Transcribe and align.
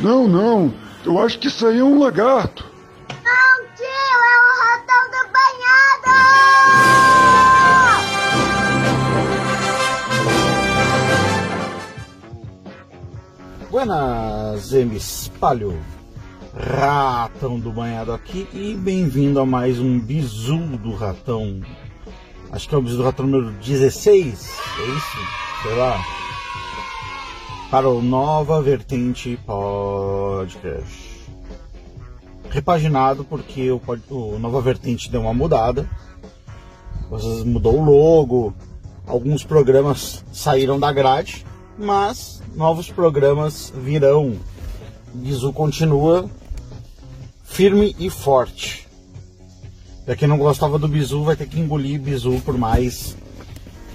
Não, 0.00 0.28
não. 0.28 0.72
Eu 1.04 1.18
acho 1.20 1.38
que 1.38 1.48
isso 1.48 1.66
aí 1.66 1.78
é 1.78 1.84
um 1.84 1.98
lagarto. 1.98 2.64
Não, 3.08 3.66
tio, 3.74 3.84
é 3.84 4.36
o 4.38 4.52
ratão 4.62 5.10
do 5.10 5.22
banhado! 5.32 6.12
Buenas, 13.70 14.72
Espalho. 14.72 15.78
Ratão 16.58 17.60
do 17.60 17.70
Banhado 17.70 18.14
aqui 18.14 18.48
e 18.54 18.74
bem-vindo 18.74 19.38
a 19.38 19.44
mais 19.44 19.78
um 19.78 20.00
Bizu 20.00 20.56
do 20.78 20.94
Ratão. 20.94 21.60
Acho 22.50 22.66
que 22.66 22.74
é 22.74 22.78
o 22.78 22.80
Bizu 22.80 22.96
do 22.96 23.02
Ratão 23.02 23.26
número 23.26 23.52
16, 23.60 24.58
é 24.78 24.82
isso? 24.84 25.18
Sei 25.62 25.74
lá. 25.76 26.00
Para 27.70 27.90
o 27.90 28.00
Nova 28.00 28.62
Vertente 28.62 29.38
Podcast. 30.36 31.16
Repaginado 32.50 33.24
porque 33.24 33.70
o, 33.70 33.80
o 34.10 34.38
Nova 34.38 34.60
Vertente 34.60 35.10
deu 35.10 35.22
uma 35.22 35.32
mudada. 35.32 35.88
Vocês 37.08 37.42
mudou 37.42 37.78
o 37.78 37.84
logo, 37.84 38.54
alguns 39.06 39.44
programas 39.44 40.22
saíram 40.32 40.78
da 40.78 40.92
grade, 40.92 41.46
mas 41.78 42.42
novos 42.54 42.90
programas 42.90 43.72
virão. 43.74 44.36
Bizu 45.14 45.54
continua 45.54 46.28
firme 47.42 47.96
e 47.98 48.10
forte. 48.10 48.86
Pra 50.04 50.16
quem 50.16 50.28
não 50.28 50.36
gostava 50.36 50.78
do 50.78 50.86
bizu, 50.86 51.24
vai 51.24 51.34
ter 51.34 51.48
que 51.48 51.58
engolir 51.58 51.98
bizu 51.98 52.42
por 52.44 52.58
mais 52.58 53.16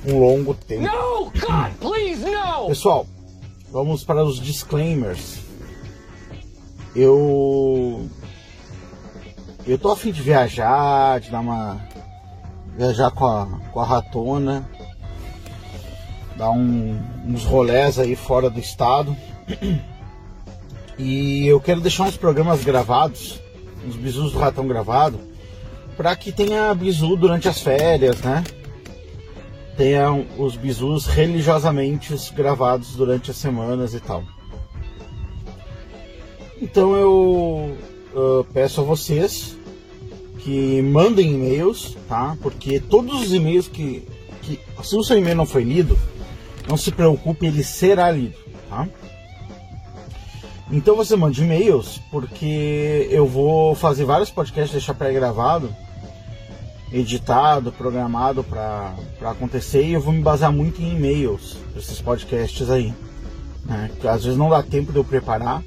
um 0.07 0.19
longo 0.19 0.55
tempo. 0.55 0.81
No, 0.81 1.25
God, 1.25 1.71
please, 1.79 2.25
no! 2.25 2.67
Pessoal, 2.67 3.05
vamos 3.71 4.03
para 4.03 4.25
os 4.25 4.39
disclaimers. 4.39 5.50
Eu. 6.95 8.09
Eu 9.65 9.77
tô 9.77 9.91
afim 9.91 10.11
de 10.11 10.21
viajar, 10.21 11.19
de 11.19 11.29
dar 11.29 11.39
uma. 11.39 11.79
viajar 12.77 13.11
com 13.11 13.25
a, 13.25 13.47
com 13.71 13.79
a 13.79 13.85
ratona, 13.85 14.67
dar 16.35 16.51
um, 16.51 16.99
uns 17.25 17.43
rolés 17.43 17.99
aí 17.99 18.15
fora 18.15 18.49
do 18.49 18.59
estado. 18.59 19.15
E 20.97 21.47
eu 21.47 21.59
quero 21.59 21.81
deixar 21.81 22.03
uns 22.03 22.17
programas 22.17 22.63
gravados 22.63 23.41
os 23.87 23.95
bisus 23.95 24.31
do 24.31 24.39
ratão 24.39 24.67
gravado, 24.67 25.19
para 25.97 26.15
que 26.15 26.31
tenha 26.31 26.73
bisu 26.73 27.15
durante 27.15 27.47
as 27.47 27.61
férias, 27.61 28.21
né? 28.21 28.43
Tenha 29.77 30.11
os 30.37 30.55
bisus 30.55 31.05
religiosamente 31.05 32.13
gravados 32.33 32.95
durante 32.95 33.31
as 33.31 33.37
semanas 33.37 33.93
e 33.93 33.99
tal. 33.99 34.23
Então 36.61 36.95
eu 36.95 37.77
uh, 38.13 38.43
peço 38.53 38.81
a 38.81 38.83
vocês 38.83 39.57
que 40.39 40.81
mandem 40.81 41.33
e-mails, 41.33 41.97
tá? 42.07 42.37
Porque 42.41 42.79
todos 42.79 43.21
os 43.21 43.33
e-mails 43.33 43.67
que, 43.67 44.07
que 44.41 44.59
se 44.83 44.95
o 44.95 45.03
seu 45.03 45.17
e-mail 45.17 45.35
não 45.35 45.45
foi 45.45 45.63
lido, 45.63 45.97
não 46.67 46.77
se 46.77 46.91
preocupe, 46.91 47.47
ele 47.47 47.63
será 47.63 48.11
lido, 48.11 48.37
tá? 48.69 48.87
Então 50.71 50.95
você 50.95 51.15
manda 51.15 51.37
e-mails, 51.39 51.99
porque 52.09 53.07
eu 53.11 53.27
vou 53.27 53.75
fazer 53.75 54.05
vários 54.05 54.29
podcasts, 54.29 54.71
deixar 54.71 54.93
pré-gravado, 54.93 55.75
editado, 56.93 57.71
programado 57.71 58.43
para 58.43 58.95
acontecer 59.21 59.83
e 59.83 59.93
eu 59.93 60.01
vou 60.01 60.13
me 60.13 60.21
basear 60.21 60.51
muito 60.51 60.81
em 60.81 60.95
e-mails 60.95 61.57
esses 61.75 62.01
podcasts 62.01 62.69
aí. 62.69 62.93
Né? 63.65 63.91
Às 64.05 64.23
vezes 64.23 64.37
não 64.37 64.49
dá 64.49 64.63
tempo 64.63 64.91
de 64.91 64.97
eu 64.97 65.03
preparar, 65.03 65.61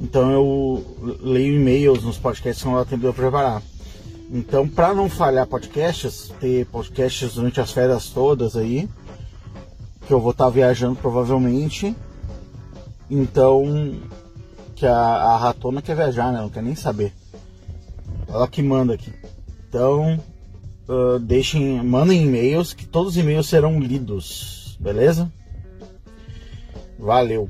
então 0.00 0.30
eu 0.30 1.18
leio 1.20 1.56
e-mails 1.56 2.02
nos 2.02 2.16
podcasts 2.16 2.62
que 2.62 2.68
não 2.68 2.76
dá 2.76 2.84
tempo 2.84 3.02
de 3.02 3.06
eu 3.06 3.14
preparar. 3.14 3.62
Então, 4.32 4.66
para 4.66 4.94
não 4.94 5.10
falhar 5.10 5.46
podcasts, 5.46 6.32
ter 6.40 6.64
podcasts 6.66 7.34
durante 7.34 7.60
as 7.60 7.72
férias 7.72 8.10
todas 8.10 8.56
aí, 8.56 8.88
que 10.06 10.12
eu 10.12 10.20
vou 10.20 10.30
estar 10.30 10.44
tá 10.44 10.50
viajando 10.50 10.96
provavelmente. 10.96 11.94
Então, 13.10 13.96
que 14.76 14.86
a, 14.86 14.96
a 14.96 15.36
ratona 15.36 15.82
quer 15.82 15.96
viajar, 15.96 16.32
né? 16.32 16.40
Não 16.40 16.48
quer 16.48 16.62
nem 16.62 16.76
saber. 16.76 17.12
Ela 18.28 18.46
que 18.46 18.62
manda 18.62 18.94
aqui. 18.94 19.12
Então, 19.68 20.18
uh, 20.88 21.18
deixem, 21.18 21.82
mandem 21.82 22.22
e-mails 22.22 22.72
que 22.72 22.86
todos 22.86 23.12
os 23.12 23.16
e-mails 23.16 23.48
serão 23.48 23.80
lidos, 23.80 24.78
beleza? 24.80 25.30
Valeu. 26.98 27.48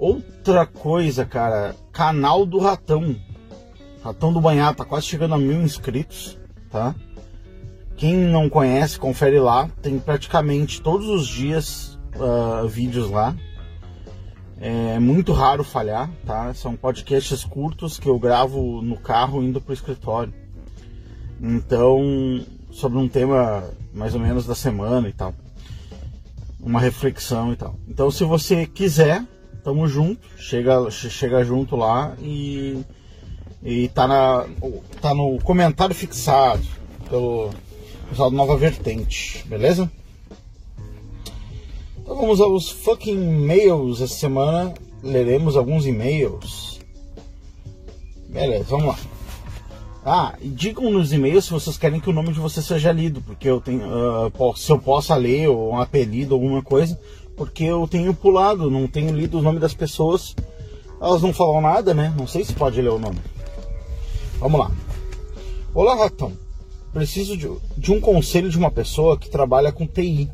Outra 0.00 0.64
coisa, 0.64 1.26
cara, 1.26 1.76
canal 1.92 2.46
do 2.46 2.58
Ratão. 2.58 3.14
Ratão 4.02 4.32
do 4.32 4.40
Banhado 4.40 4.78
tá 4.78 4.84
quase 4.86 5.04
chegando 5.04 5.34
a 5.34 5.38
mil 5.38 5.60
inscritos, 5.60 6.38
tá? 6.70 6.94
Quem 7.98 8.14
não 8.14 8.48
conhece, 8.48 8.98
confere 8.98 9.38
lá. 9.38 9.68
Tem 9.82 9.98
praticamente 9.98 10.80
todos 10.80 11.06
os 11.06 11.28
dias 11.28 11.98
uh, 12.16 12.66
vídeos 12.66 13.10
lá. 13.10 13.36
É 14.58 14.98
muito 14.98 15.34
raro 15.34 15.62
falhar, 15.62 16.10
tá? 16.24 16.54
São 16.54 16.74
podcasts 16.74 17.44
curtos 17.44 17.98
que 17.98 18.08
eu 18.08 18.18
gravo 18.18 18.80
no 18.80 18.96
carro 18.96 19.42
indo 19.42 19.60
pro 19.60 19.74
escritório. 19.74 20.32
Então, 21.38 22.42
sobre 22.70 22.96
um 22.96 23.06
tema 23.06 23.64
mais 23.92 24.14
ou 24.14 24.20
menos 24.20 24.46
da 24.46 24.54
semana 24.54 25.10
e 25.10 25.12
tal. 25.12 25.34
Uma 26.58 26.80
reflexão 26.80 27.52
e 27.52 27.56
tal. 27.56 27.74
Então, 27.86 28.10
se 28.10 28.24
você 28.24 28.66
quiser, 28.66 29.22
tamo 29.60 29.86
junto, 29.86 30.20
chega, 30.36 30.90
chega 30.90 31.44
junto 31.44 31.76
lá 31.76 32.14
e, 32.20 32.80
e 33.62 33.88
tá, 33.88 34.06
na, 34.06 34.46
tá 35.00 35.14
no 35.14 35.38
comentário 35.42 35.94
fixado 35.94 36.62
pelo 37.08 37.50
pessoal 38.08 38.30
do 38.30 38.36
Nova 38.36 38.56
Vertente, 38.56 39.44
beleza? 39.46 39.90
Então 41.98 42.16
vamos 42.16 42.40
aos 42.40 42.70
fucking 42.70 43.16
mails 43.16 44.00
essa 44.00 44.14
semana. 44.14 44.74
Leremos 45.02 45.56
alguns 45.56 45.86
e-mails. 45.86 46.80
Beleza, 48.28 48.64
vamos 48.64 48.86
lá. 48.86 48.98
Ah, 50.04 50.34
e 50.40 50.48
digam 50.48 50.90
nos 50.90 51.12
e-mails 51.12 51.44
se 51.44 51.52
vocês 51.52 51.76
querem 51.76 52.00
que 52.00 52.08
o 52.08 52.12
nome 52.12 52.32
de 52.32 52.40
você 52.40 52.62
seja 52.62 52.90
lido, 52.90 53.20
porque 53.20 53.48
eu 53.48 53.60
tenho. 53.60 53.82
Uh, 53.86 54.56
se 54.56 54.72
eu 54.72 54.78
possa 54.78 55.14
ler, 55.14 55.48
ou 55.48 55.72
um 55.72 55.78
apelido, 55.78 56.34
alguma 56.34 56.62
coisa, 56.62 56.98
porque 57.40 57.64
eu 57.64 57.88
tenho 57.88 58.12
pulado, 58.12 58.70
não 58.70 58.86
tenho 58.86 59.16
lido 59.16 59.38
o 59.38 59.42
nome 59.42 59.58
das 59.58 59.72
pessoas. 59.72 60.36
Elas 61.00 61.22
não 61.22 61.32
falam 61.32 61.62
nada, 61.62 61.94
né? 61.94 62.14
Não 62.14 62.26
sei 62.26 62.44
se 62.44 62.52
pode 62.52 62.82
ler 62.82 62.90
o 62.90 62.98
nome. 62.98 63.18
Vamos 64.38 64.60
lá. 64.60 64.70
Olá, 65.72 65.94
Ratão. 65.94 66.34
Preciso 66.92 67.38
de, 67.38 67.50
de 67.78 67.92
um 67.92 67.98
conselho 67.98 68.50
de 68.50 68.58
uma 68.58 68.70
pessoa 68.70 69.16
que 69.16 69.30
trabalha 69.30 69.72
com 69.72 69.86
TI 69.86 70.30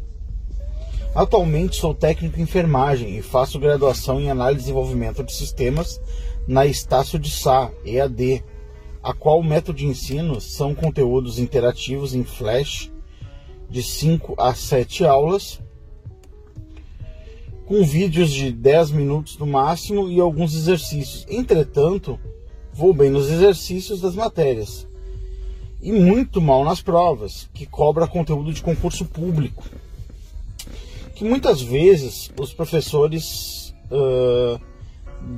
Atualmente 1.15 1.77
sou 1.77 1.95
técnico 1.95 2.41
em 2.41 2.43
enfermagem 2.43 3.17
e 3.17 3.23
faço 3.23 3.61
graduação 3.61 4.21
em 4.21 4.29
análise 4.29 4.59
e 4.59 4.63
desenvolvimento 4.65 5.23
de 5.23 5.33
sistemas 5.33 6.01
na 6.49 6.67
Estácio 6.67 7.21
de 7.21 7.31
Sá, 7.31 7.71
EAD, 7.85 8.43
a 9.01 9.15
qual 9.15 9.39
o 9.39 9.45
método 9.45 9.79
de 9.79 9.87
ensino 9.87 10.41
são 10.41 10.75
conteúdos 10.75 11.39
interativos 11.39 12.17
em 12.17 12.25
Flash 12.25 12.91
de 13.71 13.81
5 13.81 14.35
a 14.37 14.53
7 14.57 15.05
aulas, 15.05 15.61
com 17.67 17.85
vídeos 17.85 18.31
de 18.31 18.51
10 18.51 18.93
minutos 18.93 19.37
no 19.39 19.47
máximo 19.47 20.09
e 20.09 20.21
alguns 20.21 20.55
exercícios. 20.55 21.27
Entretanto, 21.29 22.19
vou 22.73 22.95
bem 22.95 23.11
nos 23.11 23.31
exercícios 23.31 24.01
das 24.01 24.15
matérias 24.15 24.87
e 25.83 25.93
muito 25.93 26.41
mal 26.41 26.65
nas 26.65 26.81
provas, 26.81 27.49
que 27.53 27.67
cobra 27.67 28.07
conteúdo 28.07 28.53
de 28.53 28.63
concurso 28.63 29.05
público 29.05 29.65
que 31.17 31.25
muitas 31.25 31.63
vezes 31.63 32.31
os 32.39 32.53
professores 32.53 33.75
uh, 33.91 34.61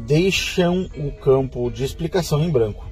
deixam 0.04 0.90
o 0.96 1.12
campo 1.12 1.70
de 1.70 1.84
explicação 1.84 2.42
em 2.42 2.50
branco. 2.50 2.84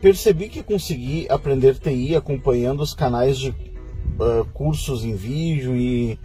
Percebi 0.00 0.48
que 0.48 0.62
consegui 0.62 1.26
aprender 1.28 1.78
TI 1.78 2.16
acompanhando 2.16 2.80
os 2.80 2.94
canais 2.94 3.38
de 3.38 3.50
uh, 3.50 4.44
cursos 4.54 5.04
em 5.04 5.14
vídeo 5.14 5.76
e 5.76 6.18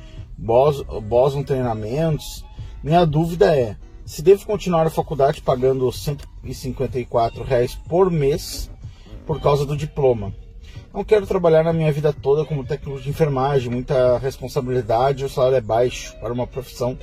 Boson 0.44 1.44
treinamentos. 1.44 2.44
Minha 2.84 3.06
dúvida 3.06 3.56
é 3.56 3.78
se 4.06 4.22
devo 4.22 4.46
continuar 4.46 4.86
a 4.86 4.90
faculdade 4.90 5.42
pagando 5.42 5.90
154 5.90 7.44
reais 7.44 7.76
por 7.88 8.12
mês 8.12 8.70
por 9.26 9.40
causa 9.40 9.66
do 9.66 9.78
diploma. 9.78 10.34
Não 10.94 11.04
quero 11.04 11.26
trabalhar 11.26 11.64
na 11.64 11.72
minha 11.72 11.92
vida 11.92 12.12
toda 12.12 12.46
como 12.46 12.66
técnico 12.66 13.02
de 13.02 13.10
enfermagem, 13.10 13.72
muita 13.72 14.18
responsabilidade, 14.18 15.24
o 15.24 15.30
salário 15.30 15.58
é 15.58 15.62
baixo 15.62 16.16
para 16.20 16.34
uma 16.34 16.46
profissão 16.46 16.98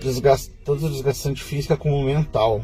desgast... 0.00 0.50
tanto 0.64 0.88
desgastante 0.88 1.42
física 1.42 1.76
como 1.76 2.02
mental. 2.02 2.62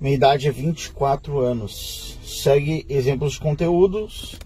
Minha 0.00 0.14
idade 0.14 0.48
é 0.48 0.50
24 0.50 1.38
anos. 1.38 2.18
Segue 2.24 2.84
exemplos 2.88 3.34
de 3.34 3.40
conteúdos 3.40 4.36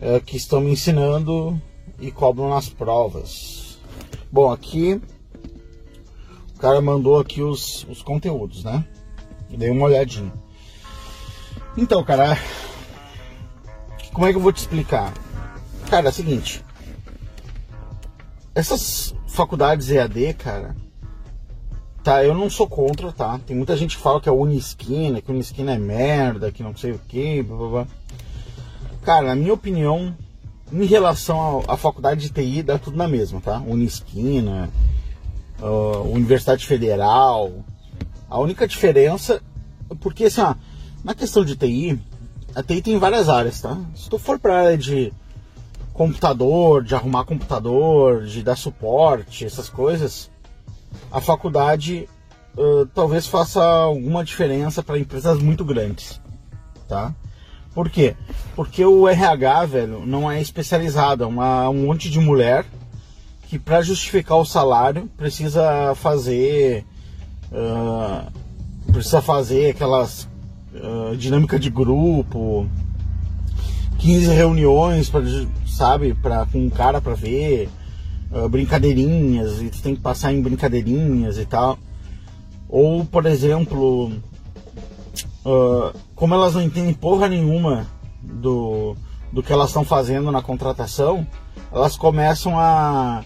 é, 0.00 0.20
que 0.20 0.36
estão 0.36 0.60
me 0.60 0.70
ensinando 0.70 1.60
e 2.00 2.10
cobram 2.10 2.48
nas 2.48 2.68
provas. 2.68 3.78
Bom, 4.32 4.50
aqui 4.50 5.00
cara 6.60 6.80
mandou 6.80 7.18
aqui 7.18 7.42
os, 7.42 7.86
os 7.88 8.02
conteúdos, 8.02 8.62
né? 8.62 8.84
E 9.48 9.56
dei 9.56 9.70
uma 9.70 9.86
olhadinha. 9.86 10.32
Então, 11.76 12.04
cara, 12.04 12.38
como 14.12 14.26
é 14.26 14.30
que 14.30 14.36
eu 14.36 14.42
vou 14.42 14.52
te 14.52 14.58
explicar? 14.58 15.12
Cara, 15.88 16.06
é 16.06 16.10
o 16.10 16.12
seguinte. 16.12 16.62
Essas 18.54 19.14
faculdades 19.26 19.90
EAD, 19.90 20.34
cara, 20.34 20.76
tá, 22.04 22.22
eu 22.22 22.34
não 22.34 22.50
sou 22.50 22.68
contra, 22.68 23.10
tá? 23.10 23.40
Tem 23.46 23.56
muita 23.56 23.76
gente 23.76 23.96
que 23.96 24.02
fala 24.02 24.20
que 24.20 24.28
é 24.28 24.32
Unisquina, 24.32 25.20
que 25.22 25.30
Unisquina 25.30 25.72
é 25.72 25.78
merda, 25.78 26.52
que 26.52 26.62
não 26.62 26.76
sei 26.76 26.92
o 26.92 26.98
que, 26.98 27.42
blá 27.42 27.56
blá 27.56 27.68
blá. 27.68 27.86
Cara, 29.02 29.28
na 29.28 29.34
minha 29.34 29.54
opinião, 29.54 30.14
em 30.72 30.84
relação 30.84 31.62
à 31.66 31.76
faculdade 31.76 32.20
de 32.20 32.30
TI, 32.30 32.62
dá 32.62 32.78
tudo 32.78 32.96
na 32.96 33.08
mesma, 33.08 33.40
tá? 33.40 33.58
Unisquina, 33.58 34.70
uh, 35.60 36.08
Universidade 36.12 36.66
Federal. 36.66 37.52
A 38.28 38.38
única 38.38 38.66
diferença, 38.66 39.42
porque 40.00 40.24
assim, 40.24 40.40
ó, 40.40 40.54
na 41.02 41.14
questão 41.14 41.44
de 41.44 41.56
TI, 41.56 42.00
a 42.54 42.62
TI 42.62 42.82
tem 42.82 42.98
várias 42.98 43.28
áreas, 43.28 43.60
tá? 43.60 43.76
Se 43.94 44.08
tu 44.08 44.18
for 44.18 44.38
para 44.38 44.60
área 44.62 44.78
de 44.78 45.12
computador, 45.92 46.82
de 46.84 46.94
arrumar 46.94 47.24
computador, 47.24 48.24
de 48.24 48.42
dar 48.42 48.56
suporte, 48.56 49.44
essas 49.44 49.68
coisas, 49.68 50.30
a 51.10 51.20
faculdade 51.20 52.08
uh, 52.56 52.86
talvez 52.94 53.26
faça 53.26 53.62
alguma 53.62 54.24
diferença 54.24 54.82
para 54.82 54.98
empresas 54.98 55.40
muito 55.40 55.64
grandes, 55.64 56.20
tá? 56.88 57.14
Por 57.74 57.88
quê? 57.88 58.16
Porque 58.56 58.84
o 58.84 59.08
RH, 59.08 59.66
velho, 59.66 60.04
não 60.04 60.30
é 60.30 60.40
especializado, 60.40 61.24
é 61.24 61.26
uma, 61.26 61.68
um 61.68 61.86
monte 61.86 62.10
de 62.10 62.18
mulher 62.18 62.64
que 63.50 63.58
para 63.58 63.82
justificar 63.82 64.38
o 64.38 64.44
salário 64.44 65.08
precisa 65.16 65.92
fazer 65.96 66.84
uh, 67.50 68.30
precisa 68.92 69.20
fazer 69.20 69.70
aquelas 69.70 70.28
uh, 70.72 71.16
dinâmica 71.16 71.58
de 71.58 71.68
grupo 71.68 72.68
15 73.98 74.32
reuniões 74.32 75.10
para 75.10 75.22
sabe 75.66 76.14
para 76.14 76.46
com 76.46 76.58
um 76.58 76.70
cara 76.70 77.00
para 77.00 77.14
ver 77.14 77.68
uh, 78.30 78.48
brincadeirinhas 78.48 79.60
e 79.60 79.68
tu 79.68 79.82
tem 79.82 79.96
que 79.96 80.00
passar 80.00 80.32
em 80.32 80.40
brincadeirinhas 80.40 81.36
e 81.36 81.44
tal 81.44 81.76
ou 82.68 83.04
por 83.04 83.26
exemplo 83.26 84.12
uh, 85.44 85.96
como 86.14 86.34
elas 86.34 86.54
não 86.54 86.62
entendem 86.62 86.94
porra 86.94 87.28
nenhuma 87.28 87.86
do, 88.22 88.96
do 89.32 89.42
que 89.42 89.52
elas 89.52 89.70
estão 89.70 89.84
fazendo 89.84 90.30
na 90.30 90.42
contratação 90.42 91.26
elas 91.72 91.96
começam 91.96 92.58
a 92.58 93.24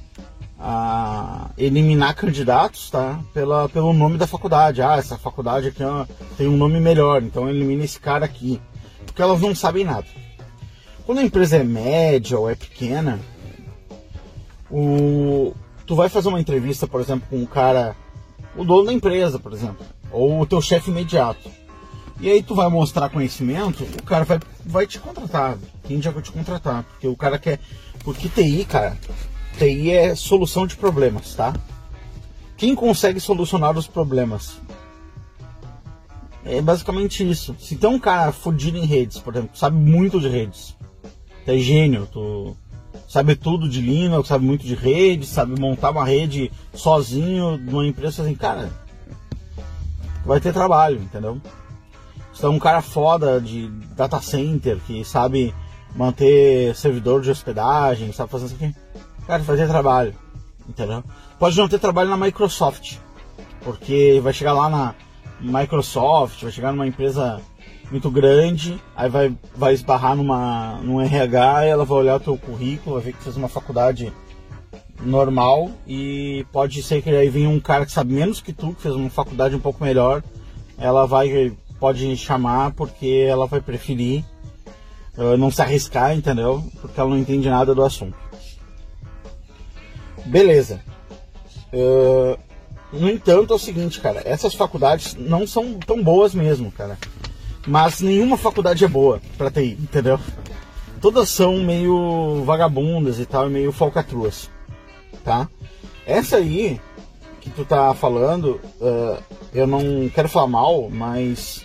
a 0.66 1.50
eliminar 1.58 2.14
candidatos, 2.14 2.88
tá? 2.88 3.20
Pela, 3.34 3.68
pelo 3.68 3.92
nome 3.92 4.16
da 4.16 4.26
faculdade. 4.26 4.80
Ah, 4.80 4.96
essa 4.96 5.18
faculdade 5.18 5.68
aqui 5.68 5.84
ó, 5.84 6.06
tem 6.38 6.48
um 6.48 6.56
nome 6.56 6.80
melhor, 6.80 7.22
então 7.22 7.50
elimina 7.50 7.84
esse 7.84 8.00
cara 8.00 8.24
aqui. 8.24 8.58
Porque 9.04 9.20
elas 9.20 9.42
não 9.42 9.54
sabem 9.54 9.84
nada. 9.84 10.06
Quando 11.04 11.18
a 11.18 11.22
empresa 11.22 11.58
é 11.58 11.62
média 11.62 12.38
ou 12.38 12.48
é 12.48 12.54
pequena, 12.54 13.20
o, 14.70 15.52
tu 15.86 15.94
vai 15.94 16.08
fazer 16.08 16.30
uma 16.30 16.40
entrevista, 16.40 16.86
por 16.86 17.00
exemplo, 17.00 17.28
com 17.28 17.36
um 17.36 17.46
cara, 17.46 17.94
o 18.56 18.64
dono 18.64 18.86
da 18.86 18.92
empresa, 18.92 19.38
por 19.38 19.52
exemplo, 19.52 19.84
ou 20.10 20.40
o 20.40 20.46
teu 20.46 20.62
chefe 20.62 20.90
imediato. 20.90 21.50
E 22.20 22.30
aí 22.30 22.42
tu 22.42 22.54
vai 22.54 22.68
mostrar 22.68 23.08
conhecimento, 23.08 23.82
o 23.82 24.02
cara 24.04 24.24
vai, 24.24 24.40
vai 24.64 24.86
te 24.86 24.98
contratar. 24.98 25.58
Quem 25.82 26.00
já 26.00 26.10
vai 26.10 26.22
te 26.22 26.30
contratar? 26.30 26.84
Porque 26.84 27.08
o 27.08 27.16
cara 27.16 27.38
quer. 27.38 27.58
Porque 28.04 28.28
TI, 28.28 28.64
cara, 28.64 28.96
TI 29.58 29.90
é 29.90 30.14
solução 30.14 30.66
de 30.66 30.76
problemas, 30.76 31.34
tá? 31.34 31.52
Quem 32.56 32.74
consegue 32.74 33.18
solucionar 33.18 33.76
os 33.76 33.86
problemas? 33.86 34.60
É 36.44 36.60
basicamente 36.60 37.28
isso. 37.28 37.56
Se 37.58 37.76
tem 37.76 37.90
um 37.90 37.98
cara 37.98 38.30
fodido 38.30 38.76
em 38.76 38.84
redes, 38.84 39.18
por 39.18 39.34
exemplo, 39.34 39.56
sabe 39.56 39.76
muito 39.76 40.20
de 40.20 40.28
redes, 40.28 40.76
é 41.46 41.56
gênio, 41.58 42.06
tu 42.06 42.56
sabe 43.08 43.34
tudo 43.34 43.68
de 43.68 43.80
Linux, 43.80 44.28
sabe 44.28 44.44
muito 44.44 44.64
de 44.64 44.74
redes, 44.74 45.28
sabe 45.28 45.58
montar 45.58 45.90
uma 45.90 46.04
rede 46.04 46.50
sozinho 46.72 47.56
numa 47.56 47.86
empresa 47.86 48.22
assim, 48.22 48.34
cara, 48.34 48.70
vai 50.24 50.40
ter 50.40 50.52
trabalho, 50.52 51.00
entendeu? 51.00 51.40
Se 52.34 52.44
é 52.44 52.48
um 52.48 52.58
cara 52.58 52.82
foda 52.82 53.40
de 53.40 53.68
data 53.96 54.20
center 54.20 54.78
que 54.86 55.04
sabe 55.04 55.54
manter 55.94 56.74
servidor 56.74 57.22
de 57.22 57.30
hospedagem, 57.30 58.12
sabe 58.12 58.30
fazer 58.30 58.46
isso 58.46 58.56
aqui 58.56 58.74
Cara, 59.26 59.42
fazer 59.42 59.66
trabalho, 59.66 60.14
entendeu? 60.68 61.02
Pode 61.38 61.56
não 61.56 61.66
ter 61.66 61.78
trabalho 61.78 62.10
na 62.10 62.16
Microsoft, 62.16 62.98
porque 63.62 64.20
vai 64.22 64.34
chegar 64.34 64.52
lá 64.52 64.68
na 64.68 64.94
Microsoft, 65.40 66.42
vai 66.42 66.52
chegar 66.52 66.72
numa 66.72 66.86
empresa 66.86 67.40
muito 67.90 68.10
grande, 68.10 68.78
aí 68.94 69.08
vai, 69.08 69.34
vai 69.56 69.72
esbarrar 69.72 70.14
numa, 70.14 70.78
num 70.82 71.00
RH, 71.00 71.64
ela 71.64 71.86
vai 71.86 71.98
olhar 71.98 72.16
o 72.16 72.20
teu 72.20 72.36
currículo, 72.36 72.96
vai 72.96 73.04
ver 73.04 73.12
que 73.14 73.22
fez 73.22 73.36
uma 73.36 73.48
faculdade 73.48 74.12
normal 75.00 75.70
e 75.86 76.46
pode 76.52 76.82
ser 76.82 77.00
que 77.00 77.08
aí 77.08 77.30
venha 77.30 77.48
um 77.48 77.60
cara 77.60 77.86
que 77.86 77.92
sabe 77.92 78.12
menos 78.12 78.42
que 78.42 78.52
tu, 78.52 78.74
que 78.74 78.82
fez 78.82 78.94
uma 78.94 79.10
faculdade 79.10 79.56
um 79.56 79.60
pouco 79.60 79.82
melhor, 79.82 80.22
ela 80.76 81.06
vai 81.06 81.56
pode 81.84 82.16
chamar 82.16 82.72
porque 82.72 83.26
ela 83.28 83.46
vai 83.46 83.60
preferir 83.60 84.24
uh, 85.18 85.36
não 85.36 85.50
se 85.50 85.60
arriscar, 85.60 86.16
entendeu? 86.16 86.64
Porque 86.80 86.98
ela 86.98 87.10
não 87.10 87.18
entende 87.18 87.46
nada 87.46 87.74
do 87.74 87.84
assunto. 87.84 88.16
Beleza. 90.24 90.80
Uh, 91.70 92.38
no 92.90 93.10
entanto, 93.10 93.52
é 93.52 93.56
o 93.56 93.58
seguinte, 93.58 94.00
cara, 94.00 94.22
essas 94.24 94.54
faculdades 94.54 95.14
não 95.14 95.46
são 95.46 95.74
tão 95.74 96.02
boas 96.02 96.34
mesmo, 96.34 96.72
cara. 96.72 96.96
Mas 97.66 98.00
nenhuma 98.00 98.38
faculdade 98.38 98.82
é 98.82 98.88
boa 98.88 99.20
pra 99.36 99.50
TI, 99.50 99.76
entendeu? 99.78 100.18
Todas 101.02 101.28
são 101.28 101.58
meio 101.58 102.44
vagabundas 102.46 103.18
e 103.18 103.26
tal, 103.26 103.50
meio 103.50 103.72
falcatruas, 103.72 104.48
tá? 105.22 105.50
Essa 106.06 106.36
aí 106.36 106.80
que 107.42 107.50
tu 107.50 107.62
tá 107.62 107.92
falando, 107.92 108.58
uh, 108.80 109.22
eu 109.52 109.66
não 109.66 110.08
quero 110.08 110.30
falar 110.30 110.46
mal, 110.46 110.88
mas 110.88 111.62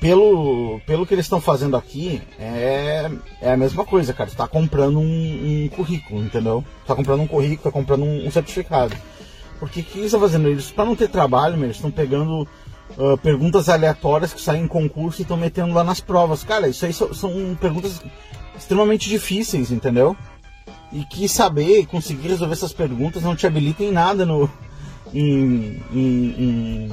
pelo, 0.00 0.80
pelo 0.86 1.06
que 1.06 1.14
eles 1.14 1.24
estão 1.24 1.40
fazendo 1.40 1.76
aqui, 1.76 2.22
é, 2.38 3.10
é 3.40 3.52
a 3.52 3.56
mesma 3.56 3.84
coisa, 3.84 4.12
cara. 4.12 4.30
Você 4.30 4.36
tá 4.36 4.46
comprando 4.46 4.98
um, 4.98 5.64
um 5.64 5.68
currículo, 5.68 6.22
entendeu? 6.22 6.64
Tá 6.86 6.94
comprando 6.94 7.20
um 7.20 7.26
currículo, 7.26 7.62
tá 7.62 7.70
comprando 7.70 8.04
um, 8.04 8.26
um 8.26 8.30
certificado. 8.30 8.94
Porque 9.58 9.80
o 9.80 9.84
que 9.84 9.98
eles 9.98 10.06
estão 10.06 10.20
fazendo? 10.20 10.48
Eles, 10.48 10.70
para 10.70 10.84
não 10.84 10.94
ter 10.94 11.08
trabalho, 11.08 11.62
eles 11.64 11.76
estão 11.76 11.90
pegando 11.90 12.46
uh, 12.96 13.18
perguntas 13.18 13.68
aleatórias 13.68 14.32
que 14.32 14.40
saem 14.40 14.64
em 14.64 14.68
concurso 14.68 15.20
e 15.20 15.22
estão 15.22 15.36
metendo 15.36 15.74
lá 15.74 15.82
nas 15.82 16.00
provas. 16.00 16.44
Cara, 16.44 16.68
isso 16.68 16.86
aí 16.86 16.92
são, 16.92 17.12
são 17.12 17.56
perguntas 17.60 18.00
extremamente 18.56 19.08
difíceis, 19.08 19.72
entendeu? 19.72 20.16
E 20.92 21.04
que 21.04 21.28
saber 21.28 21.86
conseguir 21.86 22.28
resolver 22.28 22.54
essas 22.54 22.72
perguntas 22.72 23.22
não 23.22 23.34
te 23.34 23.46
habilita 23.46 23.82
em 23.82 23.90
nada 23.90 24.24
no, 24.24 24.48
em, 25.12 25.82
em, 25.92 26.34
em 26.38 26.92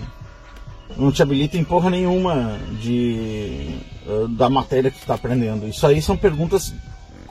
não 0.97 1.11
te 1.11 1.21
habilita 1.21 1.57
em 1.57 1.63
porra 1.63 1.89
nenhuma 1.89 2.57
de, 2.81 3.79
uh, 4.07 4.27
da 4.29 4.49
matéria 4.49 4.89
que 4.89 4.97
tu 4.97 5.01
está 5.01 5.15
aprendendo. 5.15 5.67
Isso 5.67 5.85
aí 5.85 6.01
são 6.01 6.15
perguntas 6.15 6.73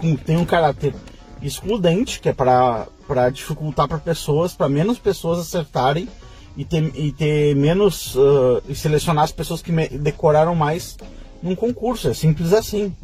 que 0.01 0.17
têm 0.17 0.37
um 0.37 0.45
caráter 0.45 0.95
excludente, 1.41 2.21
que 2.21 2.29
é 2.29 2.33
para 2.33 2.87
dificultar 3.33 3.89
para 3.89 3.99
pessoas, 3.99 4.55
para 4.55 4.69
menos 4.69 4.99
pessoas 4.99 5.39
acertarem 5.39 6.09
e 6.57 6.65
ter, 6.65 6.93
e 6.95 7.13
ter 7.13 7.55
menos. 7.57 8.15
Uh, 8.15 8.63
e 8.69 8.75
selecionar 8.75 9.25
as 9.25 9.33
pessoas 9.33 9.63
que 9.63 9.73
decoraram 9.99 10.55
mais 10.55 10.97
num 11.43 11.55
concurso. 11.55 12.09
É 12.09 12.15
simples 12.15 12.53
assim. 12.53 12.95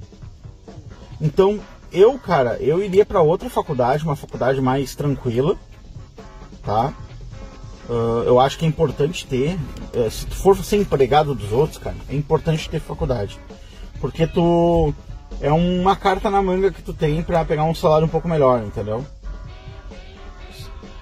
Então, 1.21 1.61
eu, 1.92 2.19
cara, 2.19 2.57
eu 2.61 2.83
iria 2.83 3.04
para 3.04 3.21
outra 3.21 3.50
faculdade, 3.50 4.04
uma 4.04 4.16
faculdade 4.16 4.61
mais 4.61 4.95
tranquila, 4.95 5.57
tá? 6.62 6.95
Uh, 7.91 8.23
eu 8.25 8.39
acho 8.39 8.57
que 8.57 8.65
é 8.65 8.69
importante 8.69 9.27
ter, 9.27 9.59
uh, 9.97 10.09
se 10.09 10.25
tu 10.25 10.37
for 10.37 10.57
ser 10.59 10.77
empregado 10.77 11.35
dos 11.35 11.51
outros, 11.51 11.77
cara, 11.77 11.97
é 12.09 12.15
importante 12.15 12.71
ter 12.71 12.79
faculdade. 12.79 13.37
Porque 14.01 14.29
tu 14.29 14.95
é 15.41 15.53
uma 15.53 15.97
carta 15.97 16.31
na 16.31 16.41
manga 16.41 16.71
que 16.71 16.83
tu 16.83 16.95
tem 16.95 17.21
para 17.21 17.45
pegar 17.45 17.65
um 17.65 17.75
salário 17.75 18.07
um 18.07 18.09
pouco 18.09 18.29
melhor, 18.29 18.63
entendeu? 18.63 19.05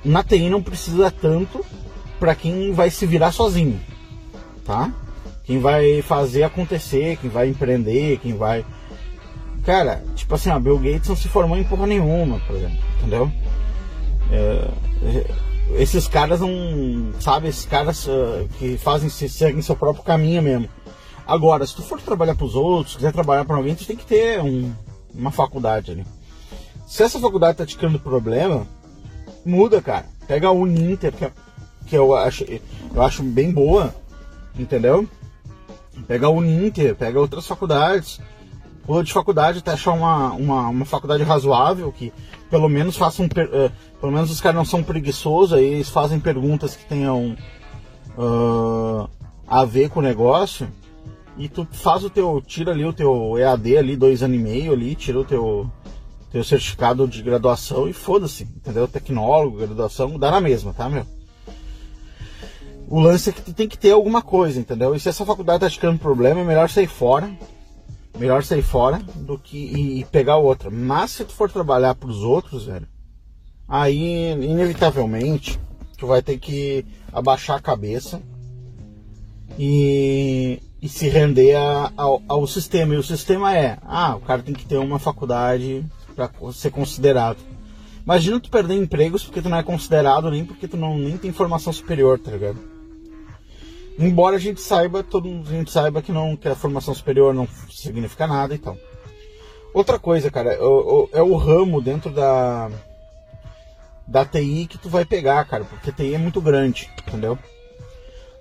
Na 0.02 0.25
TI 0.25 0.49
não 0.49 0.62
precisa 0.62 1.11
tanto 1.11 1.62
para 2.18 2.35
quem 2.35 2.73
vai 2.73 2.88
se 2.88 3.04
virar 3.04 3.33
sozinho, 3.33 3.78
tá? 4.64 4.90
Quem 5.45 5.61
vai 5.61 6.00
fazer 6.00 6.42
acontecer, 6.42 7.18
quem 7.18 7.28
vai 7.28 7.50
empreender, 7.50 8.18
quem 8.18 8.35
vai. 8.35 8.64
Cara, 9.62 10.02
tipo 10.14 10.35
assim, 10.35 10.49
a 10.49 10.59
Bill 10.59 10.78
Gates 10.78 11.11
não 11.11 11.16
se 11.16 11.28
formou 11.28 11.59
em 11.59 11.64
porra 11.64 11.87
nenhuma, 11.87 12.40
por 12.47 12.57
exemplo, 12.57 12.78
entendeu? 12.99 13.30
É, 14.33 14.71
esses 15.76 16.06
caras 16.08 16.40
não. 16.40 17.12
Sabe, 17.20 17.48
esses 17.48 17.64
caras 17.64 18.06
uh, 18.06 18.48
que 18.58 18.76
fazem, 18.78 19.08
seguem 19.08 19.62
seu 19.62 19.76
próprio 19.76 20.04
caminho 20.04 20.42
mesmo. 20.42 20.68
Agora, 21.26 21.66
se 21.66 21.75
tu 21.75 21.82
for 21.82 22.00
trabalhar 22.00 22.34
para 22.34 22.46
os 22.46 22.54
outros, 22.54 22.96
quiser 22.96 23.12
trabalhar 23.12 23.44
para 23.44 23.56
alguém, 23.56 23.75
tu 23.75 23.87
tem 23.87 23.96
que 23.96 24.06
ter 24.06 24.40
um, 24.40 24.72
uma 25.14 25.30
faculdade 25.30 25.90
ali. 25.90 26.06
Se 26.87 27.02
essa 27.02 27.20
faculdade 27.20 27.58
tá 27.58 27.66
te 27.66 27.76
criando 27.76 27.98
problema, 27.98 28.66
muda, 29.44 29.82
cara. 29.82 30.06
Pega 30.26 30.48
a 30.48 30.52
Uninter, 30.52 31.12
que 31.12 31.25
é 31.25 31.32
que 31.88 31.96
eu 31.96 32.14
acho, 32.14 32.44
eu 32.44 33.02
acho 33.02 33.22
bem 33.22 33.50
boa, 33.50 33.94
entendeu? 34.58 35.08
Pega 36.06 36.28
o 36.28 36.37
Uninter, 36.37 36.94
pega 36.94 37.18
outras 37.18 37.46
faculdades, 37.46 38.20
pula 38.87 39.02
de 39.02 39.12
faculdade 39.12 39.58
até 39.58 39.72
achar 39.72 39.92
uma, 39.92 40.32
uma, 40.32 40.68
uma 40.68 40.84
faculdade 40.84 41.22
razoável 41.22 41.90
que 41.90 42.12
pelo 42.50 42.68
menos 42.68 42.96
façam, 42.96 43.26
uh, 43.26 43.72
pelo 44.00 44.12
menos 44.12 44.30
os 44.30 44.40
caras 44.40 44.56
não 44.56 44.64
são 44.64 44.82
preguiçosos, 44.82 45.52
aí 45.52 45.64
eles 45.64 45.88
fazem 45.88 46.18
perguntas 46.18 46.76
que 46.76 46.84
tenham 46.84 47.36
uh, 48.16 49.08
a 49.46 49.64
ver 49.64 49.90
com 49.90 50.00
o 50.00 50.02
negócio 50.02 50.68
e 51.36 51.48
tu 51.48 51.66
faz 51.70 52.04
o 52.04 52.10
teu, 52.10 52.42
tira 52.44 52.72
ali 52.72 52.84
o 52.84 52.92
teu 52.92 53.38
EAD 53.38 53.76
ali, 53.76 53.96
dois 53.96 54.22
anos 54.22 54.36
e 54.36 54.40
meio 54.40 54.72
ali, 54.72 54.94
tira 54.94 55.20
o 55.20 55.24
teu, 55.24 55.70
teu 56.32 56.42
certificado 56.42 57.06
de 57.06 57.22
graduação 57.22 57.88
e 57.88 57.92
foda-se, 57.92 58.42
entendeu? 58.42 58.88
Tecnólogo, 58.88 59.58
graduação, 59.58 60.18
dá 60.18 60.30
na 60.30 60.40
mesma, 60.40 60.72
tá, 60.72 60.88
meu? 60.88 61.06
O 62.88 62.98
lance 63.00 63.28
é 63.28 63.32
que 63.32 63.42
tu 63.42 63.52
tem 63.52 63.68
que 63.68 63.76
ter 63.76 63.92
alguma 63.92 64.22
coisa, 64.22 64.58
entendeu? 64.58 64.94
E 64.94 65.00
se 65.00 65.08
essa 65.08 65.24
faculdade 65.24 65.60
tá 65.60 65.70
te 65.70 65.78
criando 65.78 65.98
problema, 65.98 66.40
é 66.40 66.44
melhor 66.44 66.70
sair 66.70 66.86
fora. 66.86 67.30
Melhor 68.18 68.42
sair 68.42 68.62
fora 68.62 68.98
do 69.14 69.38
que 69.38 69.56
e, 69.56 70.04
pegar 70.06 70.37
outra. 70.37 70.70
Mas 70.70 71.12
se 71.12 71.25
tu 71.25 71.32
for 71.32 71.50
trabalhar 71.50 71.94
pros 71.94 72.18
outros, 72.18 72.64
velho, 72.64 72.87
aí 73.68 74.32
inevitavelmente 74.32 75.58
tu 75.96 76.06
vai 76.06 76.20
ter 76.20 76.38
que 76.38 76.84
abaixar 77.12 77.56
a 77.56 77.62
cabeça 77.62 78.20
e, 79.58 80.60
e 80.82 80.88
se 80.88 81.08
render 81.08 81.54
a, 81.54 81.92
ao, 81.96 82.22
ao, 82.28 82.46
sistema. 82.46 82.94
E 82.94 82.98
o 82.98 83.02
sistema 83.02 83.56
é, 83.56 83.78
ah, 83.82 84.16
o 84.16 84.20
cara 84.20 84.42
tem 84.42 84.54
que 84.54 84.66
ter 84.66 84.78
uma 84.78 84.98
faculdade 84.98 85.84
para 86.14 86.30
ser 86.52 86.70
considerado. 86.70 87.38
Imagina 88.04 88.40
tu 88.40 88.50
perder 88.50 88.75
empregos 88.75 89.25
porque 89.25 89.42
tu 89.42 89.48
não 89.48 89.58
é 89.58 89.62
considerado 89.62 90.30
nem 90.30 90.44
porque 90.44 90.66
tu 90.66 90.76
não 90.76 90.96
nem 90.96 91.18
tem 91.18 91.30
formação 91.30 91.72
superior, 91.72 92.18
tá 92.18 92.30
ligado? 92.30 92.77
Embora 93.98 94.36
a 94.36 94.38
gente 94.38 94.60
saiba, 94.60 95.02
todo 95.02 95.28
mundo 95.28 95.48
a 95.48 95.52
gente 95.52 95.72
saiba 95.72 96.00
que 96.00 96.12
não 96.12 96.36
que 96.36 96.48
a 96.48 96.54
formação 96.54 96.94
superior 96.94 97.34
não 97.34 97.48
significa 97.70 98.26
nada 98.26 98.54
e 98.54 98.58
tal. 98.58 98.76
Outra 99.74 99.98
coisa, 99.98 100.30
cara, 100.30 100.52
é 100.52 100.62
o, 100.62 101.08
é 101.12 101.22
o 101.22 101.36
ramo 101.36 101.80
dentro 101.80 102.10
da 102.10 102.70
da 104.06 104.24
TI 104.24 104.66
que 104.66 104.78
tu 104.78 104.88
vai 104.88 105.04
pegar, 105.04 105.44
cara, 105.44 105.64
porque 105.64 105.90
a 105.90 105.92
TI 105.92 106.14
é 106.14 106.18
muito 106.18 106.40
grande, 106.40 106.88
entendeu? 107.06 107.38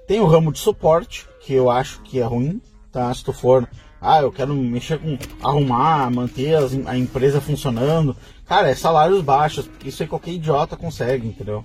Tem 0.07 0.21
o 0.21 0.25
ramo 0.25 0.53
de 0.53 0.59
suporte, 0.59 1.27
que 1.41 1.53
eu 1.53 1.69
acho 1.69 2.01
que 2.03 2.19
é 2.19 2.23
ruim, 2.23 2.61
tá? 2.91 3.13
Se 3.13 3.23
tu 3.23 3.33
for, 3.33 3.67
ah, 3.99 4.21
eu 4.21 4.31
quero 4.31 4.53
mexer 4.53 4.99
com 4.99 5.17
arrumar, 5.43 6.09
manter 6.09 6.55
as, 6.55 6.73
a 6.85 6.97
empresa 6.97 7.41
funcionando. 7.41 8.15
Cara, 8.45 8.69
é 8.69 8.75
salários 8.75 9.21
baixos, 9.21 9.67
porque 9.67 9.89
isso 9.89 10.01
aí 10.01 10.07
qualquer 10.07 10.31
idiota 10.31 10.77
consegue, 10.77 11.27
entendeu? 11.27 11.63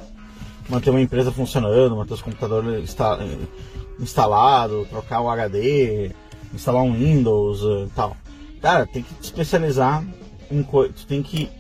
Manter 0.69 0.91
uma 0.91 1.01
empresa 1.01 1.31
funcionando, 1.31 1.95
manter 1.95 2.15
os 2.15 2.23
computadores 2.23 2.83
insta, 2.83 3.19
instalados, 3.99 4.89
trocar 4.89 5.21
o 5.21 5.31
HD, 5.31 6.11
instalar 6.55 6.83
um 6.83 6.93
Windows 6.95 7.61
e 7.63 7.91
tal. 7.95 8.17
Cara, 8.61 8.87
tem 8.87 9.03
que 9.03 9.15
te 9.15 9.25
especializar 9.25 10.05
em 10.51 10.63
coisa. 10.63 10.95
Tem 11.09 11.23
que 11.23 11.51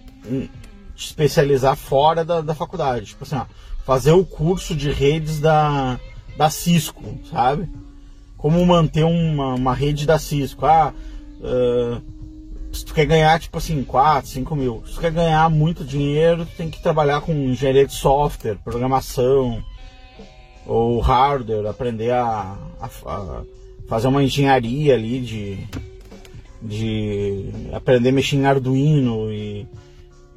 te 0.94 1.06
especializar 1.06 1.76
fora 1.76 2.24
da, 2.24 2.40
da 2.40 2.54
faculdade. 2.54 3.06
Tipo 3.06 3.24
assim, 3.24 3.36
ó, 3.36 3.44
fazer 3.84 4.12
o 4.12 4.24
curso 4.24 4.74
de 4.74 4.90
redes 4.90 5.40
da 5.40 5.98
da 6.36 6.48
Cisco, 6.48 7.02
sabe? 7.30 7.68
Como 8.36 8.64
manter 8.66 9.04
uma, 9.04 9.54
uma 9.54 9.74
rede 9.74 10.06
da 10.06 10.18
Cisco. 10.18 10.64
Ah, 10.66 10.92
uh, 11.40 12.02
se 12.72 12.84
tu 12.84 12.94
quer 12.94 13.04
ganhar, 13.04 13.38
tipo 13.38 13.58
assim, 13.58 13.84
4, 13.84 14.30
5 14.30 14.56
mil. 14.56 14.82
Se 14.86 14.94
tu 14.94 15.00
quer 15.00 15.12
ganhar 15.12 15.48
muito 15.50 15.84
dinheiro, 15.84 16.46
tu 16.46 16.56
tem 16.56 16.70
que 16.70 16.82
trabalhar 16.82 17.20
com 17.20 17.32
engenharia 17.32 17.86
de 17.86 17.92
software, 17.92 18.56
programação, 18.64 19.62
ou 20.66 21.00
hardware, 21.00 21.66
aprender 21.66 22.10
a, 22.10 22.56
a, 22.80 22.86
a 23.06 23.42
fazer 23.88 24.08
uma 24.08 24.22
engenharia 24.22 24.94
ali 24.94 25.20
de, 25.20 25.58
de 26.60 27.50
aprender 27.72 28.10
a 28.10 28.12
mexer 28.12 28.36
em 28.36 28.46
Arduino 28.46 29.32
e, 29.32 29.66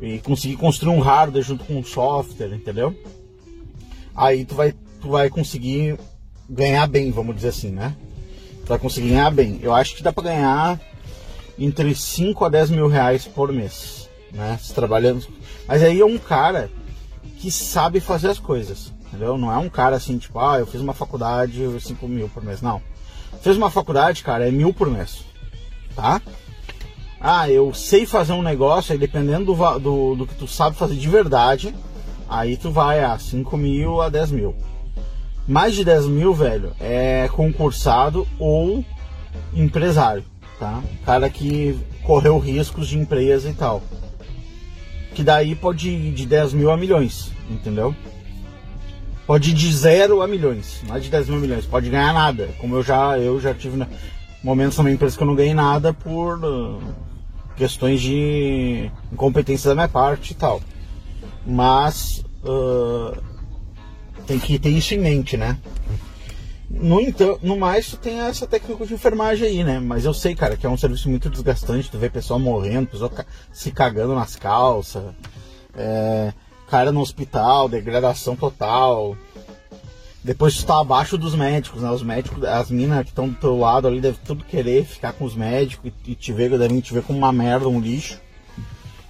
e 0.02 0.20
conseguir 0.20 0.58
construir 0.58 0.94
um 0.94 1.00
hardware 1.00 1.44
junto 1.44 1.64
com 1.64 1.76
um 1.76 1.84
software, 1.84 2.54
entendeu? 2.54 2.96
Aí 4.16 4.46
tu 4.46 4.56
vai 4.56 4.74
tu 5.02 5.10
vai 5.10 5.30
conseguir 5.30 6.00
ganhar 6.50 6.88
bem, 6.88 7.12
vamos 7.12 7.36
dizer 7.36 7.50
assim, 7.50 7.70
né? 7.70 7.96
Tu 8.64 8.70
vai 8.70 8.80
conseguir 8.80 9.10
ganhar 9.10 9.30
bem. 9.30 9.60
Eu 9.62 9.74
acho 9.74 9.96
que 9.96 10.04
dá 10.04 10.12
para 10.12 10.24
ganhar 10.24 10.82
entre 11.58 11.94
5 11.94 12.44
a 12.44 12.50
10 12.50 12.72
mil 12.72 12.88
reais 12.88 13.26
por 13.26 13.52
mês, 13.52 14.10
né? 14.32 14.58
Se 14.62 14.74
trabalhando. 14.74 15.26
Mas 15.68 15.84
aí 15.84 16.02
é 16.02 16.06
um 16.06 16.18
cara 16.18 16.70
que 17.38 17.52
sabe 17.52 18.00
fazer 18.00 18.30
as 18.30 18.40
coisas, 18.40 18.92
entendeu? 19.16 19.38
Não 19.38 19.52
é 19.52 19.58
um 19.58 19.70
cara 19.70 19.96
assim, 19.96 20.18
tipo, 20.18 20.40
ah, 20.40 20.60
eu 20.60 20.68
fiz 20.68 20.82
uma 20.82 20.94
faculdade, 20.94 21.64
5 21.80 22.08
mil 22.08 22.30
por 22.30 22.44
mês. 22.44 22.62
Não. 22.62 22.82
Fez 23.42 23.58
uma 23.58 23.70
faculdade, 23.70 24.24
cara, 24.24 24.48
é 24.48 24.52
mil 24.52 24.74
por 24.74 24.90
mês, 24.90 25.24
tá? 25.96 26.22
Ah, 27.20 27.50
eu 27.50 27.74
sei 27.74 28.06
fazer 28.06 28.34
um 28.34 28.42
negócio, 28.42 28.94
aí 28.94 28.98
dependendo 28.98 29.54
do, 29.54 29.80
do, 29.80 30.16
do 30.16 30.28
que 30.28 30.36
tu 30.36 30.48
sabe 30.48 30.76
fazer 30.76 30.96
de 30.96 31.10
verdade, 31.10 31.74
aí 32.30 32.58
tu 32.58 32.72
vai 32.72 33.04
a 33.04 33.18
5 33.18 33.58
mil 33.58 34.02
a 34.02 34.10
10 34.10 34.32
mil 34.32 34.56
mais 35.48 35.76
de 35.76 35.84
10 35.84 36.08
mil, 36.08 36.34
velho, 36.34 36.74
é 36.80 37.30
concursado 37.32 38.28
ou 38.40 38.84
empresário, 39.54 40.24
tá? 40.60 40.82
Cara 41.06 41.30
que 41.30 41.80
correu 42.04 42.40
riscos 42.40 42.88
de 42.88 42.98
empresa 42.98 43.50
e 43.50 43.54
tal. 43.54 43.82
Que 45.14 45.24
daí 45.24 45.56
pode 45.56 45.90
ir 45.90 46.14
de 46.14 46.26
10 46.26 46.54
mil 46.54 46.72
a 46.72 46.78
milhões, 46.78 47.32
entendeu? 47.50 47.96
Pode 49.26 49.52
ir 49.52 49.54
de 49.54 49.74
zero 49.74 50.22
a 50.22 50.28
milhões, 50.28 50.82
mais 50.88 51.04
de 51.04 51.10
10 51.10 51.30
mil 51.30 51.40
milhões. 51.40 51.66
Pode 51.66 51.90
ganhar 51.90 52.14
nada, 52.14 52.50
como 52.60 52.76
eu 52.76 52.84
já, 52.84 53.18
eu 53.18 53.40
já 53.40 53.54
tive 53.54 53.76
na, 53.76 53.88
momentos 54.44 54.78
numa 54.78 54.92
empresa 54.92 55.18
que 55.18 55.24
eu 55.24 55.28
não 55.28 55.36
ganhei 55.36 55.54
nada 55.54 55.92
por 55.92 56.44
uh, 56.46 56.80
questões 57.56 58.02
de 58.02 58.92
incompetência 59.12 59.70
da 59.70 59.76
minha 59.76 59.88
parte 59.88 60.32
e 60.32 60.36
tal. 60.36 60.62
Mas 61.46 62.24
uh, 62.44 63.20
tem 64.28 64.38
que 64.38 64.60
ter 64.60 64.70
isso 64.70 64.94
em 64.94 65.00
mente, 65.00 65.36
né? 65.36 65.58
No 66.70 67.00
entanto, 67.00 67.40
no 67.42 67.58
mais, 67.58 67.90
tu 67.90 67.98
tem 67.98 68.20
essa 68.20 68.46
técnica 68.46 68.86
de 68.86 68.94
enfermagem 68.94 69.48
aí, 69.48 69.64
né? 69.64 69.80
Mas 69.80 70.06
eu 70.06 70.14
sei, 70.14 70.36
cara, 70.36 70.58
que 70.58 70.66
é 70.66 70.70
um 70.70 70.78
serviço 70.78 71.10
muito 71.10 71.30
desgastante. 71.30 71.90
Tu 71.90 71.98
vê 71.98 72.10
pessoal 72.10 72.40
morrendo, 72.40 72.88
pessoal 72.88 73.12
se 73.52 73.72
cagando 73.72 74.14
nas 74.14 74.36
calças, 74.36 75.04
é, 75.76 76.34
cara 76.70 76.92
no 76.92 77.02
hospital, 77.02 77.70
degradação 77.70 78.36
total. 78.36 79.18
Depois 80.24 80.58
tu 80.58 80.66
tá 80.66 80.80
abaixo 80.80 81.18
dos 81.18 81.36
médicos, 81.36 81.82
né? 81.82 81.92
Os 81.92 82.02
médicos, 82.02 82.44
as 82.44 82.72
minas 82.72 83.04
que 83.04 83.10
estão 83.10 83.30
do 83.30 83.36
teu 83.36 83.58
lado 83.58 83.88
ali 83.88 84.02
devem 84.02 84.20
tudo 84.26 84.44
querer 84.44 84.84
ficar 84.84 85.14
com 85.14 85.26
os 85.26 85.36
médicos 85.36 85.92
e 86.06 86.16
te 86.16 86.34
ver, 86.34 86.58
devem 86.58 86.80
te 86.80 86.94
ver 86.94 87.04
como 87.04 87.20
uma 87.20 87.32
merda, 87.32 87.68
um 87.68 87.80
lixo. 87.80 88.20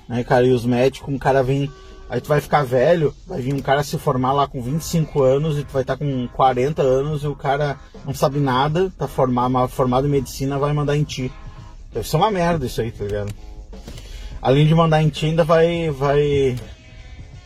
Né, 0.08 0.24
cara? 0.24 0.46
E 0.46 0.52
os 0.52 0.66
médicos, 0.66 1.14
um 1.14 1.18
cara 1.18 1.42
vem 1.42 1.72
Aí 2.08 2.22
tu 2.22 2.28
vai 2.28 2.40
ficar 2.40 2.64
velho, 2.64 3.16
vai 3.26 3.42
vir 3.42 3.54
um 3.54 3.62
cara 3.62 3.82
se 3.84 3.98
formar 3.98 4.32
lá 4.32 4.48
com 4.48 4.62
25 4.62 5.24
anos 5.24 5.58
e 5.58 5.64
tu 5.64 5.72
vai 5.72 5.82
estar 5.82 5.98
tá 5.98 6.06
com 6.06 6.28
40 6.28 6.82
anos 6.82 7.24
e 7.24 7.28
o 7.28 7.36
cara 7.36 7.80
não 8.06 8.14
sabe 8.14 8.40
nada, 8.40 8.94
tá 8.96 9.08
formado, 9.08 9.68
formado 9.70 10.06
em 10.06 10.12
medicina, 10.12 10.60
vai 10.60 10.72
mandar 10.72 10.96
em 10.96 11.04
ti. 11.04 11.32
Deve 11.92 12.08
ser 12.08 12.18
uma 12.18 12.30
merda 12.30 12.66
isso 12.66 12.80
aí, 12.80 12.92
tá 12.92 13.04
ligado? 13.04 13.34
Além 14.40 14.68
de 14.68 14.76
mandar 14.76 15.02
em 15.02 15.10
ti, 15.10 15.26
ainda 15.26 15.44
vai, 15.44 15.90
vai 15.90 16.56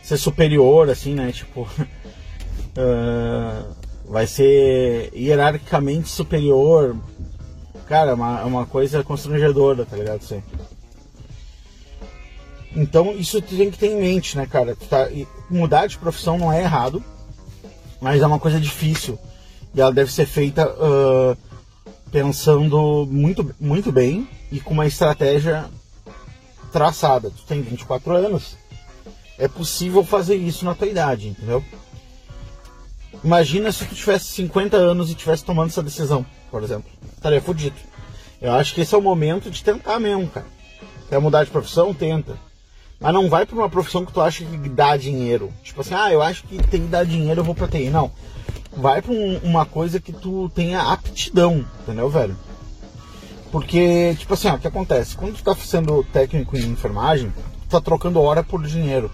ser 0.02 0.18
superior, 0.18 0.90
assim, 0.90 1.14
né? 1.14 1.32
Tipo, 1.32 1.62
uh, 1.62 3.74
vai 4.08 4.26
ser 4.26 5.12
hierarquicamente 5.14 6.08
superior. 6.08 6.96
Cara, 7.86 8.12
é 8.12 8.14
uma, 8.14 8.40
é 8.40 8.44
uma 8.44 8.66
coisa 8.66 9.02
constrangedora, 9.02 9.84
tá 9.84 9.96
ligado? 9.96 10.22
Isso. 10.22 10.40
Então 12.74 13.12
isso 13.12 13.42
tu 13.42 13.56
tem 13.56 13.70
que 13.70 13.78
ter 13.78 13.88
em 13.88 14.00
mente, 14.00 14.36
né, 14.36 14.46
cara? 14.46 14.76
Tá, 14.88 15.08
mudar 15.48 15.86
de 15.86 15.98
profissão 15.98 16.38
não 16.38 16.52
é 16.52 16.62
errado, 16.62 17.02
mas 18.00 18.22
é 18.22 18.26
uma 18.26 18.38
coisa 18.38 18.60
difícil. 18.60 19.18
E 19.74 19.80
ela 19.80 19.92
deve 19.92 20.12
ser 20.12 20.26
feita 20.26 20.68
uh, 20.68 21.36
pensando 22.10 23.06
muito, 23.10 23.54
muito 23.60 23.92
bem 23.92 24.28
e 24.50 24.60
com 24.60 24.74
uma 24.74 24.86
estratégia 24.86 25.66
traçada. 26.72 27.30
Tu 27.30 27.42
tem 27.46 27.62
24 27.62 28.14
anos, 28.14 28.56
é 29.40 29.48
possível 29.48 30.04
fazer 30.04 30.36
isso 30.36 30.64
na 30.64 30.74
tua 30.74 30.86
idade, 30.86 31.28
entendeu? 31.28 31.64
Imagina 33.24 33.72
se 33.72 33.86
tu 33.86 33.94
tivesse 33.94 34.26
50 34.26 34.76
anos 34.76 35.10
e 35.10 35.14
tivesse 35.14 35.44
tomando 35.44 35.70
essa 35.70 35.82
decisão, 35.82 36.24
por 36.50 36.62
exemplo. 36.62 36.90
Estaria 37.16 37.40
fodido. 37.40 37.76
Eu 38.40 38.52
acho 38.52 38.74
que 38.74 38.82
esse 38.82 38.94
é 38.94 38.98
o 38.98 39.02
momento 39.02 39.50
de 39.50 39.64
tentar 39.64 39.98
mesmo, 39.98 40.28
cara. 40.28 40.46
Quer 41.08 41.18
mudar 41.20 41.44
de 41.44 41.50
profissão? 41.50 41.92
Tenta. 41.92 42.36
Mas 43.00 43.14
não 43.14 43.30
vai 43.30 43.46
para 43.46 43.56
uma 43.56 43.68
profissão 43.68 44.04
que 44.04 44.12
tu 44.12 44.20
acha 44.20 44.44
que 44.44 44.68
dá 44.68 44.96
dinheiro. 44.96 45.50
Tipo 45.62 45.80
assim, 45.80 45.94
ah, 45.94 46.12
eu 46.12 46.22
acho 46.22 46.44
que 46.44 46.58
tem 46.68 46.82
que 46.82 46.88
dar 46.88 47.04
dinheiro, 47.04 47.40
eu 47.40 47.44
vou 47.44 47.54
pra 47.54 47.66
TI. 47.66 47.88
Não. 47.88 48.12
Vai 48.76 49.00
pra 49.00 49.12
um, 49.12 49.38
uma 49.38 49.64
coisa 49.64 49.98
que 49.98 50.12
tu 50.12 50.50
tenha 50.54 50.82
aptidão, 50.82 51.64
entendeu, 51.82 52.08
velho? 52.10 52.36
Porque, 53.50 54.14
tipo 54.18 54.34
assim, 54.34 54.48
ó, 54.48 54.54
o 54.54 54.58
que 54.58 54.68
acontece? 54.68 55.16
Quando 55.16 55.34
tu 55.36 55.42
tá 55.42 55.54
sendo 55.56 56.04
técnico 56.04 56.56
em 56.56 56.66
enfermagem, 56.66 57.32
tu 57.62 57.68
tá 57.70 57.80
trocando 57.80 58.20
hora 58.20 58.44
por 58.44 58.62
dinheiro. 58.64 59.10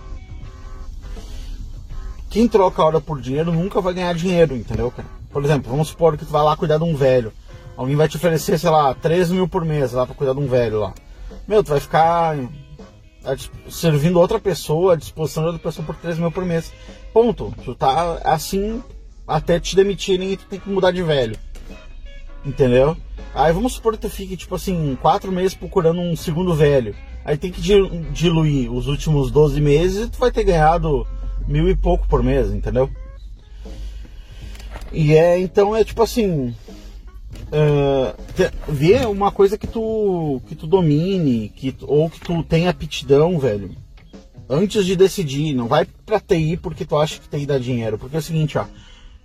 Quem 2.37 2.47
troca 2.47 2.85
hora 2.85 3.01
por 3.01 3.19
dinheiro 3.19 3.51
nunca 3.51 3.81
vai 3.81 3.95
ganhar 3.95 4.13
dinheiro, 4.13 4.55
entendeu, 4.55 4.91
cara? 4.91 5.09
Por 5.31 5.43
exemplo, 5.43 5.71
vamos 5.71 5.89
supor 5.89 6.19
que 6.19 6.27
tu 6.27 6.31
vai 6.31 6.45
lá 6.45 6.55
cuidar 6.55 6.77
de 6.77 6.85
um 6.85 6.95
velho. 6.95 7.33
Alguém 7.75 7.97
vai 7.97 8.11
te 8.11 8.19
oferecer, 8.19 8.59
sei 8.59 8.69
lá, 8.69 8.93
3 8.93 9.31
mil 9.31 9.49
por 9.49 9.65
mês 9.65 9.93
lá 9.93 10.05
pra 10.05 10.15
cuidar 10.15 10.35
de 10.35 10.41
um 10.41 10.47
velho 10.47 10.81
lá. 10.81 10.93
Meu, 11.49 11.65
tu 11.65 11.71
vai 11.71 11.81
ficar 11.81 12.37
servindo 13.71 14.21
outra 14.21 14.39
pessoa, 14.39 14.93
à 14.93 14.97
disposição 14.97 15.45
de 15.45 15.47
outra 15.47 15.63
pessoa 15.63 15.87
por 15.87 15.97
3 15.97 16.19
mil 16.19 16.31
por 16.31 16.45
mês. 16.45 16.71
Ponto. 17.11 17.55
Tu 17.65 17.75
tá 17.75 18.21
assim 18.23 18.85
até 19.27 19.59
te 19.59 19.75
demitirem 19.75 20.33
e 20.33 20.37
tu 20.37 20.45
tem 20.45 20.61
que 20.61 20.69
mudar 20.69 20.91
de 20.91 21.03
velho. 21.03 21.39
Entendeu? 22.45 22.99
Aí 23.35 23.51
vamos 23.51 23.73
supor 23.73 23.95
que 23.95 24.01
tu 24.01 24.11
fique, 24.11 24.37
tipo 24.37 24.57
assim, 24.57 24.99
4 25.01 25.33
meses 25.33 25.55
procurando 25.55 26.03
um 26.03 26.15
segundo 26.15 26.55
velho. 26.55 26.95
Aí 27.25 27.39
tem 27.39 27.51
que 27.51 27.63
diluir 28.13 28.71
os 28.71 28.89
últimos 28.89 29.31
12 29.31 29.59
meses 29.59 30.07
e 30.07 30.11
tu 30.11 30.19
vai 30.19 30.31
ter 30.31 30.45
ganhado 30.45 31.07
mil 31.47 31.69
e 31.69 31.77
pouco 31.77 32.07
por 32.09 32.23
mês, 32.23 32.51
entendeu? 32.51 32.91
E 34.93 35.15
é, 35.15 35.39
então 35.39 35.75
é 35.75 35.85
tipo 35.85 36.03
assim, 36.03 36.55
uh, 37.47 38.73
ver 38.73 39.07
uma 39.07 39.31
coisa 39.31 39.59
que 39.59 39.67
tu 39.67 40.41
que 40.47 40.55
tu 40.55 40.67
domine, 40.67 41.49
que 41.51 41.75
ou 41.83 42.09
que 42.09 42.21
tu 42.21 42.43
tenha 42.43 42.71
aptidão, 42.71 43.39
velho. 43.39 43.71
Antes 44.49 44.87
de 44.87 44.95
decidir, 44.95 45.55
não 45.55 45.67
vai 45.67 45.87
pra 46.05 46.21
TI 46.21 46.57
porque 46.57 46.85
tu 46.85 46.97
acha 46.97 47.19
que 47.19 47.29
TI 47.29 47.47
dá 47.47 47.59
dinheiro, 47.59 47.99
porque 47.99 48.15
é 48.15 48.21
o 48.21 48.23
seguinte, 48.23 48.57
ó, 48.57 48.65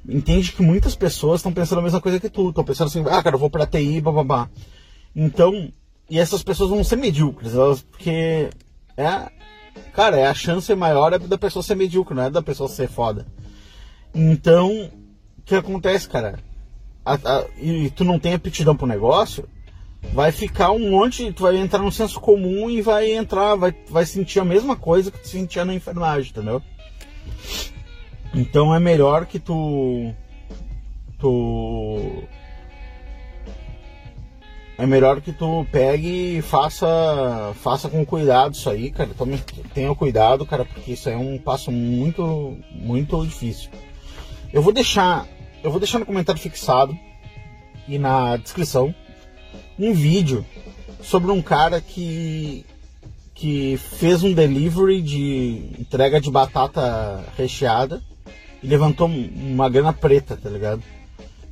entende 0.08 0.51
que 0.51 0.63
muitas 0.63 0.96
pessoas 0.96 1.40
estão 1.40 1.54
pensando 1.54 1.80
a 1.80 1.84
mesma 1.84 2.01
coisa 2.01 2.20
que 2.20 2.30
tu, 2.30 2.50
estão 2.50 2.63
pensando 2.63 2.88
assim, 2.88 3.04
ah, 3.08 3.22
cara, 3.22 3.36
eu 3.36 3.40
vou 3.40 3.50
pra 3.50 3.68
TI, 3.68 4.01
babá. 4.01 4.50
Então, 5.16 5.72
e 6.10 6.20
essas 6.20 6.42
pessoas 6.42 6.72
vão 6.72 6.84
ser 6.84 6.96
medíocres, 6.96 7.54
elas, 7.54 7.82
porque 7.84 8.50
é, 8.98 9.32
cara, 9.94 10.18
é 10.18 10.25
a 10.25 10.34
chance 10.34 10.74
maior 10.75 11.13
é 11.13 11.20
da 11.20 11.38
pessoa 11.38 11.63
ser 11.63 11.75
medíocre, 11.75 12.16
não 12.16 12.24
é 12.24 12.30
da 12.30 12.42
pessoa 12.42 12.70
ser 12.70 12.88
foda. 12.88 13.25
Então, 14.13 14.90
o 15.38 15.42
que 15.44 15.56
acontece, 15.56 16.08
cara? 16.08 16.40
A, 17.06 17.13
a, 17.13 17.46
e 17.58 17.90
tu 17.92 18.04
não 18.04 18.20
tem 18.20 18.34
aptidão 18.34 18.75
pro 18.75 18.86
negócio, 18.86 19.48
vai 20.13 20.32
ficar 20.32 20.72
um 20.72 20.92
monte, 20.92 21.32
tu 21.32 21.44
vai 21.44 21.58
entrar 21.58 21.80
no 21.80 21.92
senso 21.92 22.20
comum 22.20 22.70
e 22.70 22.82
vai 22.82 23.12
entrar, 23.12 23.56
vai, 23.56 23.74
vai 23.90 24.06
sentir 24.06 24.40
a 24.40 24.46
mesma 24.46 24.75
coisa 24.75 25.12
que 25.12 25.20
tu 25.20 25.28
sentia 25.28 25.66
na 25.66 25.74
enfermagem, 25.74 26.32
entendeu? 26.32 26.62
Então 28.34 28.74
é 28.74 28.80
melhor 28.80 29.25
que 29.25 29.40
tu. 29.40 30.13
Tu. 31.20 32.24
É 34.78 34.86
melhor 34.86 35.22
que 35.22 35.32
tu 35.32 35.66
pegue 35.72 36.38
e 36.38 36.42
faça, 36.42 37.54
faça 37.62 37.90
com 37.90 38.06
cuidado 38.06 38.54
isso 38.54 38.70
aí, 38.70 38.90
cara. 38.90 39.12
Tome, 39.16 39.38
tenha 39.74 39.94
cuidado, 39.94 40.46
cara, 40.46 40.66
porque 40.66 40.94
isso 40.94 41.08
aí 41.08 41.16
é 41.16 41.18
um 41.18 41.38
passo 41.38 41.72
muito, 41.72 42.58
muito 42.72 43.25
difícil. 43.25 43.70
Eu 44.51 44.62
vou 44.62 44.74
deixar, 44.74 45.28
eu 45.63 45.70
vou 45.70 45.80
deixar 45.80 46.00
no 46.00 46.06
comentário 46.06 46.42
fixado 46.42 46.98
e 47.88 47.98
na 47.98 48.38
descrição 48.38 48.94
um 49.78 49.94
vídeo 49.94 50.46
sobre 51.01 51.32
um 51.32 51.42
cara 51.42 51.80
que 51.82 52.66
que 53.42 53.75
fez 53.75 54.24
um 54.24 54.34
delivery 54.34 55.01
de 55.01 55.72
entrega 55.80 56.22
de 56.22 56.30
batata 56.30 57.24
recheada 57.36 58.00
e 58.62 58.68
levantou 58.68 59.08
uma 59.08 59.68
grana 59.68 59.92
preta, 59.92 60.38
tá 60.38 60.48
ligado? 60.48 60.84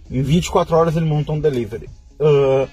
Em 0.09 0.21
24 0.21 0.75
horas 0.75 0.95
ele 0.95 1.07
montou 1.07 1.35
um 1.35 1.39
delivery. 1.39 1.89
Uh, 2.19 2.69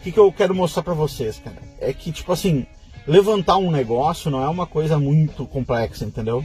o 0.00 0.02
que, 0.02 0.12
que 0.12 0.18
eu 0.18 0.32
quero 0.32 0.54
mostrar 0.54 0.82
para 0.82 0.94
vocês, 0.94 1.38
cara? 1.44 1.58
É 1.78 1.92
que, 1.92 2.10
tipo 2.10 2.32
assim, 2.32 2.66
levantar 3.06 3.58
um 3.58 3.70
negócio 3.70 4.30
não 4.30 4.42
é 4.42 4.48
uma 4.48 4.66
coisa 4.66 4.98
muito 4.98 5.44
complexa, 5.44 6.06
entendeu? 6.06 6.42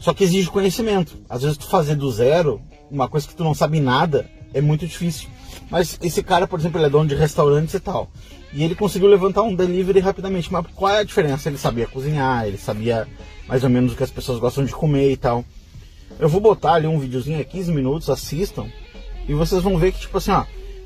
Só 0.00 0.14
que 0.14 0.24
exige 0.24 0.50
conhecimento. 0.50 1.18
Às 1.28 1.42
vezes 1.42 1.58
tu 1.58 1.68
fazer 1.68 1.94
do 1.94 2.10
zero, 2.10 2.62
uma 2.90 3.06
coisa 3.06 3.28
que 3.28 3.34
tu 3.34 3.44
não 3.44 3.52
sabe 3.52 3.80
nada, 3.80 4.30
é 4.54 4.62
muito 4.62 4.86
difícil. 4.86 5.28
Mas 5.70 5.98
esse 6.02 6.22
cara, 6.22 6.46
por 6.46 6.58
exemplo, 6.58 6.78
ele 6.78 6.86
é 6.86 6.90
dono 6.90 7.06
de 7.06 7.14
restaurantes 7.14 7.74
e 7.74 7.80
tal. 7.80 8.10
E 8.50 8.64
ele 8.64 8.74
conseguiu 8.74 9.08
levantar 9.08 9.42
um 9.42 9.54
delivery 9.54 10.00
rapidamente. 10.00 10.50
Mas 10.50 10.66
qual 10.74 10.90
é 10.90 11.00
a 11.00 11.04
diferença? 11.04 11.50
Ele 11.50 11.58
sabia 11.58 11.86
cozinhar, 11.86 12.46
ele 12.46 12.56
sabia 12.56 13.06
mais 13.46 13.62
ou 13.62 13.68
menos 13.68 13.92
o 13.92 13.96
que 13.96 14.02
as 14.02 14.10
pessoas 14.10 14.38
gostam 14.38 14.64
de 14.64 14.72
comer 14.72 15.10
e 15.12 15.16
tal. 15.18 15.44
Eu 16.18 16.30
vou 16.30 16.40
botar 16.40 16.74
ali 16.74 16.86
um 16.86 16.98
videozinho 16.98 17.40
a 17.40 17.44
15 17.44 17.72
minutos, 17.72 18.08
assistam, 18.08 18.66
e 19.28 19.34
vocês 19.34 19.62
vão 19.62 19.76
ver 19.76 19.92
que, 19.92 20.00
tipo 20.00 20.16
assim, 20.16 20.30
ó, 20.30 20.44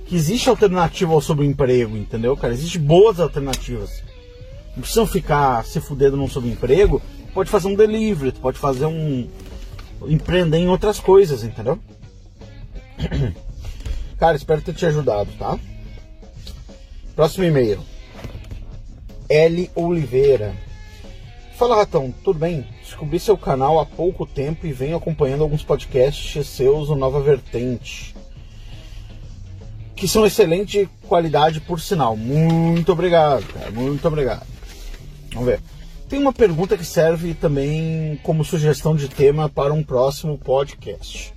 que 0.09 0.16
existe 0.16 0.49
alternativa 0.49 1.12
ao 1.12 1.21
subemprego, 1.21 1.94
entendeu, 1.94 2.35
cara? 2.35 2.55
Existem 2.55 2.81
boas 2.81 3.21
alternativas. 3.21 4.03
Não 4.75 4.81
precisam 4.81 5.07
ficar 5.07 5.62
se 5.66 5.81
fudendo 5.81 6.16
num 6.16 6.29
subemprego, 6.29 7.03
pode 7.35 7.51
fazer 7.51 7.68
um 7.68 7.75
delivery, 7.75 8.33
pode 8.33 8.59
fazer 8.59 8.87
um. 8.87 9.29
empreender 10.07 10.57
em 10.57 10.68
outras 10.68 10.99
coisas, 10.99 11.44
entendeu? 11.44 11.79
Cara, 14.18 14.37
espero 14.37 14.62
ter 14.62 14.75
te 14.75 14.87
ajudado, 14.87 15.31
tá? 15.38 15.59
Próximo 17.14 17.44
e-mail. 17.44 17.81
L. 19.29 19.71
Oliveira. 19.75 20.57
Fala 21.57 21.77
Ratão, 21.77 22.14
tudo 22.25 22.38
bem? 22.38 22.66
Descobri 22.83 23.21
seu 23.21 23.37
canal 23.37 23.79
há 23.79 23.85
pouco 23.85 24.25
tempo 24.25 24.66
e 24.66 24.73
venho 24.73 24.97
acompanhando 24.97 25.42
alguns 25.42 25.62
podcasts 25.62 26.47
seus 26.47 26.88
no 26.88 26.97
Nova 26.97 27.21
Vertente. 27.21 28.14
Que 29.99 30.07
são 30.07 30.25
excelente 30.25 30.89
qualidade, 31.09 31.61
por 31.61 31.81
sinal. 31.81 32.17
Muito 32.17 32.93
obrigado, 32.93 33.45
cara. 33.53 33.71
Muito 33.71 34.07
obrigado. 34.07 34.47
Vamos 35.33 35.49
ver. 35.49 35.61
Tem 36.09 36.19
uma 36.19 36.33
pergunta 36.33 36.77
que 36.77 36.85
serve 36.85 37.35
também 37.35 38.19
como 38.23 38.45
sugestão 38.45 38.95
de 38.97 39.09
tema 39.09 39.49
para 39.49 39.75
um 39.75 39.83
próximo 39.83 40.39
podcast. 40.39 41.35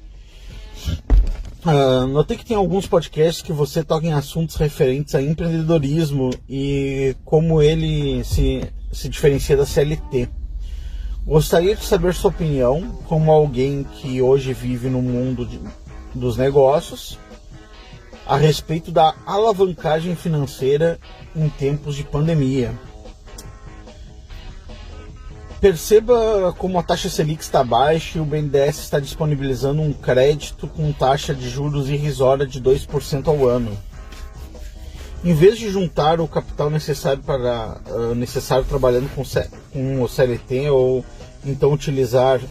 Uh, 1.66 2.08
notei 2.08 2.38
que 2.38 2.46
tem 2.46 2.56
alguns 2.56 2.88
podcasts 2.88 3.42
que 3.42 3.52
você 3.52 3.84
toca 3.84 4.08
em 4.08 4.14
assuntos 4.14 4.56
referentes 4.56 5.14
a 5.14 5.22
empreendedorismo 5.22 6.32
e 6.50 7.16
como 7.24 7.62
ele 7.62 8.24
se 8.24 8.62
se 8.92 9.08
diferencia 9.10 9.56
da 9.56 9.66
CLT. 9.66 10.30
Gostaria 11.26 11.76
de 11.76 11.86
saber 11.86 12.14
sua 12.14 12.30
opinião, 12.30 13.00
como 13.08 13.32
alguém 13.32 13.84
que 13.84 14.22
hoje 14.22 14.54
vive 14.54 14.90
no 14.90 15.02
mundo 15.02 15.46
de, 15.46 15.60
dos 16.14 16.36
negócios, 16.36 17.18
a 18.26 18.38
respeito 18.38 18.92
da 18.92 19.14
alavancagem 19.26 20.16
financeira 20.16 21.00
em 21.36 21.50
tempos 21.50 21.96
de 21.96 22.04
pandemia. 22.04 22.74
Perceba 25.60 26.54
como 26.58 26.80
a 26.80 26.84
taxa 26.84 27.10
Selic 27.10 27.44
está 27.44 27.64
baixa 27.64 28.18
e 28.18 28.22
o 28.22 28.26
BNDES 28.26 28.80
está 28.80 29.00
disponibilizando 29.00 29.82
um 29.82 29.94
crédito 29.94 30.68
com 30.68 30.92
taxa 30.92 31.36
de 31.36 31.50
juros 31.50 31.90
irrisória 31.90 32.48
de 32.48 32.60
2% 32.60 33.28
ao 33.28 33.48
ano 33.48 33.78
em 35.24 35.34
vez 35.34 35.58
de 35.58 35.70
juntar 35.70 36.20
o 36.20 36.28
capital 36.28 36.70
necessário 36.70 37.22
para 37.22 37.80
uh, 37.88 38.16
necessário 38.16 38.66
trabalhando 38.66 39.10
com, 39.14 39.24
com 39.72 40.02
o 40.02 40.08
CLT 40.08 40.70
ou 40.72 41.06
então 41.46 41.72
utilizar 41.72 42.42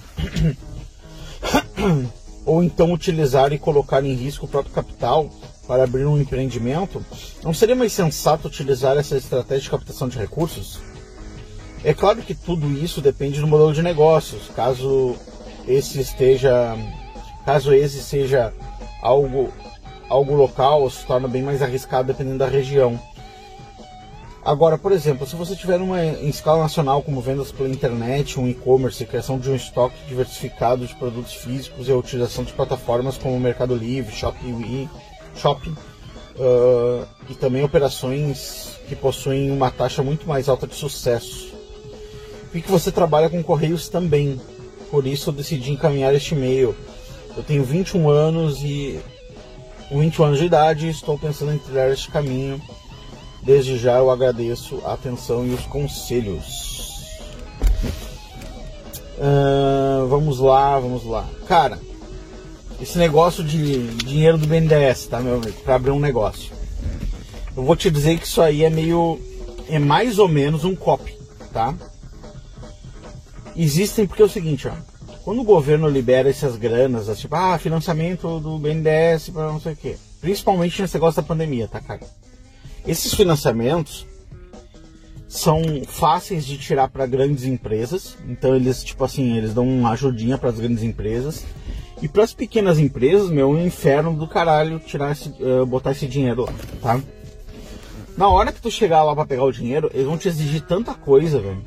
ou 2.46 2.62
então 2.62 2.92
utilizar 2.92 3.52
e 3.52 3.58
colocar 3.58 4.04
em 4.04 4.14
risco 4.14 4.46
o 4.46 4.48
próprio 4.48 4.72
capital 4.72 5.28
para 5.70 5.84
abrir 5.84 6.04
um 6.04 6.20
empreendimento, 6.20 7.00
não 7.44 7.54
seria 7.54 7.76
mais 7.76 7.92
sensato 7.92 8.48
utilizar 8.48 8.96
essa 8.96 9.16
estratégia 9.16 9.62
de 9.62 9.70
captação 9.70 10.08
de 10.08 10.18
recursos? 10.18 10.80
É 11.84 11.94
claro 11.94 12.20
que 12.22 12.34
tudo 12.34 12.68
isso 12.72 13.00
depende 13.00 13.40
do 13.40 13.46
modelo 13.46 13.72
de 13.72 13.80
negócios. 13.80 14.48
Caso 14.48 15.14
esse 15.68 16.00
esteja, 16.00 16.76
caso 17.46 17.72
esse 17.72 18.02
seja 18.02 18.52
algo 19.00 19.52
algo 20.08 20.34
local 20.34 20.90
se 20.90 21.06
torna 21.06 21.28
bem 21.28 21.44
mais 21.44 21.62
arriscado 21.62 22.08
dependendo 22.08 22.38
da 22.38 22.48
região. 22.48 23.00
Agora, 24.44 24.76
por 24.76 24.90
exemplo, 24.90 25.24
se 25.24 25.36
você 25.36 25.54
tiver 25.54 25.80
uma 25.80 26.04
em 26.04 26.30
escala 26.30 26.62
nacional, 26.62 27.00
como 27.00 27.20
vendas 27.20 27.52
pela 27.52 27.68
internet, 27.68 28.40
um 28.40 28.48
e-commerce, 28.48 29.06
criação 29.06 29.38
de 29.38 29.48
um 29.48 29.54
estoque 29.54 29.94
diversificado 30.08 30.84
de 30.84 30.96
produtos 30.96 31.34
físicos 31.34 31.86
e 31.86 31.92
a 31.92 31.96
utilização 31.96 32.42
de 32.42 32.52
plataformas 32.54 33.16
como 33.16 33.38
Mercado 33.38 33.76
Livre, 33.76 34.12
Shopping, 34.12 34.88
Shopping 35.40 35.70
uh, 35.70 37.06
e 37.28 37.34
também 37.34 37.62
operações 37.62 38.78
que 38.88 38.96
possuem 38.96 39.50
uma 39.50 39.70
taxa 39.70 40.02
muito 40.02 40.26
mais 40.28 40.48
alta 40.48 40.66
de 40.66 40.74
sucesso. 40.74 41.52
Vi 42.52 42.60
que 42.60 42.70
você 42.70 42.90
trabalha 42.90 43.30
com 43.30 43.42
correios 43.42 43.88
também, 43.88 44.40
por 44.90 45.06
isso 45.06 45.30
eu 45.30 45.34
decidi 45.34 45.70
encaminhar 45.70 46.14
este 46.14 46.34
e-mail. 46.34 46.74
Eu 47.36 47.44
tenho 47.44 47.62
21 47.62 48.10
anos 48.10 48.62
e 48.62 49.00
21 49.90 50.24
anos 50.24 50.38
de 50.38 50.44
idade 50.46 50.88
estou 50.88 51.18
pensando 51.18 51.52
em 51.52 51.58
trilhar 51.58 51.90
este 51.90 52.10
caminho. 52.10 52.60
Desde 53.42 53.78
já 53.78 53.98
eu 53.98 54.10
agradeço 54.10 54.80
a 54.84 54.92
atenção 54.92 55.46
e 55.46 55.54
os 55.54 55.64
conselhos. 55.66 56.70
Uh, 59.16 60.06
vamos 60.08 60.38
lá, 60.38 60.78
vamos 60.78 61.04
lá. 61.04 61.26
Cara, 61.46 61.78
esse 62.80 62.96
negócio 62.98 63.44
de 63.44 63.88
dinheiro 63.96 64.38
do 64.38 64.46
BNDES, 64.46 65.06
tá, 65.06 65.20
meu 65.20 65.34
amigo? 65.34 65.52
Para 65.62 65.74
abrir 65.74 65.90
um 65.90 66.00
negócio. 66.00 66.52
Eu 67.56 67.62
vou 67.64 67.76
te 67.76 67.90
dizer 67.90 68.18
que 68.18 68.26
isso 68.26 68.40
aí 68.40 68.64
é 68.64 68.70
meio. 68.70 69.20
É 69.68 69.78
mais 69.78 70.18
ou 70.18 70.28
menos 70.28 70.64
um 70.64 70.74
copy, 70.74 71.14
tá? 71.52 71.74
Existem 73.54 74.06
porque 74.06 74.22
é 74.22 74.24
o 74.24 74.28
seguinte, 74.28 74.66
ó. 74.66 74.72
quando 75.22 75.40
o 75.40 75.44
governo 75.44 75.88
libera 75.88 76.30
essas 76.30 76.56
granas, 76.56 77.18
tipo, 77.18 77.34
ah, 77.34 77.58
financiamento 77.58 78.40
do 78.40 78.58
BNDES 78.58 79.30
para 79.30 79.52
não 79.52 79.60
sei 79.60 79.74
o 79.74 79.76
quê, 79.76 79.96
principalmente 80.20 80.80
nesse 80.80 80.94
negócio 80.94 81.20
da 81.20 81.26
pandemia, 81.26 81.68
tá, 81.68 81.80
cara? 81.80 82.00
Esses 82.86 83.12
financiamentos 83.12 84.06
são 85.28 85.62
fáceis 85.86 86.44
de 86.46 86.56
tirar 86.56 86.88
para 86.88 87.06
grandes 87.06 87.44
empresas, 87.44 88.16
então 88.26 88.56
eles, 88.56 88.82
tipo 88.82 89.04
assim, 89.04 89.36
eles 89.36 89.52
dão 89.52 89.68
uma 89.68 89.90
ajudinha 89.90 90.38
para 90.38 90.48
as 90.48 90.58
grandes 90.58 90.82
empresas. 90.82 91.44
E 92.02 92.08
para 92.08 92.24
as 92.24 92.32
pequenas 92.32 92.78
empresas, 92.78 93.30
meu, 93.30 93.48
é 93.48 93.50
um 93.50 93.66
inferno 93.66 94.14
do 94.14 94.26
caralho 94.26 94.78
tirar 94.78 95.12
esse, 95.12 95.28
uh, 95.42 95.66
botar 95.66 95.92
esse 95.92 96.06
dinheiro 96.06 96.46
lá, 96.46 96.54
tá? 96.80 97.00
Na 98.16 98.28
hora 98.28 98.52
que 98.52 98.60
tu 98.60 98.70
chegar 98.70 99.02
lá 99.02 99.14
para 99.14 99.26
pegar 99.26 99.44
o 99.44 99.52
dinheiro, 99.52 99.90
eles 99.92 100.06
vão 100.06 100.16
te 100.16 100.28
exigir 100.28 100.62
tanta 100.62 100.94
coisa, 100.94 101.40
velho, 101.40 101.62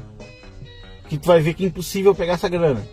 que 1.08 1.18
tu 1.18 1.28
vai 1.28 1.40
ver 1.40 1.54
que 1.54 1.64
é 1.64 1.68
impossível 1.68 2.16
pegar 2.16 2.34
essa 2.34 2.50
grana. 2.50 2.84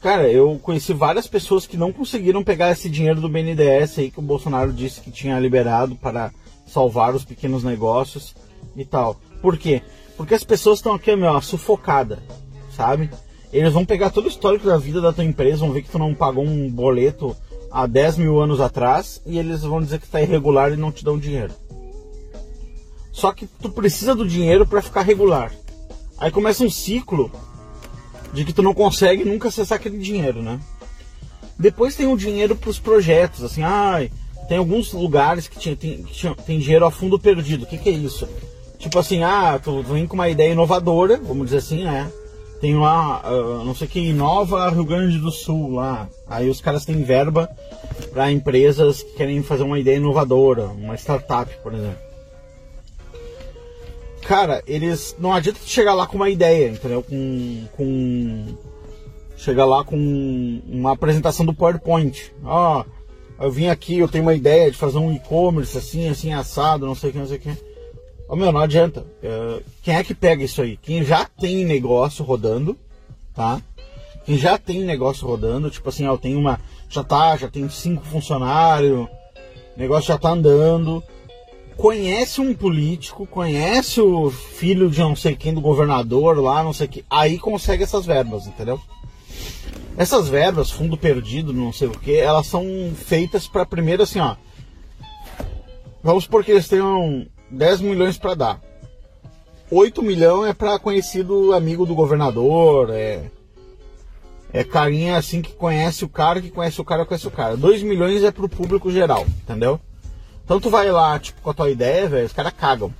Cara, 0.00 0.28
eu 0.30 0.58
conheci 0.62 0.92
várias 0.92 1.26
pessoas 1.26 1.66
que 1.66 1.76
não 1.76 1.92
conseguiram 1.92 2.44
pegar 2.44 2.70
esse 2.70 2.88
dinheiro 2.88 3.20
do 3.20 3.28
BNDES 3.28 3.98
aí 3.98 4.10
que 4.10 4.20
o 4.20 4.22
Bolsonaro 4.22 4.72
disse 4.72 5.00
que 5.00 5.10
tinha 5.10 5.38
liberado 5.40 5.96
para 5.96 6.30
salvar 6.66 7.14
os 7.14 7.24
pequenos 7.24 7.64
negócios 7.64 8.34
e 8.76 8.84
tal. 8.84 9.20
Por 9.42 9.58
quê? 9.58 9.82
Porque 10.16 10.34
as 10.34 10.44
pessoas 10.44 10.78
estão 10.78 10.94
aqui, 10.94 11.14
meu, 11.16 11.40
sufocada, 11.40 12.22
sabe? 12.74 13.10
Eles 13.52 13.72
vão 13.72 13.84
pegar 13.84 14.10
todo 14.10 14.26
o 14.26 14.28
histórico 14.28 14.66
da 14.66 14.76
vida 14.76 15.00
da 15.00 15.12
tua 15.12 15.24
empresa, 15.24 15.58
vão 15.58 15.72
ver 15.72 15.82
que 15.82 15.90
tu 15.90 15.98
não 15.98 16.14
pagou 16.14 16.44
um 16.44 16.70
boleto 16.70 17.36
há 17.70 17.86
10 17.86 18.18
mil 18.18 18.40
anos 18.40 18.60
atrás 18.60 19.22
e 19.26 19.38
eles 19.38 19.62
vão 19.62 19.80
dizer 19.80 19.98
que 19.98 20.06
está 20.06 20.20
irregular 20.20 20.72
e 20.72 20.76
não 20.76 20.92
te 20.92 21.04
dão 21.04 21.18
dinheiro. 21.18 21.52
Só 23.12 23.32
que 23.32 23.46
tu 23.46 23.70
precisa 23.70 24.14
do 24.14 24.26
dinheiro 24.26 24.66
para 24.66 24.82
ficar 24.82 25.02
regular. 25.02 25.52
Aí 26.18 26.30
começa 26.30 26.64
um 26.64 26.70
ciclo 26.70 27.30
de 28.32 28.44
que 28.44 28.52
tu 28.52 28.62
não 28.62 28.74
consegue 28.74 29.24
nunca 29.24 29.48
acessar 29.48 29.76
aquele 29.76 29.98
dinheiro, 29.98 30.42
né? 30.42 30.60
Depois 31.58 31.96
tem 31.96 32.06
o 32.06 32.16
dinheiro 32.16 32.54
para 32.54 32.70
os 32.70 32.78
projetos, 32.78 33.42
assim, 33.42 33.62
ai, 33.62 34.12
ah, 34.36 34.44
tem 34.46 34.58
alguns 34.58 34.92
lugares 34.92 35.48
que, 35.48 35.58
tinha, 35.58 35.74
tem, 35.74 36.02
que 36.02 36.12
tinha, 36.12 36.34
tem 36.34 36.58
dinheiro 36.58 36.86
a 36.86 36.90
fundo 36.90 37.18
perdido. 37.18 37.64
O 37.64 37.66
que, 37.66 37.78
que 37.78 37.88
é 37.88 37.92
isso? 37.92 38.28
Tipo 38.78 38.98
assim, 38.98 39.24
ah, 39.24 39.58
tu 39.62 39.82
vem 39.82 40.06
com 40.06 40.14
uma 40.14 40.28
ideia 40.28 40.52
inovadora, 40.52 41.16
vamos 41.16 41.46
dizer 41.46 41.58
assim, 41.58 41.84
né? 41.84 42.10
Tem 42.60 42.76
lá, 42.76 43.22
uh, 43.24 43.64
não 43.64 43.74
sei 43.74 43.86
o 43.86 43.90
que, 43.90 44.00
Inova 44.00 44.68
Rio 44.70 44.84
Grande 44.84 45.18
do 45.18 45.30
Sul 45.30 45.74
lá. 45.74 46.08
Aí 46.26 46.50
os 46.50 46.60
caras 46.60 46.84
têm 46.84 47.02
verba 47.04 47.48
para 48.12 48.32
empresas 48.32 49.02
que 49.02 49.12
querem 49.14 49.42
fazer 49.42 49.62
uma 49.62 49.78
ideia 49.78 49.96
inovadora, 49.96 50.66
uma 50.66 50.96
startup, 50.96 51.54
por 51.62 51.72
exemplo 51.72 52.08
cara, 54.28 54.62
eles. 54.66 55.16
Não 55.18 55.32
adianta 55.32 55.58
chegar 55.64 55.94
lá 55.94 56.06
com 56.06 56.16
uma 56.16 56.28
ideia, 56.28 56.68
entendeu? 56.68 57.02
Com. 57.02 57.64
com 57.72 58.44
chegar 59.36 59.64
lá 59.64 59.84
com 59.84 59.96
uma 60.66 60.92
apresentação 60.92 61.46
do 61.46 61.54
PowerPoint. 61.54 62.32
Ó, 62.44 62.84
oh, 63.40 63.44
eu 63.44 63.50
vim 63.50 63.68
aqui, 63.68 63.98
eu 63.98 64.08
tenho 64.08 64.24
uma 64.24 64.34
ideia 64.34 64.70
de 64.70 64.76
fazer 64.76 64.98
um 64.98 65.12
e-commerce 65.12 65.78
assim, 65.78 66.08
assim, 66.08 66.32
assado, 66.32 66.84
não 66.84 66.94
sei 66.94 67.10
o 67.10 67.12
que, 67.12 67.18
não 67.18 67.26
sei 67.26 67.38
o 67.38 67.40
que. 67.40 67.67
Ô 68.28 68.36
meu, 68.36 68.52
não 68.52 68.60
adianta. 68.60 69.00
Uh, 69.22 69.62
quem 69.82 69.96
é 69.96 70.04
que 70.04 70.14
pega 70.14 70.44
isso 70.44 70.60
aí? 70.60 70.76
Quem 70.76 71.02
já 71.02 71.24
tem 71.24 71.64
negócio 71.64 72.24
rodando, 72.24 72.76
tá? 73.34 73.60
Quem 74.24 74.36
já 74.36 74.58
tem 74.58 74.84
negócio 74.84 75.26
rodando, 75.26 75.70
tipo 75.70 75.88
assim, 75.88 76.06
ó, 76.06 76.16
tenho 76.16 76.38
uma. 76.38 76.60
Já 76.90 77.02
tá, 77.02 77.36
já 77.36 77.48
tem 77.48 77.68
cinco 77.68 78.04
funcionários, 78.04 79.08
negócio 79.76 80.08
já 80.08 80.18
tá 80.18 80.30
andando 80.30 81.02
conhece 81.78 82.40
um 82.40 82.52
político, 82.52 83.24
conhece 83.24 84.00
o 84.00 84.30
filho 84.30 84.90
de 84.90 84.98
não 84.98 85.14
sei 85.14 85.36
quem 85.36 85.54
do 85.54 85.60
governador 85.60 86.36
lá, 86.36 86.62
não 86.62 86.72
sei 86.72 86.88
que, 86.88 87.04
aí 87.08 87.38
consegue 87.38 87.84
essas 87.84 88.04
verbas, 88.04 88.48
entendeu? 88.48 88.80
Essas 89.96 90.28
verbas, 90.28 90.72
fundo 90.72 90.96
perdido, 90.98 91.52
não 91.52 91.72
sei 91.72 91.86
o 91.86 91.92
que, 91.92 92.16
elas 92.16 92.48
são 92.48 92.66
feitas 92.96 93.46
para 93.46 93.64
primeiro 93.64 94.02
assim, 94.02 94.18
ó. 94.18 94.34
Vamos 96.02 96.24
supor 96.24 96.44
que 96.44 96.50
eles 96.50 96.68
tenham 96.68 97.26
10 97.50 97.80
milhões 97.80 98.18
para 98.18 98.34
dar. 98.34 98.60
8 99.70 100.02
milhões 100.02 100.50
é 100.50 100.54
para 100.54 100.78
conhecido 100.78 101.52
amigo 101.52 101.84
do 101.84 101.94
governador, 101.94 102.90
é 102.90 103.30
é 104.52 104.64
carinha 104.64 105.18
assim 105.18 105.42
que 105.42 105.52
conhece 105.52 106.04
o 106.04 106.08
cara, 106.08 106.40
que 106.40 106.50
conhece 106.50 106.80
o 106.80 106.84
cara, 106.84 107.04
conhece 107.04 107.26
o 107.26 107.30
cara. 107.30 107.56
2 107.56 107.82
milhões 107.82 108.24
é 108.24 108.30
pro 108.30 108.48
público 108.48 108.90
geral, 108.90 109.26
entendeu? 109.42 109.78
Então 110.42 110.58
tu 110.58 110.70
vai 110.70 110.90
lá, 110.90 111.18
tipo, 111.18 111.42
com 111.42 111.50
a 111.50 111.54
tua 111.54 111.70
ideia, 111.70 112.08
velho, 112.08 112.26
os 112.26 112.32
caras 112.32 112.54
cagam. 112.58 112.92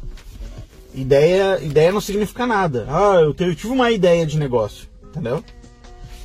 Ideia, 0.94 1.58
ideia 1.62 1.92
não 1.92 2.00
significa 2.00 2.46
nada. 2.46 2.86
Ah, 2.88 3.20
eu, 3.20 3.34
eu 3.38 3.54
tive 3.54 3.72
uma 3.72 3.90
ideia 3.90 4.26
de 4.26 4.38
negócio, 4.38 4.88
entendeu? 5.04 5.42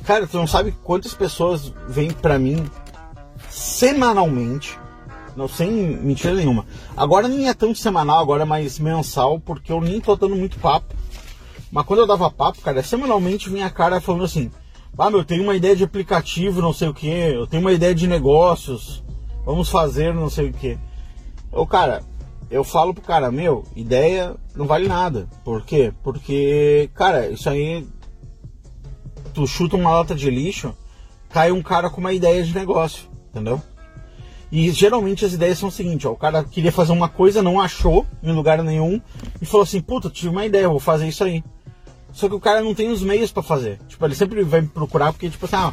Cara, 0.04 0.26
tu 0.26 0.36
não 0.36 0.46
sabe 0.46 0.74
quantas 0.84 1.14
pessoas 1.14 1.72
vêm 1.88 2.10
pra 2.10 2.38
mim 2.38 2.68
semanalmente, 3.48 4.78
não 5.36 5.48
sem 5.48 5.70
mentira 5.70 6.34
nenhuma. 6.34 6.66
Agora 6.96 7.28
nem 7.28 7.48
é 7.48 7.54
tão 7.54 7.74
semanal, 7.74 8.20
agora 8.20 8.42
é 8.42 8.46
mais 8.46 8.78
mensal, 8.78 9.40
porque 9.40 9.72
eu 9.72 9.80
nem 9.80 10.00
tô 10.00 10.16
dando 10.16 10.36
muito 10.36 10.58
papo. 10.58 10.94
Mas 11.70 11.86
quando 11.86 12.00
eu 12.00 12.06
dava 12.06 12.30
papo, 12.30 12.60
cara, 12.60 12.82
semanalmente 12.82 13.50
vinha 13.50 13.66
a 13.66 13.70
cara 13.70 14.00
falando 14.00 14.24
assim: 14.24 14.50
Ah, 14.96 15.10
meu, 15.10 15.20
eu 15.20 15.24
tenho 15.24 15.42
uma 15.42 15.56
ideia 15.56 15.74
de 15.74 15.84
aplicativo, 15.84 16.62
não 16.62 16.72
sei 16.72 16.88
o 16.88 16.94
que, 16.94 17.08
eu 17.08 17.46
tenho 17.46 17.62
uma 17.62 17.72
ideia 17.72 17.94
de 17.94 18.06
negócios, 18.06 19.02
vamos 19.44 19.68
fazer 19.68 20.14
não 20.14 20.30
sei 20.30 20.50
o 20.50 20.52
que. 20.52 20.78
Ô, 21.50 21.66
cara, 21.66 22.02
eu 22.50 22.62
falo 22.62 22.94
pro 22.94 23.02
cara, 23.02 23.30
meu, 23.30 23.64
ideia 23.74 24.36
não 24.54 24.66
vale 24.66 24.86
nada. 24.86 25.28
Por 25.44 25.64
quê? 25.64 25.92
Porque, 26.02 26.90
cara, 26.94 27.28
isso 27.28 27.48
aí. 27.48 27.86
Tu 29.32 29.44
chuta 29.48 29.74
uma 29.74 29.90
lata 29.90 30.14
de 30.14 30.30
lixo, 30.30 30.72
cai 31.28 31.50
um 31.50 31.60
cara 31.60 31.90
com 31.90 32.00
uma 32.00 32.12
ideia 32.12 32.44
de 32.44 32.54
negócio, 32.54 33.08
entendeu? 33.30 33.60
E 34.54 34.70
geralmente 34.70 35.24
as 35.24 35.32
ideias 35.32 35.58
são 35.58 35.68
o 35.68 35.72
seguinte, 35.72 36.06
ó, 36.06 36.12
o 36.12 36.16
cara 36.16 36.44
queria 36.44 36.70
fazer 36.70 36.92
uma 36.92 37.08
coisa, 37.08 37.42
não 37.42 37.60
achou 37.60 38.06
em 38.22 38.30
lugar 38.30 38.62
nenhum 38.62 39.00
e 39.42 39.44
falou 39.44 39.64
assim, 39.64 39.80
puta, 39.80 40.08
tive 40.08 40.28
uma 40.28 40.46
ideia, 40.46 40.68
vou 40.68 40.78
fazer 40.78 41.08
isso 41.08 41.24
aí. 41.24 41.42
Só 42.12 42.28
que 42.28 42.36
o 42.36 42.40
cara 42.40 42.62
não 42.62 42.72
tem 42.72 42.88
os 42.88 43.02
meios 43.02 43.32
para 43.32 43.42
fazer. 43.42 43.80
Tipo, 43.88 44.04
ele 44.04 44.14
sempre 44.14 44.44
vai 44.44 44.60
me 44.60 44.68
procurar 44.68 45.12
porque, 45.12 45.28
tipo 45.28 45.44
assim, 45.44 45.56
ah, 45.56 45.72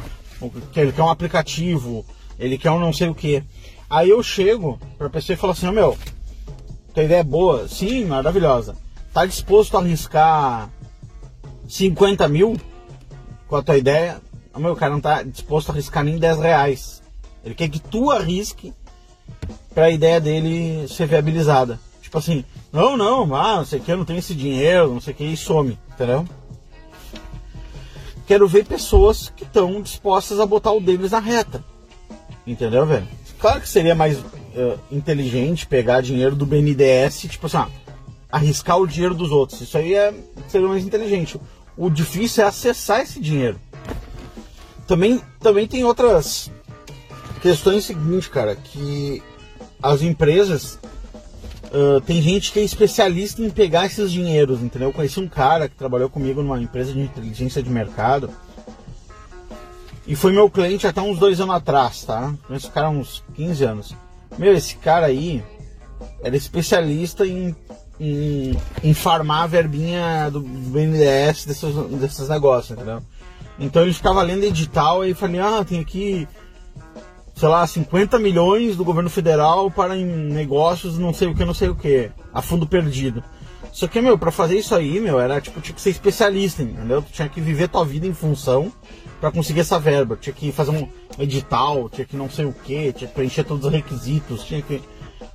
ele 0.74 0.90
quer 0.90 1.00
um 1.00 1.08
aplicativo, 1.08 2.04
ele 2.36 2.58
quer 2.58 2.72
um 2.72 2.80
não 2.80 2.92
sei 2.92 3.08
o 3.08 3.14
que. 3.14 3.44
Aí 3.88 4.10
eu 4.10 4.20
chego 4.20 4.80
pra 4.98 5.08
pessoa 5.08 5.34
e 5.34 5.38
falo 5.38 5.52
assim, 5.52 5.68
oh, 5.68 5.72
meu, 5.72 5.96
tua 6.92 7.04
ideia 7.04 7.20
é 7.20 7.24
boa? 7.24 7.68
Sim, 7.68 8.06
maravilhosa. 8.06 8.74
Tá 9.14 9.24
disposto 9.24 9.76
a 9.76 9.80
arriscar 9.80 10.68
50 11.68 12.26
mil 12.26 12.60
com 13.46 13.54
a 13.54 13.62
tua 13.62 13.76
ideia? 13.76 14.20
O 14.52 14.58
meu 14.58 14.74
cara 14.74 14.92
não 14.92 15.00
tá 15.00 15.22
disposto 15.22 15.70
a 15.70 15.72
arriscar 15.72 16.02
nem 16.02 16.18
10 16.18 16.38
reais. 16.40 17.01
Ele 17.44 17.54
quer 17.54 17.68
que 17.68 17.80
tu 17.80 18.10
arrisque 18.10 18.72
pra 19.74 19.90
ideia 19.90 20.20
dele 20.20 20.86
ser 20.88 21.06
viabilizada. 21.06 21.78
Tipo 22.00 22.18
assim, 22.18 22.44
não, 22.72 22.96
não, 22.96 23.34
ah, 23.34 23.56
não 23.56 23.64
sei 23.64 23.78
o 23.78 23.82
que, 23.82 23.90
eu 23.90 23.96
não 23.96 24.04
tenho 24.04 24.18
esse 24.18 24.34
dinheiro, 24.34 24.92
não 24.92 25.00
sei 25.00 25.14
o 25.14 25.16
que, 25.16 25.24
e 25.24 25.36
some, 25.36 25.78
entendeu? 25.92 26.26
Quero 28.26 28.46
ver 28.46 28.64
pessoas 28.64 29.32
que 29.34 29.44
estão 29.44 29.80
dispostas 29.80 30.38
a 30.38 30.46
botar 30.46 30.72
o 30.72 30.80
deles 30.80 31.10
na 31.10 31.18
reta. 31.18 31.64
Entendeu, 32.46 32.86
velho? 32.86 33.06
Claro 33.38 33.60
que 33.60 33.68
seria 33.68 33.94
mais 33.94 34.18
uh, 34.18 34.78
inteligente 34.90 35.66
pegar 35.66 36.00
dinheiro 36.00 36.36
do 36.36 36.46
BNDES, 36.46 37.22
tipo 37.22 37.46
assim, 37.46 37.56
ah, 37.56 37.68
arriscar 38.30 38.78
o 38.78 38.86
dinheiro 38.86 39.14
dos 39.14 39.30
outros. 39.30 39.60
Isso 39.60 39.76
aí 39.76 39.94
é, 39.94 40.14
seria 40.48 40.68
mais 40.68 40.84
inteligente. 40.84 41.40
O 41.76 41.90
difícil 41.90 42.44
é 42.44 42.46
acessar 42.46 43.00
esse 43.00 43.20
dinheiro. 43.20 43.58
Também, 44.86 45.20
também 45.40 45.66
tem 45.66 45.84
outras 45.84 46.50
questões 47.42 47.84
seguintes, 47.84 48.28
cara, 48.28 48.54
que 48.54 49.20
as 49.82 50.00
empresas 50.00 50.78
uh, 51.64 52.00
tem 52.02 52.22
gente 52.22 52.52
que 52.52 52.60
é 52.60 52.62
especialista 52.62 53.42
em 53.42 53.50
pegar 53.50 53.86
esses 53.86 54.12
dinheiros, 54.12 54.62
entendeu? 54.62 54.88
Eu 54.88 54.92
conheci 54.92 55.18
um 55.18 55.28
cara 55.28 55.68
que 55.68 55.74
trabalhou 55.74 56.08
comigo 56.08 56.40
numa 56.40 56.60
empresa 56.60 56.92
de 56.92 57.00
inteligência 57.00 57.60
de 57.60 57.68
mercado 57.68 58.30
e 60.06 60.14
foi 60.14 60.32
meu 60.32 60.48
cliente 60.48 60.86
até 60.86 61.00
uns 61.00 61.18
dois 61.18 61.40
anos 61.40 61.56
atrás, 61.56 62.04
tá? 62.04 62.32
Esse 62.50 62.70
cara 62.70 62.88
uns 62.90 63.24
15 63.34 63.64
anos. 63.64 63.96
Meu, 64.38 64.54
esse 64.54 64.76
cara 64.76 65.06
aí 65.06 65.44
era 66.22 66.36
especialista 66.36 67.26
em, 67.26 67.54
em, 67.98 68.56
em 68.82 68.94
farmar 68.94 69.42
a 69.42 69.46
verbinha 69.46 70.30
do 70.30 70.40
BNDES 70.40 71.44
desses, 71.44 71.74
desses 72.00 72.28
negócios, 72.28 72.70
entendeu? 72.70 73.02
Então 73.58 73.82
ele 73.82 73.92
ficava 73.92 74.22
lendo 74.22 74.44
edital 74.44 75.04
e 75.04 75.12
falei, 75.12 75.40
ah, 75.40 75.64
tem 75.64 75.80
aqui, 75.80 76.26
sei 77.34 77.48
lá, 77.48 77.66
50 77.66 78.18
milhões 78.18 78.76
do 78.76 78.84
governo 78.84 79.10
federal 79.10 79.70
para 79.70 79.94
negócios 79.94 80.98
não 80.98 81.12
sei 81.12 81.28
o 81.28 81.34
que, 81.34 81.44
não 81.44 81.54
sei 81.54 81.68
o 81.68 81.74
que, 81.74 82.10
a 82.32 82.42
fundo 82.42 82.66
perdido. 82.66 83.22
Só 83.72 83.86
que, 83.86 84.02
meu, 84.02 84.18
pra 84.18 84.30
fazer 84.30 84.58
isso 84.58 84.74
aí, 84.74 85.00
meu, 85.00 85.18
era 85.18 85.40
tipo, 85.40 85.60
tinha 85.60 85.74
que 85.74 85.80
ser 85.80 85.90
especialista, 85.90 86.62
entendeu? 86.62 87.00
Tu 87.00 87.12
tinha 87.12 87.28
que 87.28 87.40
viver 87.40 87.68
tua 87.68 87.84
vida 87.84 88.06
em 88.06 88.12
função 88.12 88.70
para 89.18 89.32
conseguir 89.32 89.60
essa 89.60 89.78
verba. 89.78 90.16
Tinha 90.20 90.34
que 90.34 90.52
fazer 90.52 90.72
um 90.72 90.86
edital, 91.18 91.88
tinha 91.88 92.04
que 92.04 92.14
não 92.14 92.28
sei 92.28 92.44
o 92.44 92.52
que, 92.52 92.92
tinha 92.92 93.08
que 93.08 93.14
preencher 93.14 93.44
todos 93.44 93.64
os 93.64 93.72
requisitos, 93.72 94.44
tinha 94.44 94.60
que. 94.60 94.82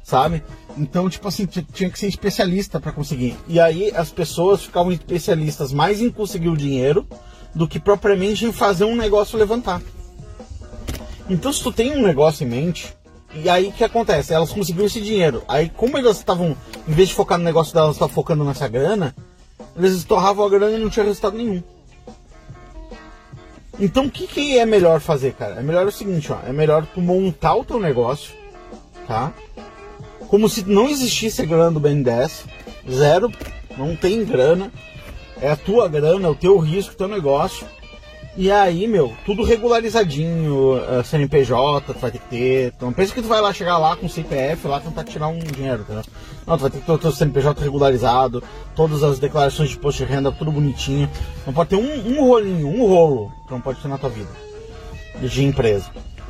Sabe? 0.03 0.43
Então, 0.77 1.09
tipo 1.09 1.27
assim, 1.27 1.45
tinha 1.45 1.89
que 1.89 1.99
ser 1.99 2.07
especialista 2.07 2.79
para 2.79 2.91
conseguir. 2.91 3.35
E 3.47 3.59
aí 3.59 3.91
as 3.93 4.11
pessoas 4.11 4.63
ficavam 4.63 4.91
especialistas 4.91 5.73
mais 5.73 5.99
em 5.99 6.09
conseguir 6.09 6.49
o 6.49 6.55
dinheiro 6.55 7.07
do 7.55 7.67
que 7.67 7.79
propriamente 7.79 8.45
em 8.45 8.51
fazer 8.51 8.85
um 8.85 8.95
negócio 8.95 9.37
levantar. 9.37 9.81
Então, 11.29 11.51
se 11.51 11.61
tu 11.61 11.71
tem 11.71 11.91
um 11.91 12.01
negócio 12.01 12.45
em 12.45 12.49
mente, 12.49 12.93
e 13.33 13.49
aí 13.49 13.67
o 13.67 13.71
que 13.71 13.83
acontece? 13.83 14.33
Elas 14.33 14.51
conseguiram 14.51 14.87
esse 14.87 15.01
dinheiro. 15.01 15.43
Aí, 15.47 15.69
como 15.69 15.97
elas 15.97 16.17
estavam, 16.17 16.55
em 16.87 16.91
vez 16.91 17.09
de 17.09 17.15
focar 17.15 17.37
no 17.37 17.43
negócio 17.43 17.73
delas, 17.73 17.95
estavam 17.95 18.13
focando 18.13 18.43
nessa 18.43 18.67
grana, 18.67 19.15
eles 19.75 19.93
estorravam 19.93 20.45
a 20.45 20.49
grana 20.49 20.77
e 20.77 20.79
não 20.79 20.89
tinha 20.89 21.05
resultado 21.05 21.37
nenhum. 21.37 21.61
Então, 23.79 24.05
o 24.05 24.11
que, 24.11 24.25
que 24.25 24.57
é 24.57 24.65
melhor 24.65 24.99
fazer, 24.99 25.33
cara? 25.33 25.55
É 25.59 25.63
melhor 25.63 25.85
o 25.85 25.91
seguinte, 25.91 26.31
ó. 26.31 26.39
É 26.47 26.51
melhor 26.51 26.85
tu 26.87 26.99
montar 26.99 27.55
o 27.55 27.63
teu 27.63 27.79
negócio, 27.79 28.33
tá? 29.05 29.33
Como 30.27 30.49
se 30.49 30.63
não 30.67 30.89
existisse 30.89 31.41
a 31.41 31.45
grana 31.45 31.71
do 31.71 31.81
BN10. 31.81 32.45
Zero. 32.89 33.31
Não 33.77 33.95
tem 33.95 34.25
grana. 34.25 34.71
É 35.39 35.51
a 35.51 35.55
tua 35.55 35.87
grana, 35.87 36.27
é 36.27 36.31
o 36.31 36.35
teu 36.35 36.57
risco, 36.57 36.93
o 36.93 36.97
teu 36.97 37.07
negócio. 37.07 37.67
E 38.39 38.51
aí, 38.51 38.87
meu, 38.87 39.15
tudo 39.25 39.43
regularizadinho, 39.43 40.75
uh, 40.75 41.03
CNPJ, 41.03 41.91
tu 41.91 41.99
vai 41.99 42.11
ter 42.11 42.19
que 42.19 42.27
ter. 42.27 42.73
Então, 42.77 42.93
pensa 42.93 43.11
que 43.11 43.19
tu 43.23 43.27
vai 43.27 43.41
lá 43.41 43.51
chegar 43.51 43.79
lá 43.79 43.95
com 43.95 44.07
CPF 44.07 44.67
lá 44.67 44.79
tentar 44.79 45.03
tirar 45.05 45.27
um 45.27 45.39
dinheiro, 45.39 45.81
entendeu? 45.81 46.03
Não, 46.45 46.55
tu 46.55 46.61
vai 46.61 46.69
ter 46.69 46.79
que 46.79 46.85
ter 46.85 46.91
o 46.91 46.99
teu 46.99 47.11
CNPJ 47.11 47.59
regularizado, 47.63 48.43
todas 48.75 49.01
as 49.01 49.17
declarações 49.17 49.69
de 49.69 49.75
imposto 49.77 50.05
de 50.05 50.11
renda, 50.13 50.31
tudo 50.31 50.51
bonitinho. 50.51 51.09
Não 51.47 51.53
pode 51.53 51.71
ter 51.71 51.77
um, 51.77 52.09
um 52.15 52.27
rolinho, 52.27 52.67
um 52.67 52.87
rolo, 52.87 53.31
que 53.47 53.51
não 53.51 53.59
pode 53.59 53.81
ter 53.81 53.87
na 53.87 53.97
tua 53.97 54.11
vida. 54.11 54.29
De 55.19 55.43
empresa. 55.43 55.89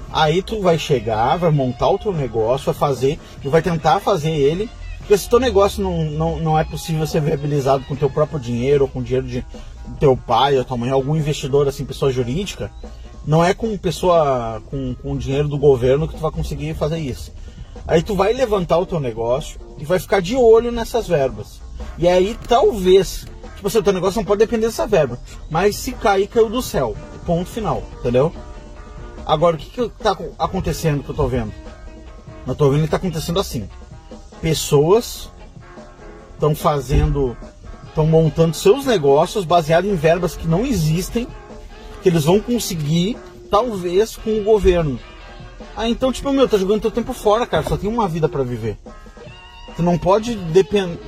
Aí 0.10 0.42
tu 0.42 0.62
vai 0.62 0.80
chegar, 0.80 1.36
vai 1.36 1.52
montar 1.52 1.90
o 1.90 2.00
teu 2.00 2.14
negócio, 2.14 2.68
vai 2.68 2.74
fazer, 2.74 3.20
e 3.44 3.50
vai 3.50 3.62
tentar 3.62 4.00
fazer 4.00 4.32
ele 4.32 4.70
porque 5.08 5.18
se 5.18 5.30
teu 5.30 5.40
negócio 5.40 5.82
não, 5.82 6.04
não, 6.04 6.38
não 6.38 6.60
é 6.60 6.66
possível 6.66 7.08
ser 7.08 7.22
viabilizado 7.22 7.86
com 7.86 7.96
teu 7.96 8.10
próprio 8.10 8.38
dinheiro 8.38 8.84
ou 8.84 8.90
com 8.90 9.02
dinheiro 9.02 9.26
de 9.26 9.46
teu 10.00 10.16
pai 10.16 10.58
ou 10.58 10.64
tua 10.64 10.78
mãe, 10.78 10.90
algum 10.90 11.16
investidor, 11.16 11.68
assim, 11.68 11.86
pessoa 11.86 12.12
jurídica, 12.12 12.72
não 13.26 13.44
é 13.44 13.54
com 13.54 13.78
pessoa 13.78 14.62
com, 14.70 14.96
com 14.96 15.18
dinheiro 15.18 15.48
do 15.48 15.58
governo 15.58 16.08
que 16.08 16.16
tu 16.16 16.20
vai 16.20 16.32
conseguir 16.32 16.74
fazer 16.76 17.00
isso. 17.00 17.32
Aí 17.88 18.02
tu 18.02 18.16
vai 18.16 18.34
levantar 18.34 18.78
o 18.78 18.86
teu 18.86 19.00
negócio 19.00 19.60
e 19.78 19.86
vai 19.86 20.00
ficar 20.00 20.22
de 20.22 20.36
olho 20.36 20.72
nessas 20.72 21.08
verbas. 21.08 21.62
E 21.98 22.08
aí 22.08 22.38
talvez, 22.48 23.26
tipo 23.56 23.68
assim, 23.68 23.78
o 23.78 23.84
teu 23.84 23.94
negócio 23.94 24.20
não 24.20 24.26
pode 24.26 24.40
depender 24.40 24.68
dessa 24.68 24.88
verba, 24.88 25.20
mas 25.50 25.76
se 25.76 25.92
cair, 25.94 26.28
caiu 26.28 26.50
do 26.50 26.62
céu. 26.62 26.96
Ponto 27.26 27.50
final, 27.50 27.84
entendeu? 28.00 28.32
Agora, 29.26 29.56
o 29.56 29.60
que 29.60 29.70
que 29.70 29.90
tá 30.02 30.18
acontecendo 30.40 31.04
que 31.04 31.10
eu 31.10 31.16
tô 31.16 31.28
vendo? 31.28 31.52
Eu 32.46 32.56
tô 32.56 32.70
vendo 32.70 32.84
que 32.84 32.90
tá 32.90 32.98
acontecendo 32.98 33.40
assim 33.40 33.68
pessoas 34.42 35.30
estão 36.34 36.56
fazendo, 36.56 37.36
estão 37.98 38.06
montando 38.06 38.56
seus 38.56 38.86
negócios 38.86 39.44
baseado 39.44 39.88
em 39.88 39.96
verbas 39.96 40.36
que 40.36 40.48
não 40.48 40.64
existem, 40.64 41.28
que 42.04 42.10
eles 42.10 42.26
vão 42.26 42.40
conseguir, 42.40 43.18
talvez, 43.50 44.16
com 44.16 44.40
o 44.40 44.44
governo. 44.44 45.00
Ah, 45.76 45.90
então, 45.90 46.12
tipo, 46.12 46.32
meu, 46.32 46.48
tá 46.48 46.60
jogando 46.60 46.82
teu 46.82 46.92
tempo 46.92 47.12
fora, 47.12 47.48
cara, 47.48 47.64
só 47.64 47.76
tem 47.76 47.90
uma 47.90 48.08
vida 48.08 48.30
para 48.30 48.44
viver. 48.44 48.78
Tu 49.76 49.82
não 49.82 49.98
pode 49.98 50.36
depend... 50.36 51.00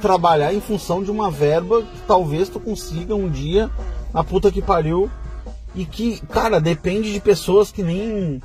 trabalhar 0.00 0.52
em 0.52 0.60
função 0.60 1.04
de 1.04 1.10
uma 1.10 1.30
verba 1.30 1.82
que 1.82 2.00
talvez 2.06 2.48
tu 2.48 2.58
consiga 2.58 3.14
um 3.14 3.30
dia 3.30 3.70
na 4.12 4.24
puta 4.24 4.50
que 4.50 4.60
pariu 4.60 5.08
e 5.72 5.84
que, 5.84 6.20
cara, 6.26 6.60
depende 6.60 7.12
de 7.12 7.20
pessoas 7.20 7.70
que 7.70 7.82
nem. 7.82 8.42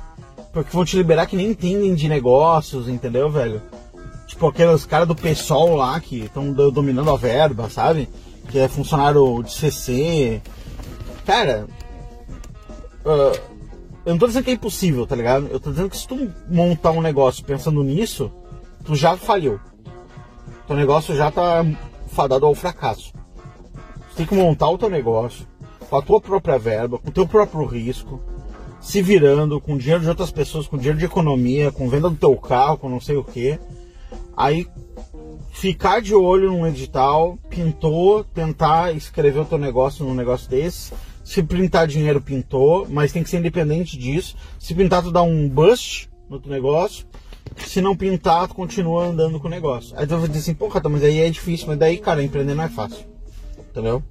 que 0.52 0.74
vão 0.74 0.84
te 0.84 0.96
liberar 0.96 1.26
que 1.26 1.36
nem 1.36 1.48
entendem 1.50 1.94
de 1.96 2.08
negócios, 2.08 2.88
entendeu, 2.88 3.28
velho? 3.28 3.60
Tipo 4.40 4.48
aqueles 4.48 4.86
caras 4.86 5.06
do 5.06 5.14
PSOL 5.14 5.76
lá 5.76 6.00
que 6.00 6.20
estão 6.20 6.50
dominando 6.50 7.10
a 7.10 7.16
verba, 7.18 7.68
sabe? 7.68 8.08
Que 8.48 8.58
é 8.58 8.68
funcionário 8.68 9.42
de 9.42 9.52
CC. 9.52 10.40
Cara, 11.26 11.66
uh, 13.04 13.38
eu 14.06 14.12
não 14.12 14.18
tô 14.18 14.26
dizendo 14.26 14.44
que 14.44 14.50
é 14.50 14.54
impossível, 14.54 15.06
tá 15.06 15.14
ligado? 15.14 15.46
Eu 15.48 15.60
tô 15.60 15.68
dizendo 15.68 15.90
que 15.90 15.96
se 15.98 16.08
tu 16.08 16.32
montar 16.48 16.92
um 16.92 17.02
negócio 17.02 17.44
pensando 17.44 17.82
nisso, 17.82 18.32
tu 18.82 18.94
já 18.94 19.14
falhou. 19.14 19.60
Teu 20.66 20.74
negócio 20.74 21.14
já 21.14 21.30
tá 21.30 21.62
fadado 22.06 22.46
ao 22.46 22.54
fracasso. 22.54 23.12
Você 24.08 24.16
tem 24.16 24.26
que 24.26 24.34
montar 24.34 24.70
o 24.70 24.78
teu 24.78 24.88
negócio 24.88 25.46
com 25.90 25.98
a 25.98 26.00
tua 26.00 26.18
própria 26.18 26.58
verba, 26.58 26.98
com 26.98 27.10
o 27.10 27.12
teu 27.12 27.28
próprio 27.28 27.66
risco, 27.66 28.18
se 28.80 29.02
virando, 29.02 29.60
com 29.60 29.76
dinheiro 29.76 30.00
de 30.00 30.08
outras 30.08 30.30
pessoas, 30.30 30.66
com 30.66 30.78
dinheiro 30.78 30.98
de 30.98 31.04
economia, 31.04 31.70
com 31.70 31.90
venda 31.90 32.08
do 32.08 32.16
teu 32.16 32.34
carro, 32.36 32.78
com 32.78 32.88
não 32.88 33.02
sei 33.02 33.16
o 33.16 33.22
que. 33.22 33.58
Aí 34.36 34.66
ficar 35.52 36.00
de 36.00 36.14
olho 36.14 36.50
num 36.50 36.66
edital, 36.66 37.38
pintou, 37.48 38.24
tentar 38.24 38.94
escrever 38.94 39.40
o 39.40 39.44
teu 39.44 39.58
negócio 39.58 40.04
num 40.04 40.14
negócio 40.14 40.48
desse. 40.48 40.92
Se 41.22 41.42
pintar 41.42 41.86
dinheiro, 41.86 42.20
pintou, 42.20 42.86
mas 42.88 43.12
tem 43.12 43.22
que 43.22 43.30
ser 43.30 43.38
independente 43.38 43.96
disso. 43.98 44.36
Se 44.58 44.74
pintar, 44.74 45.02
tu 45.02 45.12
dá 45.12 45.22
um 45.22 45.48
bust 45.48 46.08
no 46.28 46.40
teu 46.40 46.50
negócio. 46.50 47.06
Se 47.58 47.80
não 47.80 47.96
pintar, 47.96 48.48
tu 48.48 48.54
continua 48.54 49.06
andando 49.06 49.38
com 49.38 49.46
o 49.46 49.50
negócio. 49.50 49.96
Aí 49.98 50.06
tu 50.06 50.16
vai 50.16 50.28
dizer 50.28 50.40
assim, 50.40 50.54
porra, 50.54 50.80
mas 50.88 51.04
aí 51.04 51.20
é 51.20 51.30
difícil, 51.30 51.66
mas 51.66 51.78
daí, 51.78 51.98
cara, 51.98 52.22
empreender 52.22 52.54
não 52.54 52.64
é 52.64 52.68
fácil. 52.68 53.04
Entendeu? 53.70 54.02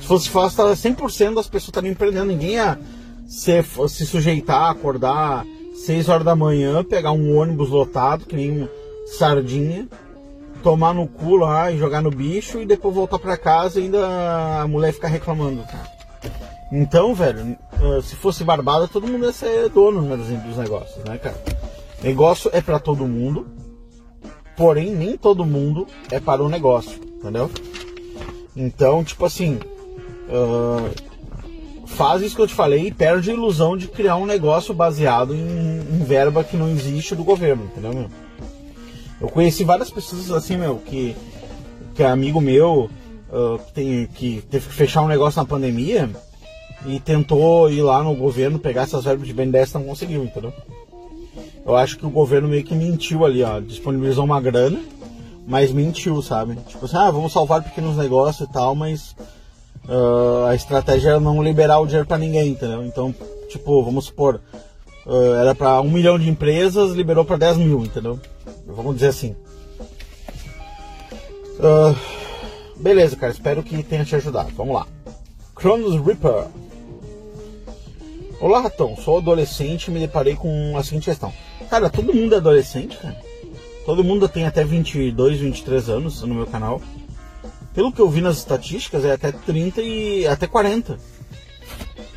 Se 0.00 0.06
fosse 0.06 0.30
fácil, 0.30 0.64
100% 0.64 1.34
das 1.34 1.46
pessoas 1.46 1.68
estariam 1.68 1.92
empreendendo. 1.92 2.26
Ninguém 2.26 2.54
ia 2.54 2.78
se, 3.26 3.62
se 3.88 4.06
sujeitar, 4.06 4.70
acordar 4.70 5.44
6 5.74 6.08
horas 6.08 6.24
da 6.24 6.34
manhã, 6.34 6.82
pegar 6.82 7.12
um 7.12 7.36
ônibus 7.36 7.68
lotado, 7.68 8.24
que 8.24 8.34
nem 8.34 8.68
sardinha, 9.06 9.88
tomar 10.62 10.92
no 10.92 11.06
cu 11.06 11.36
lá 11.36 11.70
e 11.70 11.78
jogar 11.78 12.02
no 12.02 12.10
bicho 12.10 12.60
e 12.60 12.66
depois 12.66 12.94
voltar 12.94 13.18
para 13.18 13.36
casa 13.36 13.80
e 13.80 13.84
ainda 13.84 14.60
a 14.60 14.66
mulher 14.66 14.92
ficar 14.92 15.08
reclamando, 15.08 15.64
Então, 16.72 17.14
velho, 17.14 17.56
ah, 17.72 18.02
se 18.02 18.16
fosse 18.16 18.42
barbada, 18.42 18.88
todo 18.88 19.06
mundo 19.06 19.24
ia 19.24 19.32
ser 19.32 19.68
dono 19.68 20.02
né, 20.02 20.16
dos 20.16 20.56
negócios, 20.56 21.04
né, 21.04 21.18
cara? 21.18 21.36
Negócio 22.02 22.50
é 22.52 22.60
para 22.60 22.78
todo 22.80 23.06
mundo, 23.06 23.46
porém 24.56 24.90
nem 24.90 25.16
todo 25.16 25.46
mundo 25.46 25.86
é 26.10 26.18
para 26.18 26.42
o 26.42 26.48
negócio, 26.48 27.00
entendeu? 27.18 27.50
Então, 28.56 29.04
tipo 29.04 29.24
assim, 29.24 29.60
uh, 30.28 30.90
faz 31.86 32.22
isso 32.22 32.34
que 32.34 32.42
eu 32.42 32.46
te 32.46 32.54
falei 32.54 32.88
e 32.88 32.92
perde 32.92 33.30
a 33.30 33.34
ilusão 33.34 33.76
de 33.76 33.86
criar 33.86 34.16
um 34.16 34.26
negócio 34.26 34.74
baseado 34.74 35.34
em, 35.34 35.38
em 35.38 36.04
verba 36.04 36.42
que 36.42 36.56
não 36.56 36.68
existe 36.68 37.14
do 37.14 37.22
governo, 37.22 37.64
entendeu, 37.64 37.92
meu? 37.92 38.25
Eu 39.20 39.28
conheci 39.28 39.64
várias 39.64 39.90
pessoas 39.90 40.30
assim, 40.30 40.56
meu, 40.56 40.76
que, 40.76 41.16
que 41.94 42.02
é 42.02 42.06
amigo 42.06 42.40
meu, 42.40 42.90
uh, 43.30 43.58
que, 43.66 43.72
tem, 43.72 44.06
que 44.06 44.42
teve 44.50 44.66
que 44.66 44.74
fechar 44.74 45.02
um 45.02 45.08
negócio 45.08 45.40
na 45.40 45.46
pandemia 45.46 46.10
e 46.84 47.00
tentou 47.00 47.70
ir 47.70 47.82
lá 47.82 48.02
no 48.02 48.14
governo 48.14 48.58
pegar 48.58 48.82
essas 48.82 49.04
verbas 49.04 49.26
de 49.26 49.32
BNDES 49.32 49.72
não 49.72 49.84
conseguiu, 49.84 50.22
entendeu? 50.22 50.52
Eu 51.64 51.74
acho 51.74 51.98
que 51.98 52.06
o 52.06 52.10
governo 52.10 52.48
meio 52.48 52.62
que 52.62 52.74
mentiu 52.74 53.24
ali, 53.24 53.42
ó, 53.42 53.58
disponibilizou 53.58 54.24
uma 54.24 54.40
grana, 54.40 54.80
mas 55.46 55.72
mentiu, 55.72 56.20
sabe? 56.22 56.56
Tipo 56.68 56.84
assim, 56.84 56.96
ah, 56.96 57.10
vamos 57.10 57.32
salvar 57.32 57.62
pequenos 57.62 57.96
negócios 57.96 58.48
e 58.48 58.52
tal, 58.52 58.74
mas 58.74 59.16
uh, 59.88 60.44
a 60.48 60.54
estratégia 60.54 61.10
é 61.10 61.20
não 61.20 61.42
liberar 61.42 61.80
o 61.80 61.86
dinheiro 61.86 62.06
para 62.06 62.18
ninguém, 62.18 62.50
entendeu? 62.50 62.84
Então, 62.84 63.14
tipo, 63.48 63.82
vamos 63.82 64.04
supor, 64.06 64.40
era 65.40 65.54
para 65.54 65.80
um 65.80 65.90
milhão 65.90 66.18
de 66.18 66.28
empresas, 66.28 66.92
liberou 66.92 67.24
para 67.24 67.36
10 67.36 67.58
mil, 67.58 67.84
entendeu? 67.84 68.18
Vamos 68.66 68.96
dizer 68.96 69.08
assim. 69.08 69.36
Uh, 71.58 71.96
beleza, 72.76 73.16
cara. 73.16 73.32
Espero 73.32 73.62
que 73.62 73.82
tenha 73.82 74.04
te 74.04 74.16
ajudado. 74.16 74.50
Vamos 74.56 74.74
lá. 74.74 74.86
Cronos 75.54 76.04
Reaper. 76.04 76.46
Olá, 78.40 78.60
Ratão. 78.60 78.96
Sou 78.96 79.18
adolescente 79.18 79.86
e 79.86 79.90
me 79.90 80.00
deparei 80.00 80.34
com 80.34 80.76
a 80.76 80.82
seguinte 80.82 81.04
questão. 81.04 81.32
Cara, 81.70 81.88
todo 81.88 82.12
mundo 82.12 82.34
é 82.34 82.38
adolescente, 82.38 82.96
cara. 82.96 83.16
Todo 83.84 84.04
mundo 84.04 84.28
tem 84.28 84.44
até 84.44 84.64
22, 84.64 85.38
23 85.38 85.88
anos 85.88 86.22
no 86.22 86.34
meu 86.34 86.46
canal. 86.46 86.82
Pelo 87.72 87.92
que 87.92 88.00
eu 88.00 88.08
vi 88.08 88.20
nas 88.20 88.38
estatísticas, 88.38 89.04
é 89.04 89.12
até 89.12 89.30
30 89.30 89.80
e 89.80 90.26
até 90.26 90.46
40. 90.46 90.98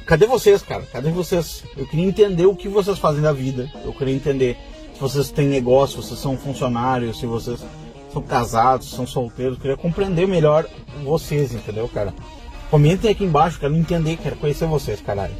Cadê 0.09 0.25
vocês, 0.25 0.63
cara? 0.63 0.81
Cadê 0.91 1.11
vocês? 1.11 1.63
Eu 1.77 1.85
queria 1.85 2.03
entender 2.03 2.47
o 2.47 2.55
que 2.55 2.67
vocês 2.67 2.97
fazem 2.97 3.21
da 3.21 3.31
vida. 3.31 3.71
Eu 3.85 3.93
queria 3.93 4.15
entender 4.15 4.57
se 4.95 4.99
vocês 4.99 5.29
têm 5.29 5.47
negócio, 5.47 6.01
se 6.01 6.07
vocês 6.07 6.19
são 6.19 6.35
funcionários, 6.35 7.19
se 7.19 7.27
vocês 7.27 7.63
são 8.11 8.19
casados, 8.23 8.89
são 8.89 9.05
solteiros. 9.05 9.57
Eu 9.57 9.61
queria 9.61 9.77
compreender 9.77 10.27
melhor 10.27 10.65
vocês, 11.03 11.53
entendeu, 11.53 11.87
cara? 11.87 12.11
Comentem 12.71 13.11
aqui 13.11 13.23
embaixo, 13.23 13.59
quero 13.59 13.75
entender, 13.75 14.17
quero 14.17 14.35
conhecer 14.37 14.65
vocês, 14.65 14.99
caralho. 14.99 15.35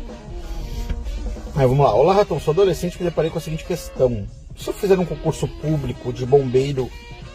Aí 1.55 1.65
vamos 1.65 1.83
lá. 1.83 1.95
Olá, 1.95 2.13
Ratão, 2.13 2.39
sou 2.39 2.51
adolescente 2.51 2.93
e 2.93 2.99
me 2.99 3.09
deparei 3.09 3.31
com 3.31 3.39
a 3.39 3.41
seguinte 3.41 3.65
questão. 3.65 4.27
Se 4.55 4.69
eu 4.69 4.73
fizer 4.75 4.99
um 4.99 5.05
concurso 5.05 5.47
público 5.47 6.13
de 6.13 6.27
bombeiro 6.27 6.91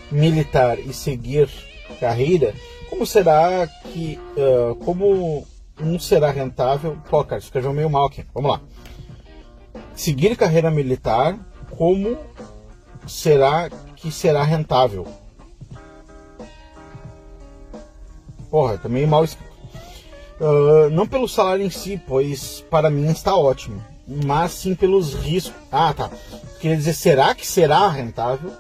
militar 0.09 0.79
e 0.79 0.92
seguir 0.92 1.49
carreira, 1.99 2.55
como 2.88 3.05
será 3.05 3.66
que. 3.92 4.20
Uh, 4.37 4.77
como 4.77 5.44
um 5.81 5.99
será 5.99 6.31
rentável? 6.31 6.99
Pô, 7.09 7.25
cara, 7.25 7.41
escreveu 7.41 7.73
meio 7.73 7.91
mal 7.91 8.07
aqui. 8.07 8.25
Vamos 8.33 8.51
lá. 8.51 8.61
Seguir 9.95 10.37
carreira 10.37 10.71
militar 10.71 11.39
como 11.77 12.17
será 13.07 13.69
que 13.97 14.11
será 14.11 14.43
rentável? 14.43 15.07
Porra, 18.51 18.79
tá 18.79 18.89
meio 18.89 19.09
mal 19.09 19.25
escrito. 19.25 19.53
Uh, 20.41 20.91
não 20.91 21.07
pelo 21.07 21.29
salário 21.29 21.65
em 21.65 21.71
si, 21.71 22.01
pois 22.07 22.61
para 22.71 22.91
mim 22.91 23.09
está 23.11 23.37
ótimo, 23.37 23.83
mas 24.07 24.53
sim 24.53 24.75
pelos 24.75 25.15
riscos. 25.15 25.55
Ah, 25.71 25.93
tá. 25.93 26.11
Queria 26.61 26.77
dizer, 26.77 26.95
será 26.95 27.35
que 27.35 27.47
será 27.47 27.89
rentável? 27.89 28.53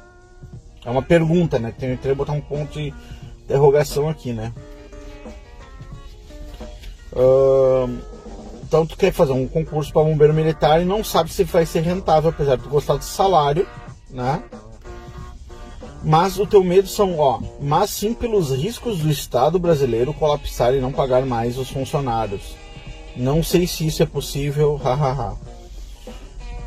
É 0.84 0.90
uma 0.90 1.02
pergunta, 1.02 1.58
né? 1.58 1.72
Tem 1.76 1.96
que 1.96 2.14
botar 2.14 2.32
um 2.32 2.40
ponto 2.40 2.74
de 2.74 2.92
interrogação 3.44 4.08
aqui, 4.08 4.32
né? 4.32 4.52
Então 8.66 8.84
tu 8.84 8.96
quer 8.96 9.12
fazer 9.12 9.32
um 9.32 9.46
concurso 9.46 9.92
para 9.92 10.02
bombeiro 10.02 10.34
militar 10.34 10.82
e 10.82 10.84
não 10.84 11.04
sabe 11.04 11.30
se 11.30 11.44
vai 11.44 11.64
ser 11.64 11.80
rentável, 11.80 12.30
apesar 12.30 12.56
de 12.56 12.64
tu 12.64 12.68
gostar 12.68 12.96
do 12.96 13.04
salário, 13.04 13.66
né? 14.10 14.42
Mas 16.02 16.38
o 16.38 16.46
teu 16.46 16.62
medo 16.62 16.88
são, 16.88 17.18
ó, 17.18 17.40
mas 17.60 17.90
sim 17.90 18.12
pelos 18.12 18.50
riscos 18.50 18.98
do 18.98 19.10
Estado 19.10 19.58
brasileiro 19.58 20.12
colapsar 20.12 20.74
e 20.74 20.80
não 20.80 20.92
pagar 20.92 21.24
mais 21.24 21.56
os 21.56 21.70
funcionários. 21.70 22.56
Não 23.16 23.42
sei 23.42 23.66
se 23.66 23.86
isso 23.86 24.02
é 24.02 24.06
possível, 24.06 24.76
hahaha. 24.82 25.36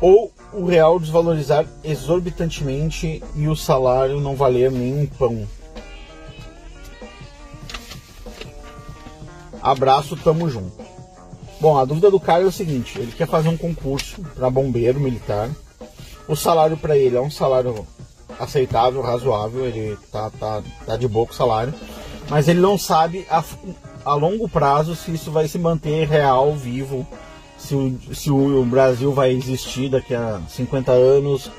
Ou 0.00 0.32
o 0.52 0.64
real 0.64 0.98
desvalorizar 0.98 1.66
exorbitantemente 1.84 3.22
e 3.36 3.48
o 3.48 3.54
salário 3.54 4.18
não 4.20 4.34
valer 4.34 4.72
nem 4.72 5.02
um 5.02 5.06
pão. 5.06 5.46
Abraço, 9.62 10.16
tamo 10.16 10.48
junto. 10.48 10.72
Bom, 11.60 11.76
a 11.76 11.84
dúvida 11.84 12.10
do 12.10 12.20
cara 12.20 12.44
é 12.44 12.46
o 12.46 12.52
seguinte: 12.52 12.98
ele 12.98 13.12
quer 13.12 13.26
fazer 13.26 13.48
um 13.48 13.56
concurso 13.56 14.22
para 14.34 14.50
bombeiro 14.50 15.00
militar. 15.00 15.50
O 16.28 16.36
salário 16.36 16.76
para 16.76 16.96
ele 16.96 17.16
é 17.16 17.20
um 17.20 17.30
salário 17.30 17.86
aceitável, 18.38 19.00
razoável, 19.00 19.66
ele 19.66 19.96
tá, 20.12 20.30
tá, 20.38 20.62
tá 20.86 20.96
de 20.96 21.08
boa 21.08 21.26
com 21.26 21.32
o 21.32 21.36
salário, 21.36 21.74
mas 22.28 22.46
ele 22.46 22.60
não 22.60 22.78
sabe 22.78 23.26
a, 23.30 23.42
a 24.04 24.14
longo 24.14 24.48
prazo 24.48 24.94
se 24.94 25.10
isso 25.12 25.32
vai 25.32 25.48
se 25.48 25.58
manter 25.58 26.06
real, 26.06 26.54
vivo, 26.54 27.06
se 27.56 27.98
se 28.12 28.30
o 28.30 28.64
Brasil 28.64 29.12
vai 29.12 29.32
existir 29.32 29.88
daqui 29.88 30.14
a 30.14 30.40
50 30.48 30.92
anos, 30.92 31.50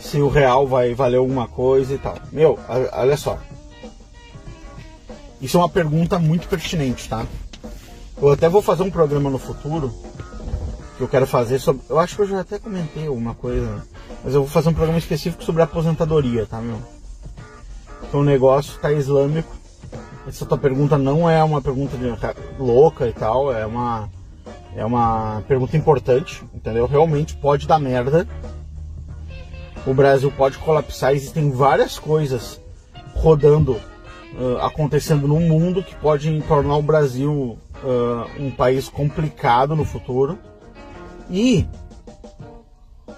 se 0.00 0.18
o 0.20 0.28
real 0.28 0.66
vai 0.66 0.94
valer 0.94 1.18
alguma 1.18 1.46
coisa 1.46 1.94
e 1.94 1.98
tal. 1.98 2.16
Meu, 2.32 2.58
olha 2.92 3.16
só. 3.16 3.38
Isso 5.40 5.56
é 5.56 5.60
uma 5.60 5.68
pergunta 5.68 6.18
muito 6.18 6.48
pertinente, 6.48 7.08
tá? 7.08 7.26
Eu 8.20 8.32
até 8.32 8.48
vou 8.48 8.62
fazer 8.62 8.82
um 8.82 8.90
programa 8.90 9.28
no 9.28 9.38
futuro 9.38 9.92
que 10.96 11.02
eu 11.02 11.08
quero 11.08 11.26
fazer 11.26 11.58
sobre. 11.58 11.82
Eu 11.88 11.98
acho 11.98 12.16
que 12.16 12.22
eu 12.22 12.28
já 12.28 12.40
até 12.40 12.58
comentei 12.58 13.06
alguma 13.06 13.34
coisa 13.34 13.84
mas 14.26 14.34
eu 14.34 14.42
vou 14.42 14.50
fazer 14.50 14.68
um 14.70 14.74
programa 14.74 14.98
específico 14.98 15.44
sobre 15.44 15.62
aposentadoria, 15.62 16.46
tá, 16.46 16.60
meu? 16.60 16.78
Então 18.02 18.20
o 18.20 18.24
negócio 18.24 18.76
tá 18.80 18.90
islâmico. 18.90 19.54
Essa 20.26 20.44
tua 20.44 20.58
pergunta 20.58 20.98
não 20.98 21.30
é 21.30 21.44
uma 21.44 21.62
pergunta 21.62 21.96
de, 21.96 22.12
louca 22.58 23.06
e 23.06 23.12
tal, 23.12 23.52
é 23.52 23.64
uma 23.64 24.08
é 24.74 24.84
uma 24.84 25.42
pergunta 25.46 25.76
importante, 25.76 26.44
entendeu? 26.52 26.86
Realmente 26.86 27.36
pode 27.36 27.68
dar 27.68 27.78
merda. 27.78 28.26
O 29.86 29.94
Brasil 29.94 30.32
pode 30.36 30.58
colapsar, 30.58 31.12
existem 31.12 31.52
várias 31.52 32.00
coisas 32.00 32.60
rodando, 33.14 33.80
uh, 34.38 34.58
acontecendo 34.58 35.26
no 35.26 35.40
mundo 35.40 35.82
que 35.82 35.94
podem 35.94 36.40
tornar 36.42 36.76
o 36.76 36.82
Brasil 36.82 37.58
uh, 37.82 38.42
um 38.42 38.50
país 38.50 38.88
complicado 38.88 39.74
no 39.74 39.84
futuro. 39.84 40.38
E 41.30 41.66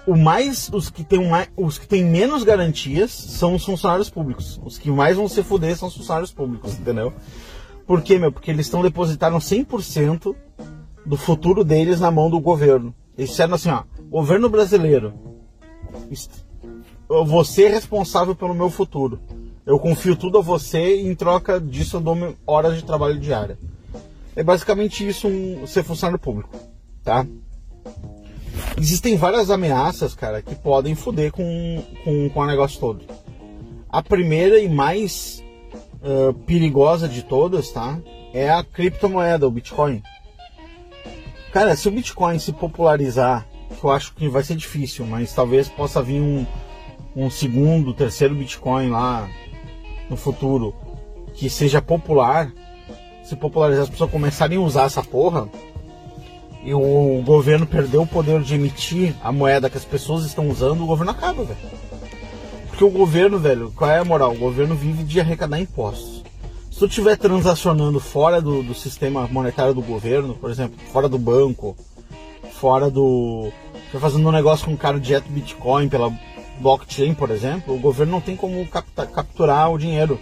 o 0.07 0.15
mais 0.15 0.69
os 0.73 0.89
que 0.89 1.03
têm 1.03 1.29
mais, 1.29 1.49
os 1.55 1.77
que 1.77 1.87
têm 1.87 2.03
menos 2.03 2.43
garantias 2.43 3.11
são 3.11 3.55
os 3.55 3.63
funcionários 3.63 4.09
públicos. 4.09 4.59
Os 4.63 4.77
que 4.77 4.89
mais 4.89 5.17
vão 5.17 5.27
se 5.27 5.43
fuder 5.43 5.77
são 5.77 5.87
os 5.87 5.95
funcionários 5.95 6.31
públicos, 6.31 6.73
entendeu? 6.79 7.13
Por 7.85 8.01
quê, 8.01 8.17
meu? 8.17 8.31
Porque 8.31 8.51
eles 8.51 8.65
estão 8.65 8.81
depositaram 8.81 9.37
100% 9.37 10.35
do 11.05 11.17
futuro 11.17 11.63
deles 11.63 11.99
na 11.99 12.11
mão 12.11 12.29
do 12.29 12.39
governo. 12.39 12.93
Eles 13.17 13.31
disseram 13.31 13.55
assim, 13.55 13.69
ó, 13.69 13.83
governo 14.09 14.47
brasileiro, 14.47 15.13
você 17.25 17.63
é 17.65 17.69
responsável 17.69 18.35
pelo 18.35 18.53
meu 18.53 18.69
futuro. 18.69 19.19
Eu 19.65 19.79
confio 19.79 20.15
tudo 20.15 20.37
a 20.37 20.41
você 20.41 20.97
e 20.97 21.07
em 21.07 21.15
troca 21.15 21.59
disso 21.59 21.97
eu 21.97 22.01
dou 22.01 22.35
horas 22.45 22.75
de 22.75 22.83
trabalho 22.83 23.19
diária. 23.19 23.57
É 24.35 24.43
basicamente 24.43 25.07
isso 25.07 25.27
um, 25.27 25.67
ser 25.67 25.83
funcionário 25.83 26.19
público, 26.19 26.49
tá? 27.03 27.25
Existem 28.77 29.17
várias 29.17 29.49
ameaças, 29.49 30.15
cara, 30.15 30.41
que 30.41 30.55
podem 30.55 30.95
foder 30.95 31.31
com, 31.31 31.83
com, 32.03 32.29
com 32.29 32.39
o 32.39 32.45
negócio 32.45 32.79
todo. 32.79 33.03
A 33.89 34.01
primeira 34.01 34.59
e 34.59 34.69
mais 34.69 35.43
uh, 36.01 36.33
perigosa 36.45 37.07
de 37.07 37.23
todas, 37.23 37.71
tá? 37.71 37.99
É 38.33 38.49
a 38.49 38.63
criptomoeda, 38.63 39.47
o 39.47 39.51
Bitcoin. 39.51 40.01
Cara, 41.51 41.75
se 41.75 41.87
o 41.87 41.91
Bitcoin 41.91 42.37
se 42.39 42.53
popularizar, 42.53 43.47
que 43.79 43.83
eu 43.83 43.91
acho 43.91 44.13
que 44.13 44.29
vai 44.29 44.43
ser 44.43 44.55
difícil, 44.55 45.05
mas 45.05 45.33
talvez 45.33 45.67
possa 45.67 46.01
vir 46.01 46.21
um, 46.21 46.45
um 47.15 47.29
segundo, 47.29 47.93
terceiro 47.93 48.35
Bitcoin 48.35 48.89
lá 48.89 49.27
no 50.09 50.17
futuro 50.17 50.73
que 51.33 51.49
seja 51.49 51.81
popular, 51.81 52.51
se 53.23 53.35
popularizar, 53.35 53.83
as 53.83 53.89
pessoas 53.89 54.11
começarem 54.11 54.57
a 54.57 54.61
usar 54.61 54.85
essa 54.85 55.03
porra, 55.03 55.47
e 56.63 56.73
o 56.73 57.21
governo 57.23 57.65
perdeu 57.65 58.01
o 58.01 58.07
poder 58.07 58.41
de 58.41 58.55
emitir 58.55 59.15
a 59.23 59.31
moeda 59.31 59.69
que 59.69 59.77
as 59.77 59.85
pessoas 59.85 60.25
estão 60.25 60.49
usando, 60.49 60.83
o 60.83 60.87
governo 60.87 61.11
acaba, 61.11 61.43
velho. 61.43 61.59
Porque 62.67 62.83
o 62.83 62.89
governo, 62.89 63.39
velho, 63.39 63.71
qual 63.75 63.89
é 63.89 63.99
a 63.99 64.05
moral? 64.05 64.33
O 64.33 64.37
governo 64.37 64.75
vive 64.75 65.03
de 65.03 65.19
arrecadar 65.19 65.59
impostos. 65.59 66.23
Se 66.71 66.79
tu 66.79 66.85
estiver 66.85 67.17
transacionando 67.17 67.99
fora 67.99 68.41
do, 68.41 68.63
do 68.63 68.73
sistema 68.73 69.27
monetário 69.27 69.73
do 69.73 69.81
governo, 69.81 70.33
por 70.33 70.49
exemplo, 70.49 70.79
fora 70.91 71.09
do 71.09 71.17
banco, 71.17 71.75
fora 72.53 72.89
do. 72.89 73.51
Estiver 73.85 73.99
fazendo 73.99 74.27
um 74.27 74.31
negócio 74.31 74.65
com 74.65 74.71
um 74.71 74.77
cara 74.77 74.99
direto 74.99 75.29
Bitcoin 75.29 75.89
pela 75.89 76.09
blockchain, 76.59 77.13
por 77.13 77.31
exemplo, 77.31 77.75
o 77.75 77.79
governo 77.79 78.13
não 78.13 78.21
tem 78.21 78.35
como 78.35 78.65
captar, 78.67 79.07
capturar 79.07 79.71
o 79.71 79.77
dinheiro. 79.77 80.19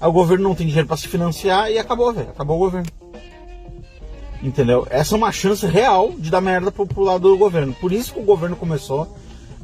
O 0.00 0.12
governo 0.12 0.48
não 0.48 0.54
tem 0.54 0.66
dinheiro 0.66 0.86
para 0.86 0.96
se 0.96 1.08
financiar 1.08 1.70
e 1.70 1.78
acabou, 1.78 2.12
velho. 2.12 2.30
Acabou 2.30 2.56
o 2.56 2.60
governo. 2.60 2.88
Entendeu? 4.42 4.86
Essa 4.90 5.14
é 5.14 5.18
uma 5.18 5.32
chance 5.32 5.66
real 5.66 6.12
de 6.16 6.30
dar 6.30 6.40
merda 6.40 6.70
pro, 6.70 6.86
pro 6.86 7.02
lado 7.02 7.28
do 7.28 7.36
governo. 7.36 7.74
Por 7.74 7.92
isso 7.92 8.14
que 8.14 8.20
o 8.20 8.24
governo 8.24 8.54
começou. 8.54 9.08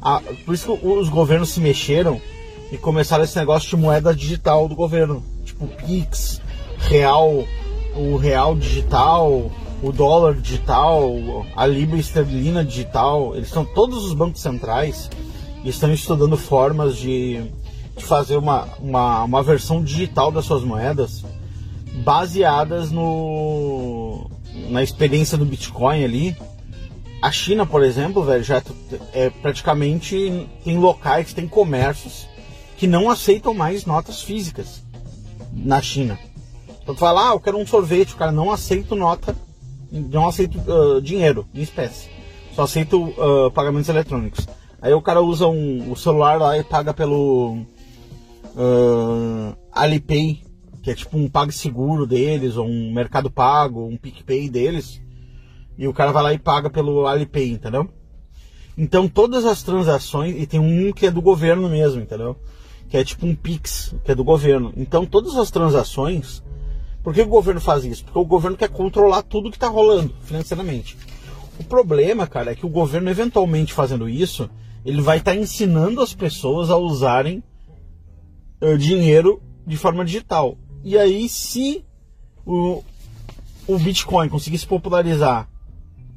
A, 0.01 0.21
por 0.45 0.53
isso 0.53 0.77
que 0.77 0.87
os 0.87 1.07
governos 1.07 1.49
se 1.49 1.61
mexeram 1.61 2.19
e 2.71 2.77
começaram 2.77 3.23
esse 3.23 3.37
negócio 3.37 3.69
de 3.69 3.77
moeda 3.77 4.13
digital 4.13 4.67
do 4.67 4.75
governo. 4.75 5.23
Tipo 5.45 5.67
Pix, 5.67 6.41
real, 6.79 7.45
o 7.95 8.17
real 8.17 8.55
digital, 8.55 9.49
o 9.81 9.91
dólar 9.93 10.35
digital, 10.35 11.45
a 11.55 11.65
libra 11.65 11.97
esterlina 11.97 12.65
digital. 12.65 13.33
Eles 13.35 13.47
estão 13.47 13.63
todos 13.63 14.03
os 14.03 14.13
bancos 14.13 14.41
centrais 14.41 15.09
e 15.65 15.69
estão 15.69 15.91
estudando 15.91 16.37
formas 16.37 16.95
de, 16.95 17.41
de 17.97 18.05
fazer 18.05 18.37
uma, 18.37 18.69
uma, 18.79 19.23
uma 19.23 19.43
versão 19.43 19.83
digital 19.83 20.31
das 20.31 20.45
suas 20.45 20.63
moedas 20.63 21.23
baseadas 22.03 22.91
no 22.91 24.29
na 24.69 24.81
experiência 24.81 25.37
do 25.37 25.45
Bitcoin 25.45 26.03
ali, 26.03 26.37
a 27.21 27.31
China, 27.31 27.65
por 27.65 27.83
exemplo, 27.83 28.23
velho, 28.23 28.43
já 28.43 28.61
é 29.13 29.29
praticamente 29.29 30.47
tem 30.63 30.77
locais, 30.77 31.33
tem 31.33 31.47
comércios 31.47 32.27
que 32.77 32.87
não 32.87 33.09
aceitam 33.09 33.53
mais 33.53 33.85
notas 33.85 34.21
físicas 34.21 34.83
na 35.51 35.81
China. 35.81 36.17
Então 36.81 36.93
tu 36.93 36.99
fala, 36.99 37.31
ah, 37.31 37.33
eu 37.33 37.39
quero 37.39 37.57
um 37.57 37.65
sorvete, 37.65 38.13
o 38.13 38.17
cara 38.17 38.31
não 38.31 38.51
aceita 38.51 38.95
nota, 38.95 39.35
não 39.91 40.27
aceita 40.27 40.57
uh, 40.71 41.01
dinheiro 41.01 41.45
em 41.53 41.61
espécie, 41.61 42.09
só 42.53 42.63
aceita 42.63 42.95
uh, 42.95 43.51
pagamentos 43.51 43.89
eletrônicos. 43.89 44.47
Aí 44.85 44.93
o 44.93 45.01
cara 45.01 45.19
usa 45.19 45.47
um, 45.47 45.91
o 45.91 45.95
celular 45.95 46.39
lá 46.39 46.57
e 46.57 46.63
paga 46.63 46.93
pelo 46.93 47.57
uh, 48.55 49.57
Alipay 49.71 50.45
que 50.85 50.91
é 50.91 50.93
tipo 50.93 51.17
um 51.17 51.27
PagSeguro 51.27 52.05
deles, 52.05 52.57
ou 52.57 52.67
um 52.67 52.93
Mercado 52.93 53.31
Pago, 53.31 53.87
um 53.87 53.97
PicPay 53.97 54.47
deles, 54.47 55.01
e 55.79 55.87
o 55.87 55.93
cara 55.93 56.11
vai 56.11 56.21
lá 56.21 56.33
e 56.33 56.37
paga 56.37 56.69
pelo 56.69 57.07
Alipay, 57.07 57.53
entendeu? 57.53 57.89
Então 58.77 59.07
todas 59.07 59.45
as 59.45 59.63
transações, 59.63 60.39
e 60.39 60.45
tem 60.45 60.59
um 60.59 60.93
que 60.93 61.07
é 61.07 61.11
do 61.11 61.23
governo 61.23 61.67
mesmo, 61.67 61.99
entendeu? 61.99 62.37
Que 62.87 62.97
é 62.97 63.03
tipo 63.03 63.25
um 63.25 63.33
Pix, 63.33 63.95
que 64.03 64.11
é 64.11 64.15
do 64.15 64.23
governo. 64.23 64.71
Então 64.77 65.07
todas 65.07 65.35
as 65.37 65.49
transações, 65.49 66.43
por 67.01 67.15
que 67.15 67.21
o 67.23 67.27
governo 67.27 67.59
faz 67.59 67.83
isso? 67.83 68.05
Porque 68.05 68.19
o 68.19 68.23
governo 68.23 68.55
quer 68.55 68.69
controlar 68.69 69.23
tudo 69.23 69.49
que 69.49 69.57
está 69.57 69.67
rolando 69.67 70.13
financeiramente. 70.21 70.95
O 71.57 71.63
problema, 71.63 72.27
cara, 72.27 72.51
é 72.51 72.55
que 72.55 72.65
o 72.67 72.69
governo 72.69 73.09
eventualmente 73.09 73.73
fazendo 73.73 74.07
isso, 74.07 74.47
ele 74.85 75.01
vai 75.01 75.17
estar 75.17 75.31
tá 75.31 75.37
ensinando 75.37 75.99
as 76.01 76.13
pessoas 76.13 76.69
a 76.69 76.77
usarem 76.77 77.43
uh, 78.61 78.77
dinheiro 78.77 79.41
de 79.65 79.75
forma 79.75 80.05
digital. 80.05 80.57
E 80.83 80.97
aí, 80.97 81.27
se 81.27 81.83
o, 82.45 82.83
o 83.67 83.79
Bitcoin 83.79 84.29
conseguir 84.29 84.59
se 84.59 84.67
popularizar 84.67 85.49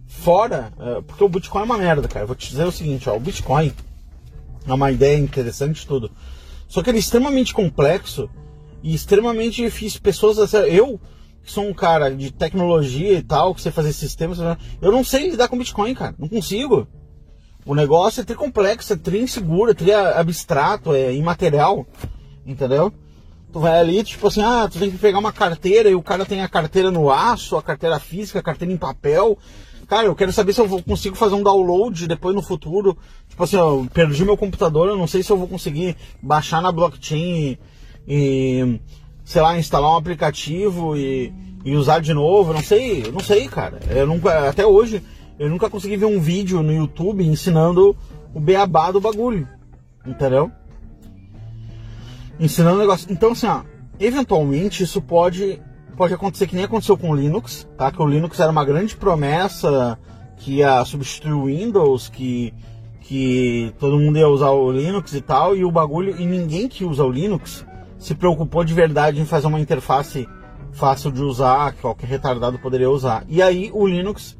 fora, 0.06 0.72
é, 0.78 1.00
porque 1.00 1.24
o 1.24 1.28
Bitcoin 1.28 1.62
é 1.62 1.64
uma 1.64 1.78
merda, 1.78 2.08
cara. 2.08 2.26
vou 2.26 2.36
te 2.36 2.50
dizer 2.50 2.64
o 2.64 2.72
seguinte, 2.72 3.08
ó, 3.08 3.16
o 3.16 3.20
Bitcoin 3.20 3.72
é 4.66 4.72
uma 4.72 4.90
ideia 4.90 5.16
interessante 5.16 5.86
tudo. 5.86 6.10
Só 6.66 6.82
que 6.82 6.90
ele 6.90 6.98
é 6.98 7.00
extremamente 7.00 7.54
complexo 7.54 8.28
e 8.82 8.94
extremamente 8.94 9.62
difícil. 9.62 10.00
Pessoas, 10.02 10.52
eu 10.52 11.00
que 11.42 11.50
sou 11.50 11.66
um 11.66 11.72
cara 11.72 12.10
de 12.10 12.30
tecnologia 12.30 13.14
e 13.14 13.22
tal, 13.22 13.54
que 13.54 13.62
sei 13.62 13.72
fazer 13.72 13.94
sistemas, 13.94 14.38
eu 14.82 14.92
não 14.92 15.02
sei 15.02 15.30
lidar 15.30 15.48
com 15.48 15.56
Bitcoin, 15.56 15.94
cara. 15.94 16.14
Não 16.18 16.28
consigo. 16.28 16.86
O 17.68 17.74
negócio 17.74 18.22
é 18.22 18.24
tri 18.24 18.34
complexo, 18.34 18.94
é 18.94 18.96
tri 18.96 19.20
inseguro, 19.20 19.72
é 19.72 19.74
tri 19.74 19.92
abstrato, 19.92 20.94
é 20.94 21.14
imaterial. 21.14 21.86
Entendeu? 22.46 22.90
Tu 23.52 23.60
vai 23.60 23.78
ali, 23.78 24.02
tipo 24.02 24.26
assim, 24.26 24.40
ah, 24.40 24.66
tu 24.72 24.78
tem 24.78 24.90
que 24.90 24.96
pegar 24.96 25.18
uma 25.18 25.34
carteira 25.34 25.90
e 25.90 25.94
o 25.94 26.02
cara 26.02 26.24
tem 26.24 26.40
a 26.40 26.48
carteira 26.48 26.90
no 26.90 27.10
aço, 27.10 27.58
a 27.58 27.62
carteira 27.62 28.00
física, 28.00 28.38
a 28.38 28.42
carteira 28.42 28.72
em 28.72 28.78
papel. 28.78 29.36
Cara, 29.86 30.06
eu 30.06 30.14
quero 30.14 30.32
saber 30.32 30.54
se 30.54 30.62
eu 30.62 30.66
vou, 30.66 30.82
consigo 30.82 31.14
fazer 31.14 31.34
um 31.34 31.42
download 31.42 32.06
depois 32.06 32.34
no 32.34 32.40
futuro. 32.40 32.96
Tipo 33.28 33.44
assim, 33.44 33.56
eu 33.56 33.86
perdi 33.92 34.24
meu 34.24 34.38
computador, 34.38 34.88
eu 34.88 34.96
não 34.96 35.06
sei 35.06 35.22
se 35.22 35.30
eu 35.30 35.36
vou 35.36 35.46
conseguir 35.46 35.94
baixar 36.22 36.62
na 36.62 36.72
blockchain 36.72 37.20
e, 37.20 37.58
e 38.08 38.80
sei 39.26 39.42
lá, 39.42 39.58
instalar 39.58 39.92
um 39.92 39.96
aplicativo 39.98 40.96
e, 40.96 41.34
e 41.66 41.76
usar 41.76 42.00
de 42.00 42.14
novo. 42.14 42.50
Eu 42.50 42.54
não 42.54 42.62
sei, 42.62 43.04
eu 43.04 43.12
não 43.12 43.20
sei, 43.20 43.46
cara. 43.46 43.78
Eu 43.90 44.06
nunca, 44.06 44.48
até 44.48 44.64
hoje, 44.64 45.02
eu 45.38 45.48
nunca 45.48 45.70
consegui 45.70 45.96
ver 45.96 46.06
um 46.06 46.20
vídeo 46.20 46.62
no 46.62 46.72
YouTube 46.72 47.24
ensinando 47.24 47.96
o 48.34 48.40
beabá 48.40 48.90
do 48.90 49.00
bagulho. 49.00 49.48
Entendeu? 50.06 50.50
Ensinando 52.40 52.76
o 52.76 52.80
negócio. 52.80 53.06
Então, 53.10 53.32
assim, 53.32 53.46
ó, 53.46 53.62
eventualmente 53.98 54.82
isso 54.82 55.00
pode 55.00 55.60
pode 55.96 56.14
acontecer 56.14 56.46
que 56.46 56.54
nem 56.54 56.64
aconteceu 56.64 56.96
com 56.96 57.10
o 57.10 57.14
Linux, 57.14 57.66
tá? 57.76 57.90
Que 57.90 58.00
o 58.00 58.06
Linux 58.06 58.38
era 58.38 58.52
uma 58.52 58.64
grande 58.64 58.94
promessa 58.94 59.98
que 60.36 60.58
ia 60.58 60.84
substituir 60.84 61.32
o 61.32 61.46
Windows, 61.46 62.08
que, 62.08 62.54
que 63.00 63.74
todo 63.80 63.98
mundo 63.98 64.16
ia 64.16 64.28
usar 64.28 64.50
o 64.50 64.70
Linux 64.70 65.12
e 65.12 65.20
tal, 65.20 65.56
e 65.56 65.64
o 65.64 65.72
bagulho, 65.72 66.16
e 66.16 66.24
ninguém 66.24 66.68
que 66.68 66.84
usa 66.84 67.04
o 67.04 67.10
Linux 67.10 67.66
se 67.98 68.14
preocupou 68.14 68.62
de 68.62 68.72
verdade 68.72 69.20
em 69.20 69.24
fazer 69.24 69.48
uma 69.48 69.58
interface 69.58 70.28
fácil 70.70 71.10
de 71.10 71.20
usar, 71.20 71.72
que 71.72 71.80
qualquer 71.80 72.06
retardado 72.06 72.60
poderia 72.60 72.88
usar. 72.88 73.24
E 73.28 73.42
aí 73.42 73.68
o 73.74 73.84
Linux, 73.84 74.38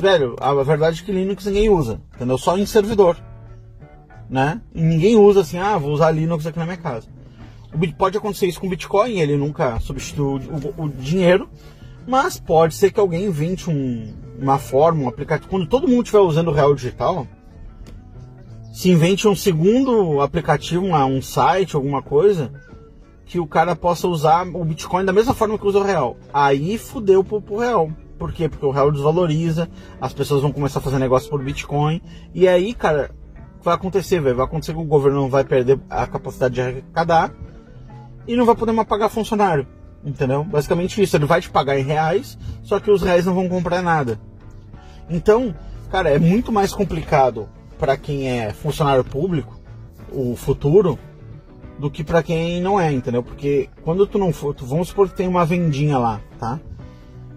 velho, 0.00 0.36
a 0.40 0.54
verdade 0.62 1.02
é 1.02 1.04
que 1.04 1.12
Linux 1.12 1.46
ninguém 1.46 1.70
usa, 1.70 2.00
entendeu? 2.14 2.38
Só 2.38 2.56
em 2.56 2.66
servidor, 2.66 3.16
né? 4.28 4.60
E 4.74 4.82
ninguém 4.82 5.16
usa 5.16 5.40
assim, 5.40 5.58
ah, 5.58 5.76
vou 5.78 5.92
usar 5.92 6.10
Linux 6.10 6.46
aqui 6.46 6.58
na 6.58 6.64
minha 6.64 6.76
casa. 6.76 7.08
Pode 7.96 8.18
acontecer 8.18 8.46
isso 8.46 8.60
com 8.60 8.66
o 8.66 8.70
Bitcoin, 8.70 9.18
ele 9.18 9.36
nunca 9.36 9.80
substitui 9.80 10.24
o, 10.24 10.84
o 10.84 10.88
dinheiro, 10.88 11.48
mas 12.06 12.38
pode 12.38 12.74
ser 12.74 12.90
que 12.92 13.00
alguém 13.00 13.24
invente 13.24 13.70
um, 13.70 14.14
uma 14.38 14.58
forma, 14.58 15.04
um 15.04 15.08
aplicativo. 15.08 15.48
Quando 15.48 15.66
todo 15.66 15.88
mundo 15.88 16.02
estiver 16.02 16.20
usando 16.20 16.48
o 16.48 16.52
real 16.52 16.74
digital, 16.74 17.26
se 18.72 18.90
invente 18.90 19.28
um 19.28 19.36
segundo 19.36 20.20
aplicativo, 20.20 20.84
uma, 20.84 21.04
um 21.04 21.22
site, 21.22 21.76
alguma 21.76 22.02
coisa, 22.02 22.52
que 23.26 23.38
o 23.38 23.46
cara 23.46 23.76
possa 23.76 24.08
usar 24.08 24.46
o 24.46 24.64
Bitcoin 24.64 25.04
da 25.04 25.12
mesma 25.12 25.32
forma 25.34 25.58
que 25.58 25.66
usa 25.66 25.78
o 25.78 25.84
real. 25.84 26.16
Aí 26.32 26.76
fudeu 26.76 27.22
pro, 27.22 27.40
pro 27.40 27.58
real. 27.58 27.90
Por 28.22 28.32
quê? 28.32 28.48
Porque 28.48 28.64
o 28.64 28.70
real 28.70 28.92
desvaloriza, 28.92 29.68
as 30.00 30.12
pessoas 30.12 30.42
vão 30.42 30.52
começar 30.52 30.78
a 30.78 30.82
fazer 30.82 31.00
negócio 31.00 31.28
por 31.28 31.42
Bitcoin. 31.42 32.00
E 32.32 32.46
aí, 32.46 32.72
cara, 32.72 33.10
vai 33.60 33.74
acontecer, 33.74 34.20
velho? 34.20 34.36
Vai 34.36 34.44
acontecer 34.44 34.72
que 34.72 34.78
o 34.78 34.84
governo 34.84 35.28
vai 35.28 35.42
perder 35.42 35.80
a 35.90 36.06
capacidade 36.06 36.54
de 36.54 36.60
arrecadar 36.60 37.34
e 38.24 38.36
não 38.36 38.46
vai 38.46 38.54
poder 38.54 38.70
mais 38.70 38.86
pagar 38.86 39.08
funcionário. 39.08 39.66
Entendeu? 40.04 40.44
Basicamente 40.44 41.02
isso. 41.02 41.16
Ele 41.16 41.26
vai 41.26 41.40
te 41.40 41.50
pagar 41.50 41.76
em 41.76 41.82
reais, 41.82 42.38
só 42.62 42.78
que 42.78 42.92
os 42.92 43.02
reais 43.02 43.26
não 43.26 43.34
vão 43.34 43.48
comprar 43.48 43.82
nada. 43.82 44.20
Então, 45.10 45.52
cara, 45.90 46.08
é 46.08 46.18
muito 46.20 46.52
mais 46.52 46.72
complicado 46.72 47.48
para 47.76 47.96
quem 47.96 48.30
é 48.30 48.52
funcionário 48.52 49.02
público 49.02 49.58
o 50.12 50.36
futuro 50.36 50.96
do 51.76 51.90
que 51.90 52.04
para 52.04 52.22
quem 52.22 52.60
não 52.60 52.78
é, 52.78 52.92
entendeu? 52.92 53.24
Porque 53.24 53.68
quando 53.82 54.06
tu 54.06 54.16
não 54.16 54.32
for, 54.32 54.54
tu, 54.54 54.64
vamos 54.64 54.86
supor 54.86 55.08
que 55.08 55.16
tem 55.16 55.26
uma 55.26 55.44
vendinha 55.44 55.98
lá, 55.98 56.20
tá? 56.38 56.60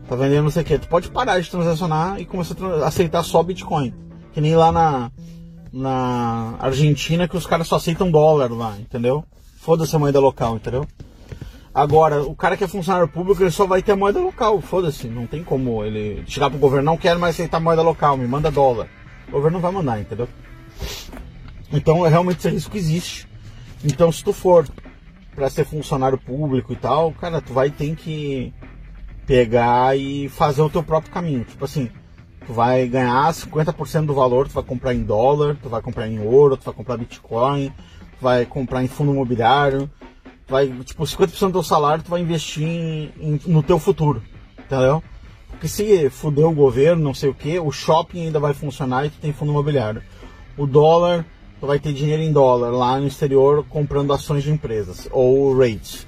Tá 0.08 0.16
vendendo 0.16 0.44
não 0.44 0.52
sei 0.52 0.62
o 0.62 0.66
que, 0.66 0.78
tu 0.78 0.88
pode 0.88 1.10
parar 1.10 1.40
de 1.40 1.50
transacionar 1.50 2.20
e 2.20 2.26
começar 2.26 2.56
a 2.64 2.88
aceitar 2.88 3.24
só 3.24 3.42
Bitcoin. 3.42 3.94
Que 4.34 4.42
nem 4.42 4.56
lá 4.56 4.72
na, 4.72 5.12
na 5.74 6.56
Argentina 6.60 7.28
que 7.28 7.38
os 7.38 7.48
caras 7.48 7.68
só 7.68 7.78
aceitam 7.78 8.12
dólar 8.12 8.52
lá, 8.52 8.78
entendeu? 8.80 9.24
Foda-se 9.58 9.96
a 9.96 10.00
moeda 10.00 10.20
local, 10.20 10.58
entendeu? 10.58 10.86
Agora, 11.74 12.22
o 12.22 12.36
cara 12.36 12.56
que 12.56 12.64
é 12.64 12.68
funcionário 12.68 13.08
público, 13.08 13.42
ele 13.42 13.52
só 13.52 13.66
vai 13.66 13.82
ter 13.82 13.96
moeda 13.96 14.20
local. 14.20 14.62
Foda-se, 14.62 15.08
não 15.08 15.26
tem 15.26 15.44
como 15.44 15.84
ele 15.84 16.24
chegar 16.28 16.50
pro 16.50 16.60
governo, 16.60 16.86
não 16.86 16.98
quero 16.98 17.20
mais 17.20 17.36
aceitar 17.36 17.60
moeda 17.60 17.82
local, 17.82 18.16
me 18.16 18.28
manda 18.28 18.52
dólar. 18.52 18.88
O 19.28 19.32
governo 19.32 19.58
não 19.58 19.62
vai 19.62 19.72
mandar, 19.72 20.00
entendeu? 20.00 20.30
Então, 21.74 22.06
é 22.06 22.10
realmente 22.10 22.38
esse 22.38 22.50
risco 22.50 22.78
existe. 22.78 23.28
Então, 23.84 24.12
se 24.12 24.24
tu 24.24 24.32
for 24.32 24.66
para 25.36 25.50
ser 25.50 25.66
funcionário 25.66 26.18
público 26.18 26.72
e 26.72 26.76
tal, 26.78 27.12
cara, 27.12 27.42
tu 27.42 27.52
vai 27.52 27.70
ter 27.70 27.94
que 27.96 28.54
pegar 29.26 29.98
e 29.98 30.30
fazer 30.30 30.62
o 30.62 30.70
teu 30.70 30.84
próprio 30.84 31.12
caminho. 31.12 31.44
Tipo 31.44 31.66
assim, 31.66 31.90
tu 32.46 32.54
vai 32.54 32.88
ganhar 32.88 33.34
50% 33.34 34.06
do 34.06 34.14
valor, 34.14 34.48
tu 34.48 34.54
vai 34.54 34.64
comprar 34.64 34.94
em 34.94 35.04
dólar, 35.04 35.58
tu 35.62 35.70
vai 35.70 35.82
comprar 35.82 36.08
em 36.08 36.20
ouro, 36.20 36.58
tu 36.58 36.66
vai 36.66 36.74
comprar 36.74 36.98
Bitcoin, 36.98 37.72
vai 38.22 38.46
comprar 38.46 38.84
em 38.84 38.88
fundo 38.88 39.12
imobiliário, 39.12 39.90
vai, 40.48 40.68
tipo, 40.84 41.04
50% 41.04 41.48
do 41.48 41.52
teu 41.54 41.64
salário 41.64 42.04
tu 42.04 42.10
vai 42.10 42.22
investir 42.22 42.68
em, 42.68 43.12
em, 43.20 43.40
no 43.48 43.64
teu 43.64 43.80
futuro, 43.80 44.22
entendeu? 44.60 45.04
Porque 45.50 45.68
se 45.68 46.10
fuder 46.10 46.46
o 46.46 46.54
governo, 46.54 47.02
não 47.02 47.14
sei 47.14 47.30
o 47.30 47.34
que, 47.34 47.58
o 47.60 47.72
shopping 47.72 48.26
ainda 48.26 48.40
vai 48.40 48.54
funcionar 48.54 49.06
e 49.06 49.10
tu 49.10 49.18
tem 49.20 49.32
fundo 49.32 49.52
imobiliário. 49.52 50.02
O 50.58 50.68
dólar, 50.68 51.26
tu 51.60 51.68
vai 51.68 51.80
ter 51.80 51.94
dinheiro 51.94 52.22
em 52.22 52.32
dólar 52.32 52.72
lá 52.72 53.00
no 53.00 53.08
exterior 53.08 53.66
comprando 53.70 54.12
ações 54.14 54.44
de 54.44 54.52
empresas, 54.52 55.08
ou 55.12 55.58
rates. 55.58 56.06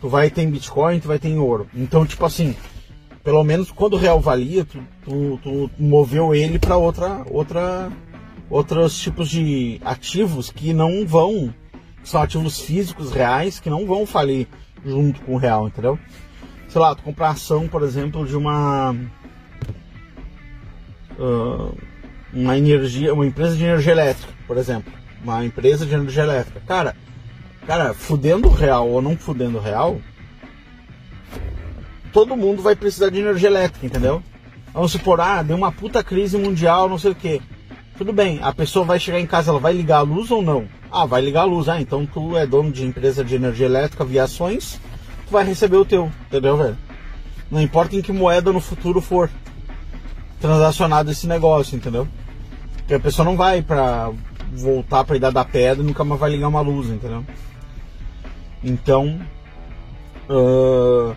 Tu 0.00 0.08
vai 0.08 0.30
ter 0.30 0.42
em 0.42 0.50
Bitcoin, 0.50 1.00
tu 1.00 1.08
vai 1.08 1.18
ter 1.18 1.28
em 1.28 1.38
ouro. 1.38 1.68
Então, 1.74 2.06
tipo 2.06 2.24
assim, 2.24 2.56
pelo 3.22 3.44
menos 3.44 3.70
quando 3.70 3.94
o 3.94 3.98
real 3.98 4.20
valia, 4.20 4.64
tu, 4.64 4.82
tu, 5.04 5.38
tu 5.42 5.70
moveu 5.78 6.34
ele 6.34 6.58
para 6.58 6.76
outra, 6.76 7.22
outra 7.30 7.90
outros 8.48 8.98
tipos 8.98 9.28
de 9.28 9.80
ativos 9.84 10.50
que 10.50 10.72
não 10.72 11.06
vão, 11.06 11.54
são 12.02 12.20
ativos 12.20 12.60
físicos 12.60 13.12
reais 13.12 13.60
que 13.60 13.70
não 13.70 13.86
vão 13.86 14.04
falir 14.04 14.48
junto 14.84 15.20
com 15.20 15.34
o 15.34 15.38
real, 15.38 15.68
entendeu? 15.68 15.98
Sei 16.68 16.80
lá, 16.80 16.94
tu 16.94 17.02
comprar 17.02 17.30
ação, 17.30 17.68
por 17.68 17.82
exemplo, 17.82 18.26
de 18.26 18.36
uma 18.36 18.92
uh, 21.18 21.78
uma 22.32 22.56
energia, 22.56 23.12
uma 23.12 23.26
empresa 23.26 23.56
de 23.56 23.64
energia 23.64 23.92
elétrica, 23.92 24.32
por 24.46 24.56
exemplo, 24.56 24.92
uma 25.22 25.44
empresa 25.44 25.84
de 25.84 25.94
energia 25.94 26.22
elétrica, 26.22 26.60
cara, 26.66 26.96
cara, 27.66 27.94
fudendo 27.94 28.48
real 28.48 28.88
ou 28.88 29.00
não 29.00 29.16
fudendo 29.16 29.58
real, 29.58 30.00
todo 32.12 32.36
mundo 32.36 32.62
vai 32.62 32.74
precisar 32.74 33.10
de 33.10 33.20
energia 33.20 33.48
elétrica, 33.48 33.86
entendeu? 33.86 34.22
Vamos 34.72 34.92
supor, 34.92 35.20
ah, 35.20 35.42
deu 35.42 35.56
uma 35.56 35.72
puta 35.72 36.02
crise 36.02 36.36
mundial, 36.36 36.88
não 36.88 36.98
sei 36.98 37.10
o 37.10 37.14
que 37.14 37.40
tudo 38.00 38.14
bem, 38.14 38.40
a 38.42 38.50
pessoa 38.50 38.82
vai 38.82 38.98
chegar 38.98 39.20
em 39.20 39.26
casa, 39.26 39.50
ela 39.50 39.60
vai 39.60 39.74
ligar 39.74 39.98
a 39.98 40.00
luz 40.00 40.30
ou 40.30 40.40
não? 40.40 40.66
Ah, 40.90 41.04
vai 41.04 41.20
ligar 41.20 41.42
a 41.42 41.44
luz. 41.44 41.68
Ah, 41.68 41.82
então 41.82 42.06
tu 42.06 42.34
é 42.34 42.46
dono 42.46 42.72
de 42.72 42.82
empresa 42.82 43.22
de 43.22 43.34
energia 43.34 43.66
elétrica 43.66 44.06
via 44.06 44.22
ações, 44.24 44.80
tu 45.26 45.32
vai 45.32 45.44
receber 45.44 45.76
o 45.76 45.84
teu, 45.84 46.10
entendeu, 46.26 46.56
velho? 46.56 46.78
Não 47.50 47.60
importa 47.60 47.94
em 47.94 48.00
que 48.00 48.10
moeda 48.10 48.54
no 48.54 48.58
futuro 48.58 49.02
for 49.02 49.28
transacionado 50.40 51.10
esse 51.10 51.26
negócio, 51.26 51.76
entendeu? 51.76 52.08
Porque 52.78 52.94
a 52.94 53.00
pessoa 53.00 53.22
não 53.22 53.36
vai 53.36 53.60
pra 53.60 54.10
voltar 54.52 55.04
pra 55.04 55.16
idade 55.16 55.34
da 55.34 55.44
pedra 55.44 55.82
e 55.82 55.86
nunca 55.86 56.04
mais 56.04 56.20
vai 56.20 56.30
ligar 56.30 56.48
uma 56.48 56.60
luz, 56.60 56.88
entendeu? 56.88 57.24
Então, 58.62 59.20
uh, 60.28 61.14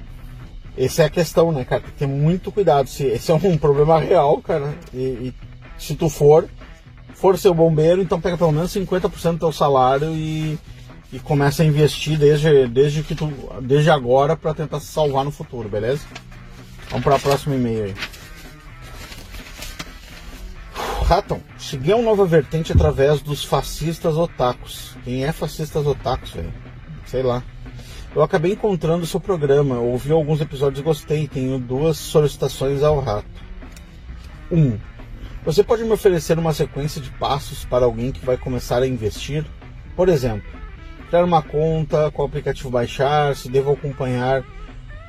essa 0.78 1.04
é 1.04 1.06
a 1.06 1.10
questão, 1.10 1.52
né, 1.52 1.66
cara? 1.66 1.82
Tem 1.82 1.92
que 1.92 1.98
ter 1.98 2.08
muito 2.08 2.52
cuidado. 2.52 2.88
Se 2.88 3.06
esse 3.06 3.32
é 3.32 3.34
um 3.34 3.58
problema 3.58 4.00
real, 4.00 4.42
cara, 4.42 4.74
e, 4.94 4.98
e 4.98 5.34
se 5.78 5.96
tu 5.96 6.10
for, 6.10 6.48
for 7.14 7.38
ser 7.38 7.54
bombeiro, 7.54 8.02
então 8.02 8.22
pega 8.22 8.38
pelo 8.38 8.52
menos 8.52 8.74
50% 8.74 9.34
do 9.34 9.40
teu 9.40 9.52
salário 9.52 10.12
e, 10.12 10.58
e 11.12 11.20
começa 11.20 11.64
a 11.64 11.66
investir 11.66 12.18
desde, 12.18 12.68
desde, 12.68 13.04
que 13.04 13.16
tu, 13.16 13.32
desde 13.62 13.90
agora 13.90 14.36
para 14.36 14.54
tentar 14.54 14.80
se 14.80 14.88
salvar 14.88 15.26
no 15.26 15.32
futuro, 15.32 15.70
beleza? 15.70 16.02
Vamos 16.90 17.04
para 17.04 17.16
o 17.16 17.20
próximo 17.20 17.56
e-mail 17.56 17.86
aí. 17.86 17.96
Raton, 21.04 21.42
cheguei 21.60 21.94
a 21.94 21.98
uma 21.98 22.06
nova 22.06 22.26
vertente 22.26 22.72
através 22.72 23.22
dos 23.22 23.44
fascistas 23.44 24.16
otakus. 24.16 24.96
Quem 25.04 25.26
é 25.26 25.32
fascistas 25.32 25.86
otakus, 25.86 26.32
velho? 26.32 26.54
Sei 27.06 27.22
lá. 27.22 27.44
Eu 28.16 28.24
acabei 28.24 28.54
encontrando 28.54 29.04
o 29.04 29.08
seu 29.08 29.20
programa, 29.20 29.80
ouvi 29.80 30.12
alguns 30.12 30.40
episódios 30.40 30.80
e 30.80 30.84
gostei. 30.84 31.28
Tenho 31.28 31.60
duas 31.60 31.98
solicitações 31.98 32.84
ao 32.84 33.00
rato. 33.00 33.28
1. 34.52 34.58
Um, 34.58 34.80
você 35.46 35.62
pode 35.62 35.84
me 35.84 35.92
oferecer 35.92 36.40
uma 36.40 36.54
sequência 36.54 37.02
de 37.02 37.10
passos 37.12 37.66
para 37.66 37.86
alguém 37.86 38.12
que 38.12 38.26
vai 38.26 38.38
começar 38.38 38.82
a 38.82 38.88
investir? 38.88 39.46
Por 39.96 40.08
exemplo, 40.08 40.50
criar 41.10 41.26
uma 41.26 41.42
conta, 41.42 42.10
qual 42.12 42.28
aplicativo 42.28 42.70
baixar, 42.70 43.36
se 43.36 43.50
devo 43.50 43.74
acompanhar 43.74 44.44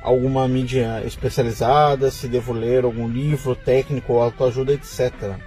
alguma 0.03 0.47
mídia 0.47 1.01
especializada, 1.05 2.11
se 2.11 2.27
devo 2.27 2.53
ler 2.53 2.83
algum 2.83 3.07
livro 3.07 3.55
técnico 3.55 4.13
ou 4.13 4.21
autoajuda, 4.21 4.73
etc. 4.73 5.39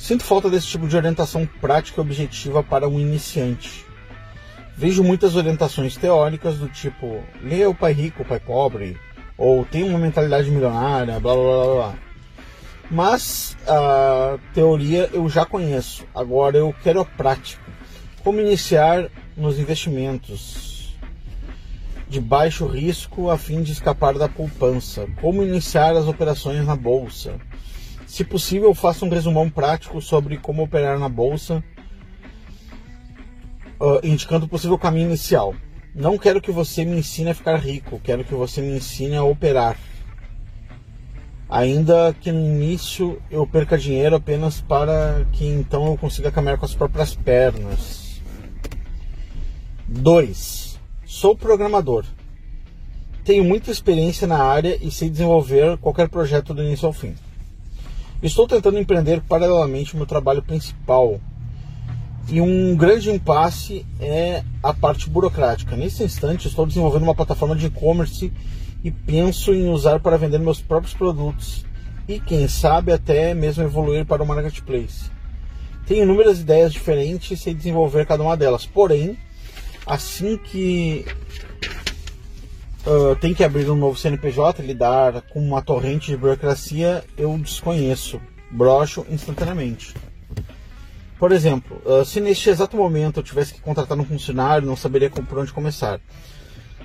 Sinto 0.00 0.24
falta 0.24 0.48
desse 0.48 0.66
tipo 0.66 0.88
de 0.88 0.96
orientação 0.96 1.46
prática 1.60 2.00
e 2.00 2.02
objetiva 2.02 2.62
para 2.62 2.88
um 2.88 2.98
iniciante. 2.98 3.84
Vejo 4.74 5.04
muitas 5.04 5.36
orientações 5.36 5.94
teóricas 5.94 6.56
do 6.56 6.68
tipo 6.68 7.22
leia 7.42 7.68
o 7.68 7.74
pai 7.74 7.92
rico, 7.92 8.22
o 8.22 8.24
pai 8.24 8.40
pobre, 8.40 8.96
ou 9.36 9.62
tem 9.62 9.82
uma 9.82 9.98
mentalidade 9.98 10.50
milionária, 10.50 11.20
blá 11.20 11.34
blá 11.34 11.42
blá 11.42 11.74
blá. 11.74 11.94
Mas 12.90 13.54
a 13.68 14.38
teoria 14.54 15.10
eu 15.12 15.28
já 15.28 15.44
conheço. 15.44 16.06
Agora 16.14 16.56
eu 16.56 16.74
quero 16.82 17.00
a 17.00 17.04
prática. 17.04 17.62
Como 18.24 18.40
iniciar 18.40 19.10
nos 19.36 19.58
investimentos 19.58 20.96
de 22.08 22.22
baixo 22.22 22.66
risco 22.66 23.28
a 23.28 23.36
fim 23.36 23.62
de 23.62 23.72
escapar 23.72 24.14
da 24.14 24.30
poupança? 24.30 25.06
Como 25.20 25.42
iniciar 25.42 25.94
as 25.94 26.06
operações 26.06 26.64
na 26.64 26.74
bolsa? 26.74 27.38
Se 28.10 28.24
possível, 28.24 28.74
faça 28.74 29.04
um 29.04 29.08
resumão 29.08 29.48
prático 29.48 30.02
sobre 30.02 30.36
como 30.36 30.64
operar 30.64 30.98
na 30.98 31.08
bolsa, 31.08 31.62
uh, 33.80 34.04
indicando 34.04 34.46
o 34.46 34.48
possível 34.48 34.76
caminho 34.76 35.06
inicial. 35.06 35.54
Não 35.94 36.18
quero 36.18 36.40
que 36.40 36.50
você 36.50 36.84
me 36.84 36.98
ensine 36.98 37.30
a 37.30 37.34
ficar 37.34 37.56
rico, 37.58 38.00
quero 38.02 38.24
que 38.24 38.34
você 38.34 38.60
me 38.60 38.76
ensine 38.76 39.14
a 39.14 39.22
operar. 39.22 39.78
Ainda 41.48 42.12
que 42.20 42.32
no 42.32 42.40
início 42.40 43.22
eu 43.30 43.46
perca 43.46 43.78
dinheiro 43.78 44.16
apenas 44.16 44.60
para 44.60 45.24
que 45.30 45.46
então 45.46 45.86
eu 45.86 45.96
consiga 45.96 46.32
caminhar 46.32 46.58
com 46.58 46.66
as 46.66 46.74
próprias 46.74 47.14
pernas. 47.14 48.20
2. 49.86 50.80
Sou 51.04 51.36
programador. 51.36 52.04
Tenho 53.22 53.44
muita 53.44 53.70
experiência 53.70 54.26
na 54.26 54.42
área 54.42 54.76
e 54.84 54.90
sei 54.90 55.08
desenvolver 55.08 55.78
qualquer 55.78 56.08
projeto 56.08 56.52
do 56.52 56.64
início 56.64 56.88
ao 56.88 56.92
fim. 56.92 57.14
Estou 58.22 58.46
tentando 58.46 58.78
empreender 58.78 59.22
paralelamente 59.22 59.94
o 59.94 59.96
meu 59.96 60.04
trabalho 60.04 60.42
principal. 60.42 61.18
E 62.28 62.38
um 62.38 62.76
grande 62.76 63.10
impasse 63.10 63.86
é 63.98 64.44
a 64.62 64.74
parte 64.74 65.08
burocrática. 65.08 65.74
Nesse 65.74 66.04
instante, 66.04 66.46
estou 66.46 66.66
desenvolvendo 66.66 67.04
uma 67.04 67.14
plataforma 67.14 67.56
de 67.56 67.66
e-commerce 67.66 68.30
e 68.84 68.90
penso 68.90 69.54
em 69.54 69.70
usar 69.70 70.00
para 70.00 70.18
vender 70.18 70.38
meus 70.38 70.60
próprios 70.60 70.92
produtos 70.92 71.64
e, 72.06 72.20
quem 72.20 72.46
sabe, 72.46 72.92
até 72.92 73.32
mesmo 73.34 73.62
evoluir 73.62 74.04
para 74.04 74.22
uma 74.22 74.34
marketplace. 74.34 75.10
Tenho 75.86 76.02
inúmeras 76.02 76.40
ideias 76.40 76.72
diferentes 76.72 77.30
e 77.30 77.42
sei 77.42 77.54
desenvolver 77.54 78.06
cada 78.06 78.22
uma 78.22 78.36
delas. 78.36 78.66
Porém, 78.66 79.16
assim 79.86 80.36
que 80.36 81.06
uh, 82.86 83.16
tem 83.16 83.34
que 83.34 83.44
abrir 83.44 83.70
um 83.70 83.76
novo 83.76 83.98
CNPJ, 83.98 84.62
lidar 84.62 85.22
com 85.22 85.40
uma 85.40 85.62
torrente 85.62 86.10
de 86.10 86.16
burocracia, 86.16 87.04
eu 87.16 87.36
desconheço, 87.38 88.20
brocho 88.50 89.06
instantaneamente. 89.10 89.94
Por 91.18 91.32
exemplo, 91.32 91.80
uh, 91.84 92.04
se 92.04 92.20
neste 92.20 92.48
exato 92.48 92.76
momento 92.76 93.20
eu 93.20 93.22
tivesse 93.22 93.54
que 93.54 93.60
contratar 93.60 93.98
um 93.98 94.04
funcionário, 94.04 94.66
não 94.66 94.76
saberia 94.76 95.10
por 95.10 95.38
onde 95.38 95.52
começar. 95.52 96.00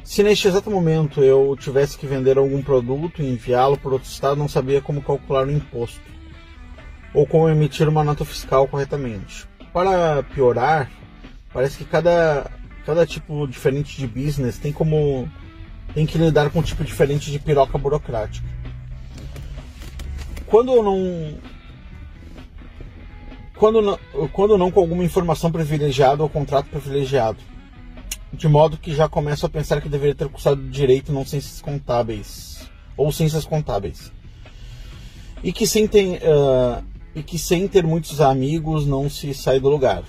Se 0.03 0.21
neste 0.21 0.47
exato 0.47 0.69
momento 0.69 1.23
eu 1.23 1.55
tivesse 1.59 1.97
que 1.97 2.05
vender 2.05 2.37
algum 2.37 2.61
produto 2.61 3.21
e 3.21 3.31
enviá-lo 3.31 3.77
para 3.77 3.93
outro 3.93 4.07
estado, 4.07 4.37
não 4.37 4.47
sabia 4.47 4.81
como 4.81 5.01
calcular 5.01 5.47
o 5.47 5.51
imposto 5.51 6.15
ou 7.13 7.25
como 7.25 7.49
emitir 7.49 7.87
uma 7.87 8.03
nota 8.03 8.25
fiscal 8.25 8.67
corretamente. 8.67 9.47
Para 9.73 10.21
piorar, 10.21 10.91
parece 11.51 11.77
que 11.77 11.85
cada, 11.85 12.51
cada 12.85 13.05
tipo 13.05 13.47
diferente 13.47 13.97
de 13.97 14.05
business 14.05 14.59
tem 14.59 14.71
como 14.71 15.27
tem 15.95 16.05
que 16.05 16.17
lidar 16.17 16.49
com 16.49 16.59
um 16.59 16.61
tipo 16.61 16.83
diferente 16.83 17.31
de 17.31 17.39
piroca 17.39 17.77
burocrática. 17.77 18.45
Quando 20.45 20.73
eu 20.73 20.83
não 20.83 21.33
quando 23.55 23.81
não, 23.81 23.97
quando 24.33 24.57
não 24.57 24.69
com 24.69 24.81
alguma 24.81 25.05
informação 25.05 25.49
privilegiada 25.49 26.21
ou 26.21 26.27
contrato 26.27 26.67
privilegiado, 26.69 27.39
de 28.33 28.47
modo 28.49 28.77
que 28.77 28.93
já 28.93 29.07
começo 29.07 29.45
a 29.45 29.49
pensar 29.49 29.79
que 29.79 29.87
deveria 29.87 30.13
ter 30.13 30.27
cursado 30.27 30.61
direito 30.69 31.13
não 31.13 31.25
ciências 31.25 31.61
contábeis 31.61 32.69
ou 32.97 33.09
ciências 33.13 33.45
contábeis 33.45 34.11
e 35.41 35.53
que 35.53 35.65
sem 35.65 35.87
ter, 35.87 36.21
uh, 36.23 36.83
e 37.15 37.23
que 37.23 37.39
sem 37.39 37.69
ter 37.69 37.85
muitos 37.85 38.19
amigos 38.19 38.85
não 38.85 39.09
se 39.09 39.33
sai 39.33 39.61
do 39.61 39.69
lugar. 39.69 40.03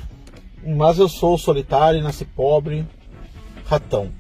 Mas 0.66 0.98
eu 0.98 1.08
sou 1.08 1.38
solitário, 1.38 2.02
nasci 2.02 2.24
pobre, 2.24 2.84
ratão 3.66 4.10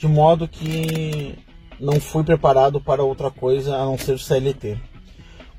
de 0.00 0.08
modo 0.08 0.48
que 0.48 1.38
não 1.78 2.00
fui 2.00 2.24
preparado 2.24 2.80
para 2.80 3.04
outra 3.04 3.30
coisa 3.30 3.76
a 3.76 3.84
não 3.84 3.98
ser 3.98 4.18
CLT. 4.18 4.78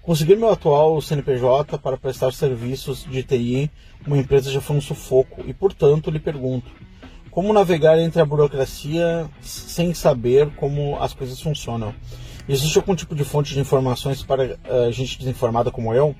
Conseguir 0.01 0.35
meu 0.35 0.49
atual 0.49 0.99
CNPJ 0.99 1.77
para 1.77 1.95
prestar 1.95 2.33
serviços 2.33 3.05
de 3.07 3.21
TI, 3.21 3.69
uma 4.05 4.17
empresa 4.17 4.49
já 4.49 4.59
foi 4.59 4.77
um 4.77 4.81
sufoco 4.81 5.43
e, 5.45 5.53
portanto, 5.53 6.09
lhe 6.09 6.19
pergunto: 6.19 6.71
como 7.29 7.53
navegar 7.53 7.99
entre 7.99 8.19
a 8.19 8.25
burocracia 8.25 9.29
sem 9.41 9.93
saber 9.93 10.49
como 10.55 10.97
as 10.99 11.13
coisas 11.13 11.39
funcionam? 11.39 11.93
Existe 12.49 12.79
algum 12.79 12.95
tipo 12.95 13.13
de 13.13 13.23
fonte 13.23 13.53
de 13.53 13.59
informações 13.59 14.23
para 14.23 14.57
uh, 14.67 14.91
gente 14.91 15.19
desinformada 15.19 15.69
como 15.69 15.93
eu? 15.93 16.15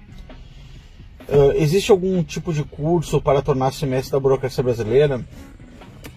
Uh, 1.27 1.53
existe 1.55 1.89
algum 1.89 2.21
tipo 2.23 2.53
de 2.53 2.63
curso 2.63 3.19
para 3.19 3.41
tornar-se 3.41 3.83
mestre 3.87 4.11
da 4.11 4.19
burocracia 4.19 4.63
brasileira? 4.63 5.25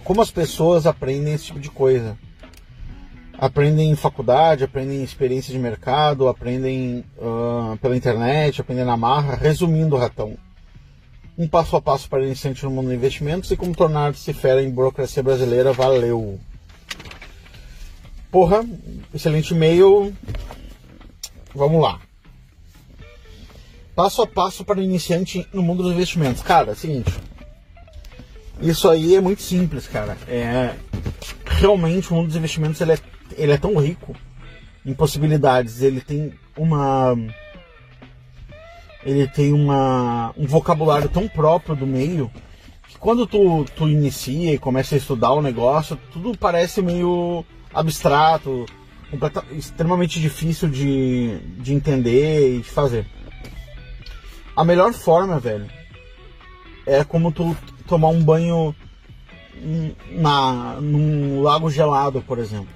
Como 0.04 0.20
as 0.20 0.30
pessoas 0.30 0.86
aprendem 0.86 1.34
esse 1.34 1.46
tipo 1.46 1.58
de 1.58 1.70
coisa. 1.70 2.16
Aprendem 3.36 3.90
em 3.90 3.96
faculdade, 3.96 4.62
aprendem 4.62 5.00
em 5.00 5.02
experiência 5.02 5.52
de 5.52 5.58
mercado, 5.58 6.28
aprendem 6.28 7.04
uh, 7.16 7.76
pela 7.78 7.96
internet, 7.96 8.60
aprendem 8.60 8.84
na 8.84 8.96
marra. 8.96 9.34
Resumindo, 9.34 9.96
ratão, 9.96 10.36
um 11.36 11.48
passo 11.48 11.74
a 11.74 11.82
passo 11.82 12.08
para 12.08 12.22
iniciante 12.22 12.64
no 12.64 12.70
mundo 12.70 12.90
de 12.90 12.94
investimentos 12.94 13.50
e 13.50 13.56
como 13.56 13.74
tornar-se 13.74 14.32
fera 14.32 14.62
em 14.62 14.70
burocracia 14.70 15.22
brasileira. 15.22 15.72
Valeu! 15.72 16.38
Porra, 18.30 18.64
excelente 19.12 19.52
e-mail. 19.52 20.14
Vamos 21.54 21.82
lá. 21.82 22.00
Passo 23.94 24.22
a 24.22 24.26
passo 24.26 24.64
para 24.64 24.82
iniciante 24.82 25.46
no 25.52 25.62
mundo 25.62 25.82
dos 25.82 25.92
investimentos. 25.92 26.42
Cara, 26.42 26.70
é 26.70 26.72
o 26.72 26.76
seguinte. 26.76 27.12
Isso 28.60 28.88
aí 28.88 29.14
é 29.14 29.20
muito 29.20 29.42
simples, 29.42 29.86
cara. 29.86 30.16
É, 30.28 30.74
realmente 31.44 32.12
mundo 32.12 32.28
dos 32.28 32.36
investimentos 32.36 32.80
ele 32.80 32.92
é, 32.92 32.98
ele 33.36 33.52
é 33.52 33.58
tão 33.58 33.76
rico 33.76 34.14
em 34.84 34.94
possibilidades. 34.94 35.82
Ele 35.82 36.00
tem 36.00 36.32
uma 36.56 37.16
ele 39.04 39.28
tem 39.28 39.52
uma, 39.52 40.32
um 40.36 40.46
vocabulário 40.46 41.08
tão 41.08 41.28
próprio 41.28 41.76
do 41.76 41.86
meio 41.86 42.30
que 42.88 42.98
quando 42.98 43.26
tu, 43.26 43.64
tu 43.76 43.88
inicia 43.88 44.54
e 44.54 44.58
começa 44.58 44.94
a 44.94 44.98
estudar 44.98 45.32
o 45.32 45.42
negócio, 45.42 45.98
tudo 46.10 46.36
parece 46.36 46.80
meio 46.80 47.44
abstrato, 47.72 48.64
extremamente 49.52 50.20
difícil 50.20 50.68
de, 50.68 51.38
de 51.58 51.74
entender 51.74 52.56
e 52.56 52.62
de 52.62 52.70
fazer. 52.70 53.06
A 54.56 54.64
melhor 54.64 54.92
forma, 54.92 55.38
velho, 55.38 55.66
é 56.86 57.04
como 57.04 57.32
tu 57.32 57.56
tomar 57.86 58.08
um 58.08 58.22
banho 58.22 58.74
na, 60.10 60.78
num 60.80 61.42
lago 61.42 61.70
gelado, 61.70 62.22
por 62.22 62.38
exemplo. 62.38 62.68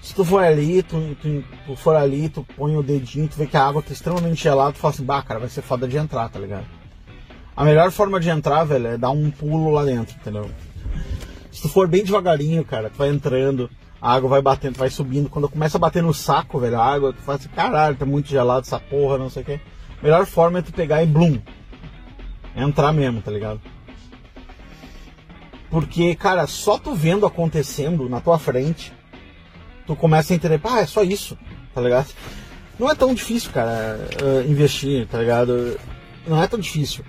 Se 0.00 0.14
tu 0.14 0.24
for 0.24 0.44
ali, 0.44 0.82
tu, 0.82 1.16
tu, 1.20 1.42
tu, 1.66 1.76
for 1.76 1.96
ali, 1.96 2.28
tu 2.28 2.46
põe 2.56 2.76
o 2.76 2.82
dedinho, 2.82 3.26
tu 3.26 3.36
vê 3.36 3.46
que 3.46 3.56
a 3.56 3.64
água 3.66 3.82
tá 3.82 3.92
extremamente 3.92 4.42
gelada, 4.42 4.72
tu 4.72 4.78
fala 4.78 4.92
assim, 4.92 5.04
bah, 5.04 5.22
cara, 5.22 5.40
vai 5.40 5.48
ser 5.48 5.62
foda 5.62 5.88
de 5.88 5.96
entrar, 5.96 6.28
tá 6.28 6.38
ligado? 6.38 6.66
A 7.56 7.64
melhor 7.64 7.90
forma 7.90 8.20
de 8.20 8.28
entrar, 8.28 8.64
velho, 8.64 8.88
é 8.88 8.98
dar 8.98 9.10
um 9.10 9.30
pulo 9.30 9.70
lá 9.70 9.84
dentro, 9.84 10.14
entendeu? 10.20 10.50
Se 11.50 11.62
tu 11.62 11.68
for 11.68 11.88
bem 11.88 12.04
devagarinho, 12.04 12.64
cara, 12.64 12.90
tu 12.90 12.98
vai 12.98 13.08
entrando, 13.08 13.70
a 14.00 14.12
água 14.12 14.28
vai 14.28 14.42
batendo, 14.42 14.76
vai 14.76 14.90
subindo. 14.90 15.30
Quando 15.30 15.48
começa 15.48 15.78
a 15.78 15.80
bater 15.80 16.02
no 16.02 16.12
saco, 16.12 16.58
velho, 16.58 16.78
a 16.78 16.84
água, 16.84 17.14
tu 17.14 17.22
fala 17.22 17.38
assim, 17.38 17.48
caralho, 17.48 17.96
tá 17.96 18.04
muito 18.04 18.28
gelado 18.28 18.66
essa 18.66 18.78
porra, 18.78 19.16
não 19.16 19.30
sei 19.30 19.42
o 19.42 19.46
quê. 19.46 19.60
A 20.00 20.04
melhor 20.04 20.26
forma 20.26 20.58
é 20.58 20.62
tu 20.62 20.72
pegar 20.72 21.02
e 21.02 21.06
blum. 21.06 21.40
Entrar 22.56 22.92
mesmo, 22.92 23.20
tá 23.20 23.30
ligado? 23.30 23.60
Porque, 25.70 26.14
cara, 26.14 26.46
só 26.46 26.78
tu 26.78 26.94
vendo 26.94 27.26
acontecendo 27.26 28.08
na 28.08 28.20
tua 28.20 28.38
frente, 28.38 28.92
tu 29.86 29.96
começa 29.96 30.32
a 30.32 30.36
entender, 30.36 30.60
ah, 30.62 30.80
é 30.80 30.86
só 30.86 31.02
isso, 31.02 31.36
tá 31.74 31.80
ligado? 31.80 32.08
Não 32.78 32.90
é 32.90 32.94
tão 32.94 33.12
difícil, 33.12 33.50
cara, 33.50 33.98
uh, 34.22 34.48
investir, 34.48 35.06
tá 35.08 35.18
ligado? 35.18 35.78
Não 36.26 36.40
é 36.40 36.46
tão 36.46 36.58
difícil. 36.60 37.04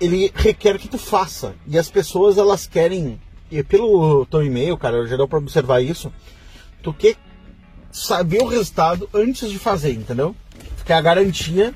Ele 0.00 0.32
requer 0.34 0.76
que 0.78 0.88
tu 0.88 0.98
faça. 0.98 1.54
E 1.66 1.78
as 1.78 1.88
pessoas, 1.88 2.36
elas 2.36 2.66
querem, 2.66 3.20
e 3.50 3.62
pelo 3.62 4.26
teu 4.26 4.44
e-mail, 4.44 4.76
cara, 4.76 5.06
já 5.06 5.16
deu 5.16 5.28
pra 5.28 5.38
observar 5.38 5.80
isso, 5.80 6.12
tu 6.82 6.92
quer 6.92 7.16
saber 7.92 8.42
o 8.42 8.46
resultado 8.46 9.08
antes 9.14 9.48
de 9.50 9.58
fazer, 9.58 9.92
entendeu? 9.92 10.34
Quer 10.84 10.94
a 10.94 11.00
garantia 11.00 11.72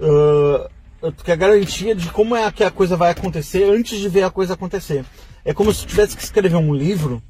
uh, 0.00 0.75
tu 1.12 1.24
quer 1.24 1.36
garantia 1.36 1.94
de 1.94 2.10
como 2.10 2.34
é 2.34 2.50
que 2.50 2.64
a 2.64 2.70
coisa 2.70 2.96
vai 2.96 3.10
acontecer 3.10 3.64
antes 3.64 3.98
de 3.98 4.08
ver 4.08 4.22
a 4.22 4.30
coisa 4.30 4.54
acontecer. 4.54 5.04
É 5.44 5.52
como 5.52 5.72
se 5.72 5.86
tivesse 5.86 6.16
que 6.16 6.22
escrever 6.22 6.56
um 6.56 6.74
livro 6.74 7.22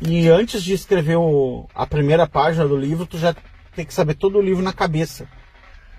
e 0.00 0.28
antes 0.28 0.62
de 0.62 0.72
escrever 0.72 1.16
o, 1.16 1.68
a 1.74 1.86
primeira 1.86 2.26
página 2.26 2.66
do 2.66 2.76
livro, 2.76 3.06
tu 3.06 3.18
já 3.18 3.34
tem 3.74 3.84
que 3.84 3.94
saber 3.94 4.14
todo 4.14 4.38
o 4.38 4.42
livro 4.42 4.62
na 4.62 4.72
cabeça. 4.72 5.28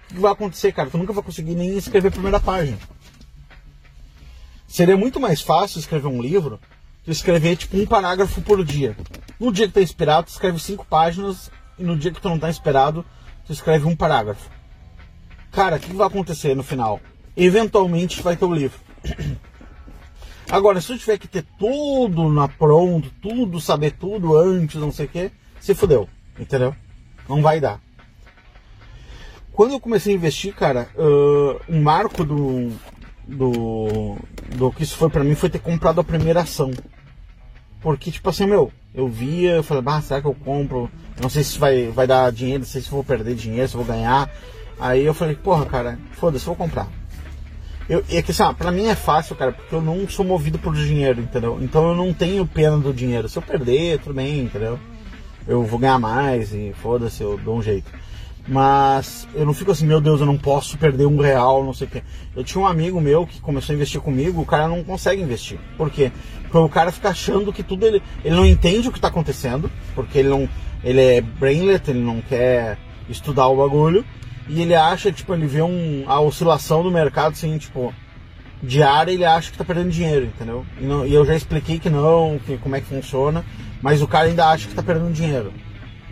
O 0.10 0.16
que 0.16 0.20
vai 0.20 0.32
acontecer, 0.32 0.72
cara? 0.72 0.90
Tu 0.90 0.98
nunca 0.98 1.14
vai 1.14 1.24
conseguir 1.24 1.56
nem 1.56 1.78
escrever 1.78 2.10
a 2.10 2.12
primeira 2.12 2.40
página. 2.40 2.78
Seria 4.68 4.98
muito 4.98 5.20
mais 5.20 5.42
fácil 5.42 5.80
escrever 5.80 6.08
um 6.08 6.22
livro 6.22 6.60
tu 7.04 7.12
escrever 7.12 7.56
tipo 7.58 7.78
um 7.78 7.86
parágrafo 7.86 8.42
por 8.42 8.64
dia. 8.64 8.96
No 9.40 9.52
dia 9.52 9.68
que 9.68 9.74
tu 9.74 9.76
tá 9.76 9.82
inspirado, 9.82 10.28
tu 10.28 10.32
escreve 10.32 10.60
cinco 10.60 10.86
páginas 10.86 11.52
e 11.78 11.84
no 11.84 11.98
dia 11.98 12.12
que 12.12 12.22
tu 12.22 12.30
não 12.30 12.40
tá 12.40 12.50
inspirado, 12.50 13.06
tu 13.46 13.52
escreve 13.52 13.86
um 13.86 13.96
parágrafo. 13.96 14.50
Cara, 15.54 15.76
o 15.76 15.80
que 15.80 15.94
vai 15.94 16.08
acontecer 16.08 16.56
no 16.56 16.64
final? 16.64 17.00
Eventualmente 17.38 18.24
vai 18.24 18.36
ter 18.36 18.44
o 18.44 18.54
livro. 18.54 18.80
Agora, 20.50 20.82
se 20.82 20.88
tu 20.88 20.98
tiver 20.98 21.20
que 21.20 21.28
ter 21.28 21.46
tudo 21.58 22.28
na 22.28 22.48
pronto, 22.48 23.12
tudo, 23.22 23.62
saber 23.62 23.92
tudo 23.92 24.36
antes, 24.36 24.82
não 24.82 24.92
sei 24.92 25.06
o 25.06 25.10
que, 25.10 25.32
se 25.60 25.76
fudeu, 25.76 26.10
entendeu? 26.38 26.76
Não 27.30 27.42
vai 27.42 27.60
dar. 27.60 27.80
Quando 29.52 29.72
eu 29.72 29.80
comecei 29.80 30.14
a 30.14 30.18
investir, 30.18 30.54
cara, 30.56 30.90
uh, 30.96 31.62
um 31.70 31.82
marco 31.82 32.26
do, 32.26 32.72
do, 33.28 34.18
do 34.56 34.72
que 34.72 34.84
isso 34.84 34.98
foi 34.98 35.10
para 35.10 35.24
mim 35.24 35.36
foi 35.36 35.50
ter 35.50 35.60
comprado 35.60 36.02
a 36.02 36.04
primeira 36.04 36.42
ação. 36.42 36.72
Porque, 37.80 38.12
tipo 38.12 38.30
assim, 38.30 38.48
meu, 38.48 38.72
eu 38.94 39.08
via, 39.08 39.52
eu 39.52 39.64
falei, 39.64 39.84
ah, 39.86 40.02
será 40.02 40.22
que 40.22 40.28
eu 40.28 40.34
compro? 40.34 40.90
Não 41.22 41.30
sei 41.30 41.44
se 41.44 41.60
vai, 41.60 41.90
vai 41.90 42.08
dar 42.08 42.32
dinheiro, 42.32 42.60
não 42.60 42.68
sei 42.68 42.82
se 42.82 42.90
vou 42.90 43.04
perder 43.04 43.36
dinheiro, 43.36 43.68
se 43.68 43.76
vou 43.76 43.86
ganhar. 43.86 44.32
Aí 44.84 45.06
eu 45.06 45.14
falei, 45.14 45.34
porra, 45.34 45.66
cara, 45.66 45.98
foda-se, 46.12 46.46
vou 46.46 46.58
comprar. 46.58 46.90
Eu, 47.88 48.04
é 48.10 48.22
que 48.22 48.32
assim, 48.32 48.44
ah, 48.44 48.54
pra 48.54 48.70
mim 48.70 48.88
é 48.88 48.96
fácil, 48.96 49.34
cara, 49.34 49.54
porque 49.54 49.74
eu 49.74 49.82
não 49.82 50.06
sou 50.10 50.26
movido 50.26 50.60
por 50.60 50.76
dinheiro, 50.76 51.22
entendeu? 51.22 51.58
Então 51.62 51.88
eu 51.88 51.96
não 51.96 52.14
tenho 52.14 52.46
pena 52.46 52.78
do 52.78 52.92
dinheiro. 52.92 53.30
Se 53.30 53.38
eu 53.38 53.42
perder, 53.42 54.00
tudo 54.00 54.14
bem, 54.14 54.42
entendeu? 54.42 54.78
Eu 55.48 55.64
vou 55.64 55.80
ganhar 55.80 55.98
mais 55.98 56.54
e 56.54 56.76
foda-se, 56.82 57.24
eu 57.24 57.38
dou 57.38 57.60
um 57.60 57.62
jeito. 57.62 57.90
Mas 58.46 59.26
eu 59.34 59.46
não 59.46 59.54
fico 59.54 59.72
assim, 59.72 59.88
meu 59.88 60.02
Deus, 60.02 60.20
eu 60.20 60.26
não 60.26 60.38
posso 60.38 60.78
perder 60.78 61.06
um 61.06 61.18
real, 61.18 61.64
não 61.64 61.74
sei 61.74 61.88
o 61.88 61.90
quê. 61.90 62.04
Eu 62.36 62.44
tinha 62.44 62.62
um 62.62 62.68
amigo 62.68 63.00
meu 63.00 63.26
que 63.26 63.40
começou 63.40 63.72
a 63.72 63.78
investir 63.78 64.02
comigo, 64.02 64.42
o 64.42 64.46
cara 64.46 64.68
não 64.68 64.84
consegue 64.84 65.22
investir. 65.22 65.58
Por 65.78 65.90
quê? 65.90 66.12
Porque 66.42 66.58
o 66.58 66.68
cara 66.68 66.92
fica 66.92 67.08
achando 67.08 67.54
que 67.54 67.64
tudo 67.64 67.86
ele. 67.86 68.04
Ele 68.22 68.36
não 68.36 68.46
entende 68.46 68.90
o 68.90 68.92
que 68.92 68.98
está 68.98 69.08
acontecendo, 69.08 69.72
porque 69.96 70.20
ele 70.20 70.28
não. 70.28 70.50
Ele 70.84 71.00
é 71.00 71.22
brainlet, 71.22 71.90
ele 71.90 72.02
não 72.02 72.20
quer 72.20 72.78
estudar 73.08 73.48
o 73.48 73.56
bagulho. 73.56 74.04
E 74.48 74.62
ele 74.62 74.76
acha, 74.76 75.12
tipo, 75.12 75.34
ele 75.34 75.48
vê 75.48 75.62
um, 75.62 76.04
a 76.08 76.20
oscilação 76.20 76.84
do 76.84 76.92
mercado 76.92 77.34
assim, 77.34 77.58
tipo, 77.58 77.94
diária, 78.62 79.12
ele 79.12 79.26
acha 79.26 79.52
que 79.52 79.58
tá 79.58 79.64
perdendo 79.64 79.90
dinheiro, 79.90 80.26
entendeu? 80.26 80.66
E, 80.80 80.84
não, 80.84 81.06
e 81.06 81.14
eu 81.14 81.26
já 81.26 81.36
expliquei 81.36 81.80
que 81.80 81.90
não, 81.90 82.40
que, 82.46 82.58
como 82.58 82.76
é 82.76 82.82
que 82.82 82.88
funciona, 82.88 83.44
mas 83.82 84.02
o 84.02 84.08
cara 84.08 84.28
ainda 84.28 84.48
acha 84.48 84.68
que 84.68 84.76
tá 84.76 84.84
perdendo 84.84 85.14
dinheiro. 85.14 85.54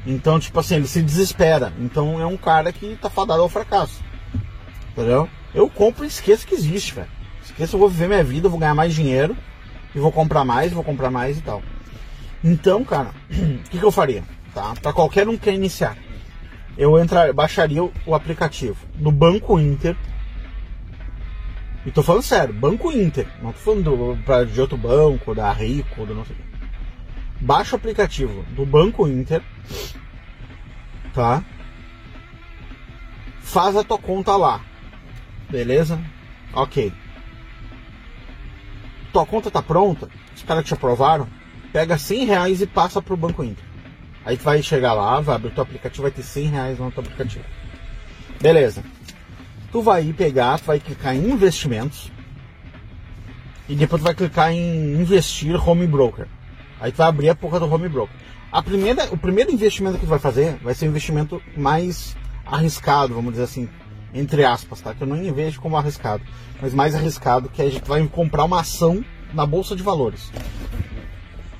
Então, 0.05 0.39
tipo 0.39 0.59
assim, 0.59 0.75
ele 0.75 0.87
se 0.87 1.01
desespera. 1.01 1.71
Então 1.79 2.19
é 2.19 2.25
um 2.25 2.37
cara 2.37 2.71
que 2.71 2.97
tá 2.99 3.09
fadado 3.09 3.41
ao 3.41 3.49
fracasso. 3.49 4.01
Entendeu? 4.91 5.29
Eu 5.53 5.69
compro 5.69 6.03
e 6.03 6.07
esqueço 6.07 6.47
que 6.47 6.55
existe, 6.55 6.93
velho. 6.93 7.07
Esqueço, 7.43 7.75
eu 7.75 7.79
vou 7.79 7.89
viver 7.89 8.07
minha 8.07 8.23
vida, 8.23 8.49
vou 8.49 8.59
ganhar 8.59 8.73
mais 8.73 8.93
dinheiro. 8.93 9.35
E 9.93 9.99
vou 9.99 10.11
comprar 10.11 10.43
mais, 10.43 10.71
vou 10.71 10.83
comprar 10.83 11.11
mais 11.11 11.37
e 11.37 11.41
tal. 11.41 11.61
Então, 12.43 12.83
cara, 12.83 13.11
o 13.29 13.69
que, 13.69 13.77
que, 13.77 13.85
eu 13.85 13.91
faria? 13.91 14.23
Tá? 14.53 14.73
Pra 14.81 14.93
qualquer 14.93 15.27
um 15.27 15.33
que 15.33 15.43
quer 15.43 15.53
iniciar. 15.53 15.97
Eu 16.77 16.97
entrar, 16.97 17.33
baixaria 17.33 17.83
o, 17.83 18.15
aplicativo 18.15 18.77
do 18.95 19.11
Banco 19.11 19.59
Inter. 19.59 19.95
E 21.85 21.91
tô 21.91 22.03
falando 22.03 22.23
sério, 22.23 22.53
Banco 22.53 22.91
Inter. 22.91 23.27
Não 23.41 23.51
tô 23.51 23.59
falando 23.59 23.83
do, 23.83 24.23
pra, 24.23 24.43
de 24.43 24.59
outro 24.59 24.77
banco, 24.77 25.33
da 25.35 25.51
Rico, 25.51 26.05
do 26.05 26.13
não 26.13 26.25
sei 26.25 26.35
baixa 27.41 27.75
o 27.75 27.79
aplicativo 27.79 28.43
do 28.51 28.65
Banco 28.65 29.07
Inter, 29.07 29.41
tá? 31.13 31.43
Faz 33.41 33.75
a 33.75 33.83
tua 33.83 33.97
conta 33.97 34.37
lá, 34.37 34.61
beleza? 35.49 35.99
Ok. 36.53 36.93
Tua 39.11 39.25
conta 39.25 39.51
tá 39.51 39.61
pronta, 39.61 40.07
os 40.33 40.43
caras 40.43 40.63
te 40.63 40.73
aprovaram, 40.73 41.27
pega 41.73 41.97
100 41.97 42.25
reais 42.25 42.61
e 42.61 42.67
passa 42.67 43.01
pro 43.01 43.17
Banco 43.17 43.43
Inter. 43.43 43.65
Aí 44.25 44.37
tu 44.37 44.43
vai 44.43 44.61
chegar 44.61 44.93
lá, 44.93 45.19
vai 45.19 45.35
abrir 45.35 45.51
teu 45.51 45.63
aplicativo, 45.63 46.03
vai 46.03 46.11
ter 46.11 46.23
100 46.23 46.45
reais 46.47 46.79
no 46.79 46.91
teu 46.91 47.01
aplicativo. 47.01 47.45
Beleza. 48.39 48.83
Tu 49.71 49.81
vai 49.81 50.03
pegar, 50.13 50.59
tu 50.59 50.65
vai 50.65 50.79
clicar 50.79 51.15
em 51.15 51.31
investimentos 51.31 52.11
e 53.69 53.75
depois 53.75 54.01
tu 54.01 54.05
vai 54.05 54.13
clicar 54.13 54.51
em 54.51 54.93
investir 54.93 55.55
home 55.55 55.87
broker. 55.87 56.27
Aí 56.79 56.91
tu 56.91 56.97
vai 56.97 57.07
abrir 57.07 57.29
a 57.29 57.35
porra 57.35 57.59
do 57.59 57.71
home 57.71 57.87
broker. 57.87 58.15
A 58.51 58.61
primeira, 58.61 59.05
o 59.13 59.17
primeiro 59.17 59.51
investimento 59.51 59.97
que 59.97 60.05
tu 60.05 60.09
vai 60.09 60.19
fazer 60.19 60.57
vai 60.57 60.73
ser 60.73 60.85
o 60.85 60.89
investimento 60.89 61.41
mais 61.55 62.17
arriscado, 62.45 63.13
vamos 63.13 63.31
dizer 63.31 63.45
assim, 63.45 63.69
entre 64.13 64.43
aspas, 64.43 64.81
tá? 64.81 64.93
Que 64.93 65.03
eu 65.03 65.07
não 65.07 65.33
vejo 65.33 65.61
como 65.61 65.77
arriscado, 65.77 66.21
mas 66.61 66.73
mais 66.73 66.93
arriscado, 66.93 67.47
que 67.47 67.61
a 67.61 67.69
gente 67.69 67.87
vai 67.87 68.05
comprar 68.07 68.43
uma 68.43 68.59
ação 68.59 69.05
na 69.33 69.45
bolsa 69.45 69.73
de 69.73 69.81
valores. 69.81 70.31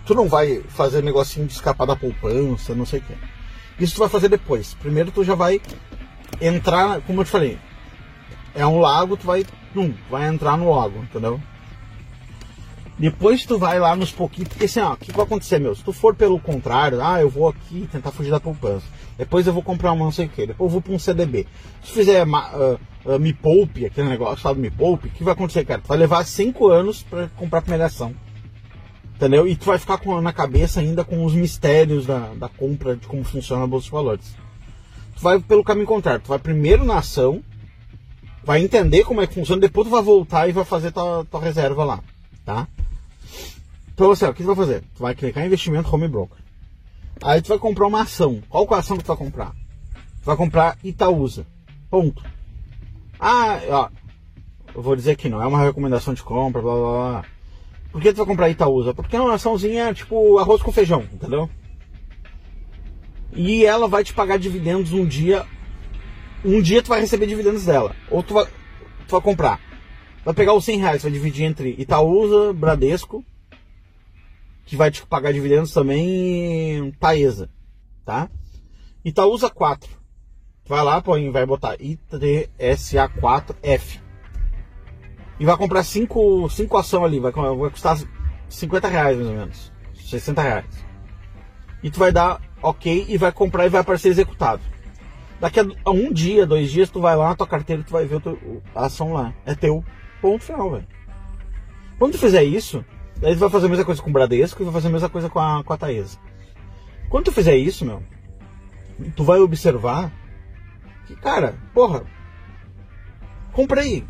Tu 0.05 0.15
não 0.15 0.27
vai 0.27 0.61
fazer 0.69 1.03
negocinho 1.03 1.45
de 1.45 1.53
escapar 1.53 1.85
da 1.85 1.95
poupança, 1.95 2.73
não 2.73 2.85
sei 2.85 2.99
o 2.99 3.03
que. 3.03 3.13
Isso 3.79 3.95
tu 3.95 3.99
vai 3.99 4.09
fazer 4.09 4.29
depois. 4.29 4.73
Primeiro 4.75 5.11
tu 5.11 5.23
já 5.23 5.35
vai 5.35 5.61
entrar, 6.39 7.01
como 7.01 7.21
eu 7.21 7.25
te 7.25 7.31
falei, 7.31 7.57
é 8.55 8.65
um 8.65 8.79
lago, 8.79 9.17
tu 9.17 9.25
vai, 9.25 9.45
hum, 9.75 9.93
vai 10.09 10.27
entrar 10.27 10.57
no 10.57 10.73
lago, 10.75 10.99
entendeu? 10.99 11.39
Depois 12.97 13.45
tu 13.45 13.57
vai 13.57 13.79
lá 13.79 13.95
nos 13.95 14.11
pouquinhos, 14.11 14.49
porque 14.49 14.65
assim, 14.65 14.79
ó, 14.79 14.93
o 14.93 14.97
que 14.97 15.11
vai 15.11 15.25
acontecer, 15.25 15.57
meu? 15.57 15.73
Se 15.73 15.83
tu 15.83 15.91
for 15.91 16.13
pelo 16.13 16.39
contrário, 16.39 17.01
ah, 17.01 17.19
eu 17.19 17.29
vou 17.29 17.47
aqui 17.47 17.89
tentar 17.91 18.11
fugir 18.11 18.29
da 18.29 18.39
poupança. 18.39 18.85
Depois 19.17 19.47
eu 19.47 19.53
vou 19.53 19.63
comprar 19.63 19.91
uma 19.91 20.05
não 20.05 20.11
sei 20.11 20.27
o 20.27 20.29
que, 20.29 20.45
depois 20.45 20.67
eu 20.67 20.73
vou 20.73 20.81
para 20.81 20.93
um 20.93 20.99
CDB. 20.99 21.47
Se 21.81 21.89
tu 21.89 21.93
fizer 21.93 22.27
uh, 22.27 22.79
uh, 23.05 23.19
Me 23.19 23.33
Poupe, 23.33 23.87
aquele 23.87 24.07
negócio 24.07 24.43
sabe 24.43 24.59
Me 24.59 24.69
Poupe, 24.69 25.07
o 25.07 25.11
que 25.11 25.23
vai 25.23 25.33
acontecer, 25.33 25.65
cara? 25.65 25.81
Tu 25.81 25.87
vai 25.87 25.97
levar 25.97 26.23
5 26.23 26.67
anos 26.67 27.01
para 27.01 27.27
comprar 27.29 27.59
a 27.59 27.61
primeira 27.63 27.85
ação. 27.85 28.13
Entendeu? 29.21 29.47
E 29.47 29.55
tu 29.55 29.65
vai 29.65 29.77
ficar 29.77 29.99
com, 29.99 30.19
na 30.19 30.33
cabeça 30.33 30.79
ainda 30.79 31.03
com 31.03 31.23
os 31.23 31.35
mistérios 31.35 32.07
da, 32.07 32.33
da 32.33 32.49
compra, 32.49 32.95
de 32.95 33.05
como 33.05 33.23
funciona 33.23 33.63
a 33.63 33.67
Bolsa 33.67 33.85
de 33.85 33.91
Valores. 33.91 34.35
Tu 35.15 35.21
vai 35.21 35.39
pelo 35.39 35.63
caminho 35.63 35.85
contrário, 35.85 36.21
tu 36.21 36.29
vai 36.29 36.39
primeiro 36.39 36.83
na 36.83 36.97
ação, 36.97 37.43
vai 38.43 38.63
entender 38.63 39.03
como 39.03 39.21
é 39.21 39.27
que 39.27 39.35
funciona, 39.35 39.61
depois 39.61 39.87
tu 39.87 39.91
vai 39.91 40.01
voltar 40.01 40.49
e 40.49 40.51
vai 40.51 40.65
fazer 40.65 40.91
tua, 40.91 41.23
tua 41.29 41.39
reserva 41.39 41.83
lá, 41.83 41.99
tá? 42.43 42.67
Então, 43.93 44.07
você, 44.07 44.25
o 44.25 44.33
que 44.33 44.41
tu 44.41 44.47
vai 44.47 44.55
fazer? 44.55 44.81
Tu 44.95 45.03
vai 45.03 45.13
clicar 45.13 45.43
em 45.43 45.45
investimento 45.45 45.95
home 45.95 46.07
broker. 46.07 46.39
Aí 47.21 47.43
tu 47.43 47.49
vai 47.49 47.59
comprar 47.59 47.85
uma 47.85 48.01
ação. 48.01 48.41
Qual 48.49 48.67
é 48.71 48.73
a 48.73 48.77
ação 48.79 48.97
que 48.97 49.03
tu 49.03 49.07
vai 49.09 49.17
comprar? 49.17 49.51
Tu 49.51 50.25
vai 50.25 50.35
comprar 50.35 50.79
Itaúsa. 50.83 51.45
Ponto. 51.91 52.23
Ah, 53.19 53.59
ó. 53.69 53.89
Eu 54.73 54.81
vou 54.81 54.95
dizer 54.95 55.15
que 55.15 55.29
não 55.29 55.43
é 55.43 55.45
uma 55.45 55.61
recomendação 55.61 56.11
de 56.15 56.23
compra, 56.23 56.59
blá 56.59 56.73
blá 56.73 56.81
blá. 56.81 57.25
Por 57.91 58.01
que 58.01 58.13
tu 58.13 58.17
vai 58.17 58.25
comprar 58.25 58.49
Itaúsa? 58.49 58.93
Porque 58.93 59.15
é 59.15 59.21
uma 59.21 59.33
açãozinha 59.33 59.93
tipo 59.93 60.37
arroz 60.37 60.61
com 60.61 60.71
feijão, 60.71 61.03
entendeu? 61.13 61.49
E 63.33 63.65
ela 63.65 63.87
vai 63.87 64.03
te 64.03 64.13
pagar 64.13 64.37
dividendos 64.37 64.93
um 64.93 65.05
dia. 65.05 65.45
Um 66.43 66.61
dia 66.61 66.81
tu 66.81 66.89
vai 66.89 67.01
receber 67.01 67.27
dividendos 67.27 67.65
dela. 67.65 67.95
Ou 68.09 68.23
tu 68.23 68.33
vai, 68.33 68.45
tu 68.45 69.11
vai 69.11 69.21
comprar. 69.21 69.59
Vai 70.23 70.33
pegar 70.33 70.53
os 70.53 70.65
100 70.65 70.79
reais, 70.79 71.03
vai 71.03 71.11
dividir 71.11 71.45
entre 71.45 71.75
Itaúsa, 71.77 72.53
Bradesco 72.53 73.25
que 74.71 74.77
vai 74.77 74.89
te 74.89 75.05
pagar 75.05 75.33
dividendos 75.33 75.73
também 75.73 76.93
Taesa, 76.99 77.49
tá? 78.05 78.29
Itaúsa 79.03 79.49
4. 79.49 79.89
Vai 80.65 80.83
lá, 80.83 81.01
põe, 81.01 81.31
vai 81.31 81.45
botar 81.45 81.77
ITSA4F. 81.77 84.00
E 85.41 85.45
vai 85.45 85.57
comprar 85.57 85.83
5 85.83 86.49
cinco, 86.49 86.77
ações 86.77 87.03
ali, 87.03 87.19
vai, 87.19 87.31
vai 87.31 87.69
custar 87.71 87.97
50 88.47 88.87
reais 88.87 89.17
mais 89.17 89.27
ou 89.27 89.35
menos. 89.35 89.71
60 89.95 90.41
reais. 90.41 90.85
E 91.81 91.89
tu 91.89 91.99
vai 91.99 92.11
dar 92.11 92.39
ok 92.61 93.05
e 93.09 93.17
vai 93.17 93.31
comprar 93.31 93.65
e 93.65 93.69
vai 93.69 93.81
aparecer 93.81 94.09
executado. 94.09 94.61
Daqui 95.39 95.59
a, 95.59 95.89
um 95.89 96.13
dia, 96.13 96.45
dois 96.45 96.71
dias, 96.71 96.89
tu 96.89 97.01
vai 97.01 97.15
lá 97.15 97.29
na 97.29 97.35
tua 97.35 97.47
carteira 97.47 97.81
e 97.81 97.85
tu 97.85 97.91
vai 97.91 98.05
ver 98.05 98.21
a 98.75 98.85
ação 98.85 99.13
lá. 99.13 99.33
É 99.43 99.55
teu. 99.55 99.83
Ponto 100.21 100.43
final, 100.43 100.69
velho. 100.69 100.87
Quando 101.97 102.11
tu 102.11 102.19
fizer 102.19 102.43
isso, 102.43 102.85
Daí 103.21 103.35
tu 103.35 103.39
vai 103.39 103.49
fazer 103.51 103.67
a 103.67 103.69
mesma 103.69 103.85
coisa 103.85 104.01
com 104.01 104.09
o 104.09 104.13
Bradesco 104.13 104.61
e 104.61 104.65
vai 104.65 104.73
fazer 104.73 104.87
a 104.87 104.91
mesma 104.91 105.09
coisa 105.09 105.29
com 105.29 105.39
a, 105.39 105.63
com 105.63 105.71
a 105.71 105.77
Taesa. 105.77 106.17
Quando 107.07 107.25
tu 107.25 107.31
fizer 107.31 107.55
isso, 107.55 107.85
meu, 107.85 108.01
tu 109.15 109.23
vai 109.23 109.39
observar 109.39 110.11
que, 111.05 111.15
cara, 111.15 111.55
porra, 111.71 112.03
comprei, 113.53 114.03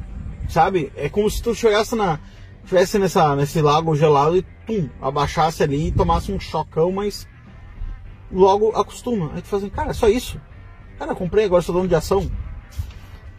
sabe? 0.52 0.92
É 0.96 1.10
como 1.10 1.30
se 1.30 1.42
tu 1.42 1.56
chegasse 1.56 1.96
na. 1.96 2.20
Tivesse 2.66 3.00
nessa, 3.00 3.36
nesse 3.36 3.60
lago 3.60 3.96
gelado 3.96 4.38
e 4.38 4.46
tum, 4.68 4.88
abaixasse 5.02 5.64
ali 5.64 5.88
e 5.88 5.92
tomasse 5.92 6.32
um 6.32 6.40
chocão, 6.40 6.92
mas 6.92 7.28
logo 8.32 8.70
acostuma. 8.70 9.32
Aí 9.34 9.42
tu 9.42 9.48
faz 9.48 9.64
assim, 9.64 9.72
cara, 9.72 9.90
é 9.90 9.94
só 9.94 10.08
isso. 10.08 10.40
Cara, 11.00 11.16
comprei, 11.16 11.46
agora 11.46 11.64
sou 11.64 11.74
dono 11.74 11.88
de 11.88 11.96
ação 11.96 12.30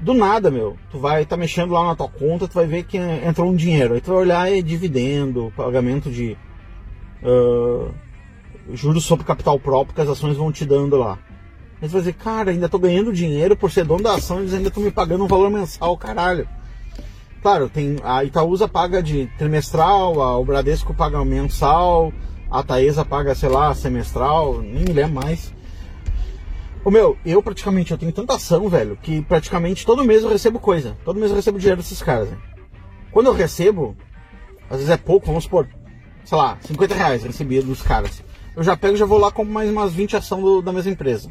do 0.02 0.12
nada, 0.12 0.50
meu, 0.50 0.76
tu 0.90 0.98
vai 0.98 1.24
tá 1.24 1.36
mexendo 1.36 1.72
lá 1.72 1.84
na 1.84 1.94
tua 1.94 2.08
conta, 2.08 2.48
tu 2.48 2.54
vai 2.54 2.66
ver 2.66 2.82
que 2.82 2.98
entrou 2.98 3.48
um 3.48 3.54
dinheiro. 3.54 3.94
Aí 3.94 4.00
tu 4.00 4.10
vai 4.10 4.22
olhar 4.22 4.52
é 4.52 4.60
dividendo, 4.60 5.52
pagamento 5.56 6.10
de 6.10 6.36
uh, 7.22 7.94
juros 8.74 9.04
sobre 9.04 9.24
capital 9.24 9.60
próprio 9.60 9.94
que 9.94 10.00
as 10.00 10.08
ações 10.08 10.36
vão 10.36 10.50
te 10.50 10.66
dando 10.66 10.96
lá. 10.96 11.18
Aí 11.80 11.88
tu 11.88 11.92
vai 11.92 12.00
dizer, 12.00 12.14
cara, 12.14 12.50
ainda 12.50 12.68
tô 12.68 12.80
ganhando 12.80 13.12
dinheiro 13.12 13.56
por 13.56 13.70
ser 13.70 13.84
dono 13.84 14.02
da 14.02 14.14
ação, 14.14 14.40
eles 14.40 14.52
ainda 14.52 14.68
estão 14.68 14.82
me 14.82 14.90
pagando 14.90 15.24
um 15.24 15.28
valor 15.28 15.50
mensal, 15.50 15.96
caralho. 15.96 16.48
Claro, 17.42 17.68
tem 17.68 17.96
a 18.04 18.22
Itaúsa 18.22 18.68
paga 18.68 19.02
de 19.02 19.26
trimestral, 19.36 20.22
a, 20.22 20.38
o 20.38 20.44
Bradesco 20.44 20.94
paga 20.94 21.24
mensal, 21.24 22.12
a 22.48 22.62
Taesa 22.62 23.04
paga, 23.04 23.34
sei 23.34 23.48
lá, 23.48 23.74
semestral, 23.74 24.62
nem 24.62 24.84
me 24.84 24.92
lembro 24.92 25.14
mais. 25.14 25.52
O 26.84 26.90
meu, 26.90 27.18
eu 27.26 27.42
praticamente 27.42 27.90
eu 27.90 27.98
tenho 27.98 28.12
tanta 28.12 28.34
ação, 28.34 28.68
velho, 28.68 28.96
que 28.96 29.22
praticamente 29.22 29.84
todo 29.84 30.04
mês 30.04 30.22
eu 30.22 30.28
recebo 30.28 30.60
coisa. 30.60 30.96
Todo 31.04 31.18
mês 31.18 31.30
eu 31.30 31.36
recebo 31.36 31.58
dinheiro 31.58 31.80
desses 31.80 32.00
caras. 32.00 32.30
Né? 32.30 32.38
Quando 33.10 33.26
eu 33.26 33.32
recebo, 33.32 33.96
às 34.70 34.76
vezes 34.76 34.90
é 34.90 34.96
pouco, 34.96 35.26
vamos 35.26 35.44
supor, 35.44 35.68
sei 36.24 36.38
lá, 36.38 36.58
50 36.60 36.94
reais 36.94 37.24
recebido 37.24 37.66
dos 37.66 37.82
caras. 37.82 38.22
Eu 38.54 38.62
já 38.62 38.76
pego 38.76 38.94
e 38.94 38.98
já 38.98 39.04
vou 39.04 39.18
lá 39.18 39.32
com 39.32 39.44
mais 39.44 39.68
umas 39.68 39.92
20 39.92 40.16
ação 40.16 40.62
da 40.62 40.72
mesma 40.72 40.92
empresa. 40.92 41.28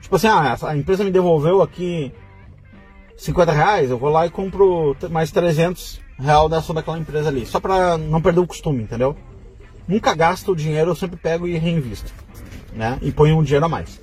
Tipo 0.00 0.14
assim, 0.14 0.28
ah, 0.28 0.56
a 0.62 0.76
empresa 0.76 1.02
me 1.02 1.10
devolveu 1.10 1.60
aqui 1.60 2.12
50 3.20 3.52
reais, 3.52 3.90
eu 3.90 3.98
vou 3.98 4.08
lá 4.08 4.26
e 4.26 4.30
compro 4.30 4.96
mais 5.10 5.30
300 5.30 6.00
real 6.18 6.48
da 6.48 6.58
ação 6.58 6.74
daquela 6.74 6.98
empresa 6.98 7.28
ali. 7.28 7.44
Só 7.44 7.60
pra 7.60 7.98
não 7.98 8.22
perder 8.22 8.40
o 8.40 8.46
costume, 8.46 8.82
entendeu? 8.82 9.14
Nunca 9.86 10.14
gasto 10.14 10.52
o 10.52 10.56
dinheiro, 10.56 10.90
eu 10.90 10.94
sempre 10.94 11.18
pego 11.18 11.46
e 11.46 11.58
reinvisto. 11.58 12.12
Né? 12.72 12.98
E 13.02 13.12
ponho 13.12 13.36
um 13.36 13.42
dinheiro 13.42 13.66
a 13.66 13.68
mais. 13.68 14.00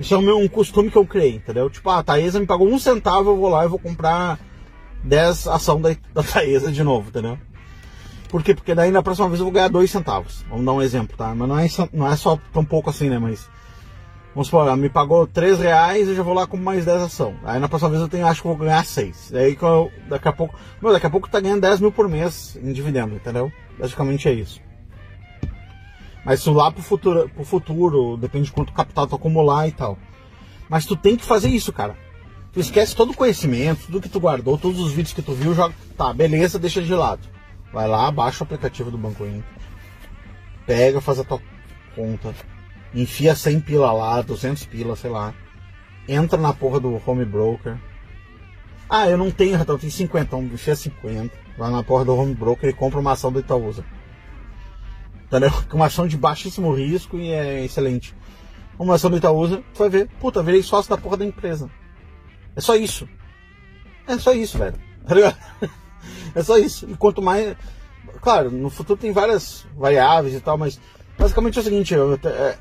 Isso 0.00 0.14
é 0.14 0.18
um, 0.18 0.42
um 0.42 0.48
costume 0.48 0.90
que 0.90 0.98
eu 0.98 1.06
criei, 1.06 1.36
entendeu? 1.36 1.70
Tipo, 1.70 1.90
ah, 1.90 1.98
a 1.98 2.02
Taesa 2.02 2.40
me 2.40 2.46
pagou 2.46 2.66
um 2.66 2.78
centavo, 2.78 3.30
eu 3.30 3.36
vou 3.36 3.48
lá 3.48 3.64
e 3.64 3.68
vou 3.68 3.78
comprar 3.78 4.40
10 5.04 5.46
ação 5.46 5.80
da, 5.80 5.90
da 6.12 6.22
Taesa 6.24 6.72
de 6.72 6.82
novo, 6.82 7.10
entendeu? 7.10 7.38
Por 8.28 8.42
quê? 8.42 8.54
Porque 8.54 8.74
daí 8.74 8.90
na 8.90 9.02
próxima 9.02 9.28
vez 9.28 9.38
eu 9.38 9.44
vou 9.44 9.52
ganhar 9.52 9.68
2 9.68 9.88
centavos. 9.88 10.44
Vamos 10.48 10.64
dar 10.64 10.72
um 10.72 10.82
exemplo, 10.82 11.16
tá? 11.16 11.32
Mas 11.34 11.48
não 11.48 11.58
é, 11.58 11.68
não 11.92 12.10
é 12.10 12.16
só 12.16 12.38
tão 12.52 12.64
pouco 12.64 12.90
assim, 12.90 13.08
né? 13.08 13.18
Mas. 13.18 13.48
Vamos 14.34 14.46
supor, 14.46 14.66
ela 14.66 14.76
me 14.76 14.88
pagou 14.88 15.26
3 15.26 15.58
reais 15.58 16.08
eu 16.08 16.14
já 16.14 16.22
vou 16.22 16.32
lá 16.32 16.46
com 16.46 16.56
mais 16.56 16.86
10 16.86 17.02
ação. 17.02 17.34
Aí 17.44 17.60
na 17.60 17.68
próxima 17.68 17.90
vez 17.90 18.02
eu 18.02 18.08
tenho, 18.08 18.26
acho 18.26 18.40
que 18.40 18.48
vou 18.48 18.56
ganhar 18.56 18.84
6. 18.84 19.34
Aí 19.34 19.54
que 19.54 19.62
eu, 19.62 19.90
daqui 20.08 20.26
a 20.26 20.32
pouco. 20.32 20.58
Meu, 20.80 20.92
daqui 20.92 21.06
a 21.06 21.10
pouco 21.10 21.28
tá 21.28 21.38
ganhando 21.38 21.60
10 21.60 21.80
mil 21.80 21.92
por 21.92 22.08
mês 22.08 22.58
em 22.62 22.72
dividendo, 22.72 23.14
entendeu? 23.14 23.52
Basicamente 23.78 24.28
é 24.28 24.32
isso. 24.32 24.60
Mas 26.24 26.40
isso 26.40 26.52
lá 26.52 26.70
pro 26.70 26.82
futuro, 26.82 27.28
pro 27.28 27.44
futuro, 27.44 28.16
depende 28.16 28.46
de 28.46 28.52
quanto 28.52 28.72
capital 28.72 29.06
tu 29.06 29.16
acumular 29.16 29.68
e 29.68 29.72
tal. 29.72 29.98
Mas 30.68 30.86
tu 30.86 30.96
tem 30.96 31.16
que 31.16 31.24
fazer 31.24 31.48
isso, 31.48 31.72
cara. 31.72 31.96
Tu 32.52 32.60
esquece 32.60 32.94
todo 32.94 33.10
o 33.10 33.16
conhecimento, 33.16 33.86
tudo 33.86 34.00
que 34.00 34.08
tu 34.08 34.20
guardou, 34.20 34.56
todos 34.56 34.78
os 34.78 34.92
vídeos 34.92 35.12
que 35.12 35.22
tu 35.22 35.32
viu, 35.32 35.54
joga. 35.54 35.74
Tá, 35.96 36.12
beleza, 36.12 36.58
deixa 36.58 36.80
de 36.80 36.94
lado. 36.94 37.20
Vai 37.72 37.88
lá, 37.88 38.10
baixa 38.10 38.42
o 38.42 38.46
aplicativo 38.46 38.90
do 38.90 38.98
Banco 38.98 39.24
Inter. 39.24 39.42
Pega, 40.66 41.00
faz 41.00 41.18
a 41.18 41.24
tua 41.24 41.40
conta. 41.94 42.34
Enfia 42.94 43.34
100 43.34 43.60
pila 43.60 43.92
lá, 43.92 44.20
200 44.20 44.64
pila, 44.66 44.96
sei 44.96 45.10
lá. 45.10 45.34
Entra 46.06 46.38
na 46.38 46.52
porra 46.52 46.80
do 46.80 47.00
home 47.06 47.24
broker. 47.24 47.78
Ah, 48.88 49.08
eu 49.08 49.16
não 49.16 49.30
tenho, 49.30 49.56
eu 49.56 49.78
tenho 49.78 49.92
50, 49.92 50.24
então 50.24 50.42
enfia 50.42 50.76
50. 50.76 51.34
Vai 51.56 51.70
na 51.70 51.82
porra 51.82 52.04
do 52.04 52.14
home 52.14 52.34
broker 52.34 52.68
e 52.68 52.72
compra 52.72 53.00
uma 53.00 53.12
ação 53.12 53.32
do 53.32 53.40
Itaúsa. 53.40 53.84
Entendeu? 55.24 55.50
Uma 55.72 55.86
ação 55.86 56.06
de 56.06 56.18
baixíssimo 56.18 56.74
risco 56.74 57.16
e 57.16 57.32
é 57.32 57.64
excelente. 57.64 58.14
Uma 58.78 58.96
ação 58.96 59.08
do 59.08 59.16
Itaúsa, 59.16 59.62
tu 59.72 59.78
vai 59.78 59.88
ver, 59.88 60.08
puta, 60.20 60.42
virei 60.42 60.62
sócio 60.62 60.90
da 60.90 60.98
porra 60.98 61.16
da 61.16 61.24
empresa. 61.24 61.70
É 62.54 62.60
só 62.60 62.74
isso. 62.74 63.08
É 64.06 64.18
só 64.18 64.32
isso, 64.32 64.58
velho. 64.58 64.76
Tá 65.04 65.16
ligado? 65.16 65.36
É 66.32 66.42
só 66.44 66.56
isso. 66.58 66.88
E 66.88 66.96
quanto 66.96 67.20
mais. 67.20 67.56
Claro, 68.20 68.52
no 68.52 68.70
futuro 68.70 69.00
tem 69.00 69.10
várias 69.10 69.66
variáveis 69.76 70.32
e 70.34 70.40
tal, 70.40 70.56
mas 70.56 70.78
basicamente 71.18 71.58
é 71.58 71.60
o 71.60 71.64
seguinte: 71.64 71.94
é, 71.94 72.58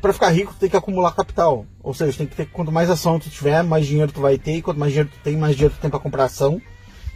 para 0.00 0.12
ficar 0.12 0.30
rico 0.30 0.52
tu 0.54 0.58
tem 0.60 0.68
que 0.68 0.76
acumular 0.76 1.12
capital. 1.12 1.66
Ou 1.82 1.94
seja, 1.94 2.18
tem 2.18 2.26
que 2.26 2.36
ter 2.36 2.46
quanto 2.46 2.72
mais 2.72 2.90
ação 2.90 3.18
tu 3.18 3.30
tiver, 3.30 3.62
mais 3.62 3.86
dinheiro 3.86 4.12
tu 4.12 4.20
vai 4.20 4.38
ter, 4.38 4.56
e 4.56 4.62
quanto 4.62 4.78
mais 4.78 4.92
dinheiro 4.92 5.10
tu 5.12 5.18
tem, 5.22 5.36
mais 5.36 5.54
dinheiro 5.54 5.74
tu 5.74 5.80
tem 5.80 5.90
para 5.90 5.98
comprar 6.00 6.24
ação. 6.24 6.60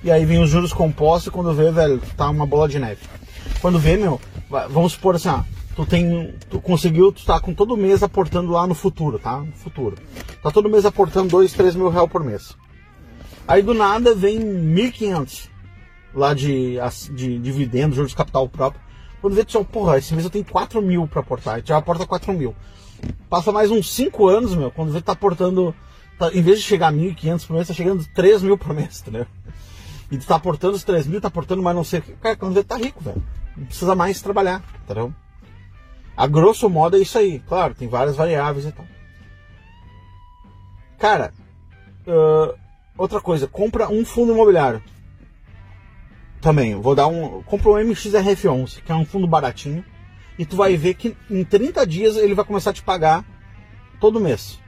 E 0.03 0.11
aí 0.11 0.25
vem 0.25 0.43
os 0.43 0.49
juros 0.49 0.73
compostos 0.73 1.27
e 1.27 1.31
quando 1.31 1.53
vê, 1.53 1.71
velho, 1.71 2.01
tá 2.17 2.31
uma 2.31 2.47
bola 2.47 2.69
de 2.69 2.79
neve. 2.79 3.01
Quando 3.61 3.79
vê, 3.79 3.97
meu, 3.97 4.21
vamos 4.71 4.93
supor 4.93 5.15
assim, 5.15 5.29
ah, 5.29 5.45
tu 5.77 5.85
tem. 5.85 6.35
Tu 6.49 6.61
conseguiu, 6.61 7.13
tu 7.13 7.25
tá 7.25 7.39
com 7.39 7.53
todo 7.53 7.77
mês 7.77 8.03
aportando 8.03 8.51
lá 8.51 8.67
no 8.67 8.75
futuro, 8.75 9.19
tá? 9.19 9.39
No 9.39 9.53
futuro. 9.53 9.97
Tá 10.43 10.51
todo 10.51 10.71
mês 10.71 10.87
aportando 10.87 11.29
2, 11.29 11.53
3 11.53 11.75
mil 11.75 11.91
reais 11.91 12.09
por 12.11 12.25
mês. 12.25 12.57
Aí 13.47 13.63
do 13.63 13.75
nada 13.75 14.15
vem 14.15 14.39
1.500 14.41 15.49
lá 16.15 16.35
de, 16.35 16.77
de 17.13 17.39
dividendos, 17.39 17.97
juros 17.97 18.13
de 18.13 18.17
capital 18.17 18.49
próprio. 18.49 18.81
Quando 19.21 19.35
vê, 19.35 19.45
tu 19.45 19.65
porra, 19.65 19.99
esse 19.99 20.15
mês 20.15 20.25
eu 20.25 20.31
tenho 20.31 20.45
4 20.45 20.81
mil 20.81 21.07
para 21.07 21.21
aportar. 21.21 21.59
E 21.59 21.63
tu 21.63 21.69
já 21.69 21.77
aporta 21.77 22.07
4 22.07 22.33
mil. 22.33 22.55
Passa 23.29 23.53
mais 23.53 23.71
uns 23.71 23.93
5 23.93 24.29
anos, 24.29 24.55
meu, 24.55 24.71
quando 24.71 24.93
vê, 24.93 25.01
tá 25.01 25.13
aportando. 25.13 25.75
Tá, 26.19 26.31
em 26.33 26.43
vez 26.43 26.59
de 26.59 26.65
chegar 26.65 26.89
a 26.89 26.93
1.500 26.93 27.47
por 27.47 27.53
mês, 27.55 27.69
tá 27.69 27.75
chegando 27.75 28.07
3 28.15 28.43
mil 28.43 28.59
por 28.59 28.75
mês, 28.75 29.01
entendeu? 29.03 29.27
E 30.11 30.19
tu 30.19 30.27
tá 30.27 30.37
aportando 30.37 30.75
os 30.75 30.85
3 30.85 31.07
mil, 31.07 31.21
tá 31.21 31.29
aportando 31.29 31.63
mais 31.63 31.77
não 31.77 31.85
sei 31.85 32.01
o 32.01 32.03
que. 32.03 32.13
Cara, 32.13 32.37
quando 32.37 32.55
vê, 32.55 32.65
tá 32.65 32.77
rico, 32.77 33.03
velho. 33.03 33.23
Não 33.57 33.67
precisa 33.67 33.95
mais 33.95 34.21
trabalhar, 34.21 34.63
entendeu? 34.85 35.13
A 36.17 36.27
grosso 36.27 36.69
modo 36.69 36.97
é 36.97 37.01
isso 37.01 37.17
aí. 37.19 37.41
Claro, 37.41 37.75
tem 37.75 37.89
várias 37.89 38.17
variáveis 38.17 38.67
e 38.67 38.73
tal. 38.73 38.85
Cara, 40.99 41.33
uh, 42.07 42.55
outra 42.97 43.21
coisa, 43.21 43.47
compra 43.47 43.89
um 43.89 44.05
fundo 44.05 44.33
imobiliário. 44.33 44.83
Também, 46.41 46.75
vou 46.81 46.95
dar 46.95 47.07
um. 47.07 47.43
Compra 47.43 47.71
o 47.71 47.75
MXRF11, 47.75 48.83
que 48.83 48.91
é 48.91 48.95
um 48.95 49.05
fundo 49.05 49.27
baratinho. 49.27 49.85
E 50.39 50.47
tu 50.47 50.57
vai 50.57 50.75
ver 50.75 50.95
que 50.95 51.15
em 51.31 51.45
30 51.45 51.87
dias 51.87 52.17
ele 52.17 52.35
vai 52.35 52.45
começar 52.45 52.71
a 52.71 52.73
te 52.73 52.83
pagar 52.83 53.25
todo 54.01 54.21
mês. 54.21 54.59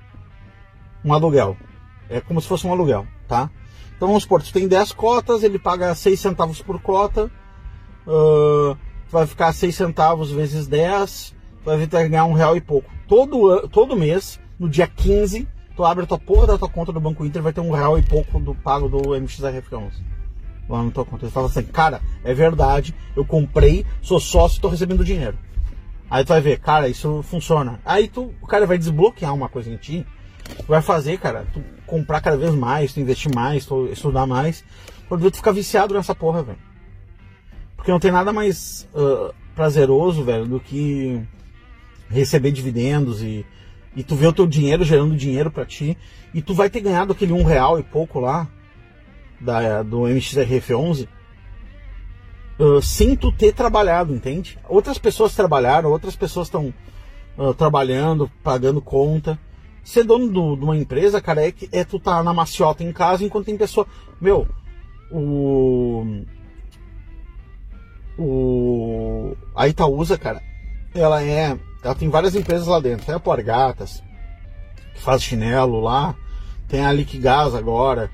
Um 1.03 1.15
aluguel. 1.15 1.57
É 2.11 2.21
como 2.21 2.41
se 2.43 2.47
fosse 2.47 2.67
um 2.67 2.73
aluguel, 2.73 3.07
tá? 3.27 3.51
Então 3.97 4.09
vamos 4.09 4.25
supor, 4.25 4.43
tu 4.43 4.53
tem 4.53 4.69
10 4.69 4.93
cotas, 4.93 5.43
ele 5.43 5.59
paga 5.59 5.95
6 5.95 6.21
centavos 6.21 6.61
por 6.61 6.79
cota. 6.83 7.31
Uh, 8.07 8.75
tu 9.09 9.13
vai 9.13 9.27
ficar 9.27 9.51
6 9.55 9.75
centavos 9.75 10.31
vezes 10.31 10.67
10. 10.67 11.35
Tu 11.65 11.65
vai 11.65 11.87
ganhar 11.87 12.27
um 12.27 12.35
real 12.35 12.55
e 12.55 12.61
pouco. 12.61 12.91
Todo, 13.09 13.67
todo 13.69 13.97
mês, 13.97 14.39
no 14.59 14.69
dia 14.69 14.87
15, 14.87 15.49
tu 15.75 15.85
abre 15.85 16.05
a 16.05 16.07
tua 16.07 16.19
porra 16.19 16.49
da 16.49 16.59
tua 16.59 16.69
conta 16.69 16.93
do 16.93 17.01
Banco 17.01 17.25
Inter 17.25 17.41
vai 17.41 17.53
ter 17.53 17.63
um 17.63 17.71
real 17.71 17.99
e 17.99 18.03
pouco 18.03 18.39
do 18.39 18.55
pago 18.55 18.89
do 18.89 18.99
MXRF11 18.99 20.22
lá 20.77 20.83
na 20.83 20.91
tua 20.91 21.05
conta. 21.05 21.25
Ele 21.25 21.33
fala 21.33 21.47
assim, 21.47 21.63
cara, 21.63 22.01
é 22.25 22.35
verdade, 22.35 22.95
eu 23.15 23.25
comprei, 23.25 23.85
sou 24.01 24.19
sócio, 24.19 24.57
estou 24.57 24.71
recebendo 24.71 25.05
dinheiro. 25.05 25.37
Aí 26.11 26.25
tu 26.25 26.29
vai 26.29 26.41
ver, 26.41 26.59
cara, 26.59 26.89
isso 26.89 27.23
funciona. 27.23 27.81
Aí 27.85 28.09
tu, 28.09 28.35
o 28.41 28.47
cara 28.47 28.67
vai 28.67 28.79
desbloquear 28.79 29.35
uma 29.35 29.49
coisa 29.49 29.71
em 29.71 29.77
ti, 29.77 30.07
vai 30.69 30.83
fazer, 30.83 31.19
cara, 31.19 31.47
tu 31.53 31.63
comprar 31.87 32.21
cada 32.21 32.37
vez 32.37 32.53
mais, 32.55 32.93
tu 32.93 33.01
investir 33.01 33.35
mais, 33.35 33.65
tu 33.65 33.87
estudar 33.87 34.27
mais, 34.27 34.65
quando 35.09 35.31
tu 35.31 35.37
ficar 35.37 35.53
viciado 35.53 35.95
nessa 35.95 36.15
porra, 36.15 36.43
velho. 36.43 36.59
Porque 37.77 37.91
não 37.91 38.01
tem 38.01 38.11
nada 38.11 38.33
mais 38.33 38.89
uh, 38.95 39.35
prazeroso, 39.55 40.25
velho, 40.25 40.47
do 40.47 40.61
que 40.61 41.21
receber 42.09 42.53
dividendos 42.53 43.23
e, 43.23 43.45
e 43.97 44.03
tu 44.03 44.15
ver 44.15 44.29
o 44.29 44.33
teu 44.33 44.47
dinheiro 44.47 44.85
gerando 44.85 45.17
dinheiro 45.17 45.51
para 45.51 45.65
ti 45.65 45.97
e 46.35 46.43
tu 46.43 46.55
vai 46.55 46.69
ter 46.69 46.81
ganhado 46.81 47.13
aquele 47.13 47.33
um 47.33 47.43
real 47.43 47.79
e 47.79 47.83
pouco 47.83 48.21
lá 48.21 48.49
da, 49.43 49.83
do 49.83 50.03
MXRF11 50.03 51.09
uh, 52.59 52.81
sem 52.83 53.17
tu 53.17 53.33
ter 53.33 53.53
trabalhado, 53.53 54.15
entende? 54.15 54.59
Outras 54.69 54.99
pessoas 54.99 55.35
trabalharam, 55.35 55.91
outras 55.91 56.17
pessoas 56.17 56.47
estão 56.47 56.73
uh, 57.37 57.55
trabalhando, 57.55 58.31
pagando 58.43 58.81
conta. 58.81 59.39
Ser 59.85 60.05
dono 60.05 60.29
do, 60.29 60.57
de 60.57 60.63
uma 60.63 60.77
empresa, 60.77 61.21
cara, 61.21 61.47
é, 61.47 61.53
é 61.73 61.85
tu 61.85 61.99
tá 61.99 62.23
na 62.23 62.33
maciota 62.33 62.85
em 62.85 62.93
casa 62.93 63.25
enquanto 63.25 63.47
tem 63.47 63.57
pessoa. 63.57 63.87
Meu, 64.21 64.47
o. 65.11 66.25
O. 68.17 69.37
A 69.55 69.67
Itaúsa, 69.67 70.17
cara, 70.17 70.41
ela 70.95 71.23
é. 71.23 71.59
Ela 71.83 71.95
tem 71.97 72.09
várias 72.09 72.37
empresas 72.37 72.69
lá 72.69 72.79
dentro. 72.79 73.07
Tem 73.07 73.15
a 73.15 73.19
Porgatas, 73.19 74.05
que 74.95 75.01
faz 75.01 75.21
chinelo 75.21 75.81
lá. 75.81 76.15
Tem 76.69 76.85
a 76.85 76.93
Liquigás 76.93 77.57
agora. 77.57 78.09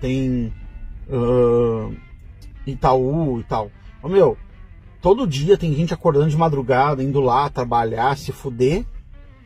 Tem 0.00 0.50
uh, 1.10 1.94
Itaú 2.66 3.40
e 3.40 3.44
tal. 3.44 3.70
Ô, 4.02 4.08
meu, 4.08 4.36
todo 5.00 5.26
dia 5.26 5.58
tem 5.58 5.74
gente 5.74 5.92
acordando 5.92 6.28
de 6.28 6.36
madrugada, 6.36 7.02
indo 7.02 7.20
lá 7.20 7.48
trabalhar, 7.50 8.16
se 8.16 8.32
fuder. 8.32 8.84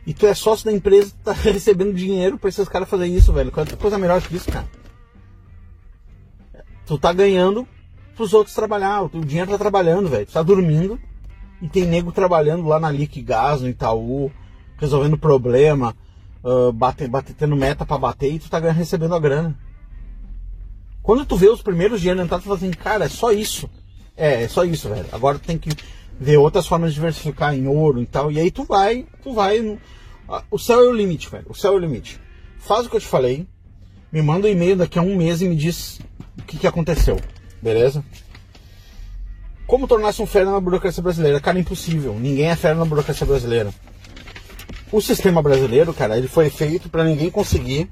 E 0.05 0.13
tu 0.13 0.27
é 0.27 0.33
sócio 0.33 0.65
da 0.65 0.71
empresa, 0.71 1.13
tá 1.23 1.33
recebendo 1.33 1.93
dinheiro 1.93 2.37
pra 2.37 2.49
esses 2.49 2.69
caras 2.69 2.87
fazerem 2.87 3.15
isso, 3.15 3.33
velho. 3.33 3.51
Quanta 3.51 3.75
coisa 3.75 3.97
melhor 3.97 4.21
que 4.21 4.35
isso, 4.35 4.51
cara. 4.51 4.67
Tu 6.85 6.97
tá 6.99 7.11
ganhando 7.11 7.67
pros 8.15 8.33
outros 8.33 8.55
trabalhar. 8.55 9.01
O 9.03 9.25
dinheiro 9.25 9.49
tá 9.49 9.57
trabalhando, 9.57 10.07
velho. 10.07 10.25
Tu 10.25 10.33
tá 10.33 10.43
dormindo 10.43 10.99
e 11.61 11.67
tem 11.67 11.85
nego 11.85 12.11
trabalhando 12.11 12.67
lá 12.67 12.79
na 12.79 12.91
Liquigás, 12.91 13.61
no 13.61 13.67
Itaú, 13.69 14.31
resolvendo 14.77 15.17
problema, 15.17 15.95
uh, 16.43 17.33
tendo 17.35 17.55
meta 17.55 17.85
para 17.85 17.97
bater 17.97 18.31
e 18.31 18.39
tu 18.39 18.49
tá 18.49 18.59
recebendo 18.59 19.15
a 19.15 19.19
grana. 19.19 19.57
Quando 21.05 21.23
tu 21.23 21.37
vê 21.37 21.47
os 21.47 21.61
primeiros 21.61 22.03
entrar, 22.03 22.39
tu 22.39 22.45
fala 22.45 22.55
assim, 22.55 22.71
cara, 22.71 23.05
é 23.05 23.09
só 23.09 23.31
isso. 23.31 23.69
É, 24.17 24.41
é 24.41 24.47
só 24.47 24.65
isso, 24.65 24.89
velho. 24.89 25.05
Agora 25.11 25.37
tu 25.37 25.45
tem 25.45 25.55
que 25.55 25.69
ver 26.19 26.37
outras 26.37 26.65
formas 26.65 26.89
de 26.89 26.95
diversificar 26.95 27.53
em 27.53 27.67
ouro 27.67 28.01
e 28.01 28.07
tal. 28.07 28.31
E 28.31 28.39
aí 28.39 28.49
tu 28.49 28.63
vai, 28.63 29.05
tu 29.21 29.31
vai. 29.31 29.77
O 30.49 30.57
céu 30.57 30.79
é 30.79 30.89
o 30.89 30.91
limite, 30.91 31.29
velho. 31.29 31.45
O 31.47 31.53
céu 31.53 31.73
é 31.73 31.75
o 31.75 31.79
limite. 31.79 32.19
Faz 32.57 32.87
o 32.87 32.89
que 32.89 32.95
eu 32.95 32.99
te 32.99 33.05
falei. 33.05 33.45
Me 34.11 34.19
manda 34.19 34.47
um 34.47 34.49
e-mail 34.49 34.75
daqui 34.77 34.97
a 34.97 35.01
um 35.03 35.15
mês 35.15 35.43
e 35.43 35.47
me 35.47 35.55
diz 35.55 35.99
o 36.39 36.41
que, 36.41 36.57
que 36.57 36.65
aconteceu, 36.65 37.19
beleza? 37.61 38.03
Como 39.67 39.87
tornar-se 39.87 40.23
um 40.23 40.25
fera 40.25 40.49
na 40.49 40.59
burocracia 40.59 41.03
brasileira? 41.03 41.39
Cara, 41.39 41.59
impossível. 41.59 42.17
Ninguém 42.19 42.47
é 42.47 42.55
fera 42.55 42.73
na 42.73 42.85
burocracia 42.85 43.27
brasileira. 43.27 43.71
O 44.91 44.99
sistema 45.01 45.39
brasileiro, 45.39 45.93
cara, 45.93 46.17
ele 46.17 46.27
foi 46.27 46.49
feito 46.49 46.89
para 46.89 47.03
ninguém 47.03 47.29
conseguir. 47.29 47.89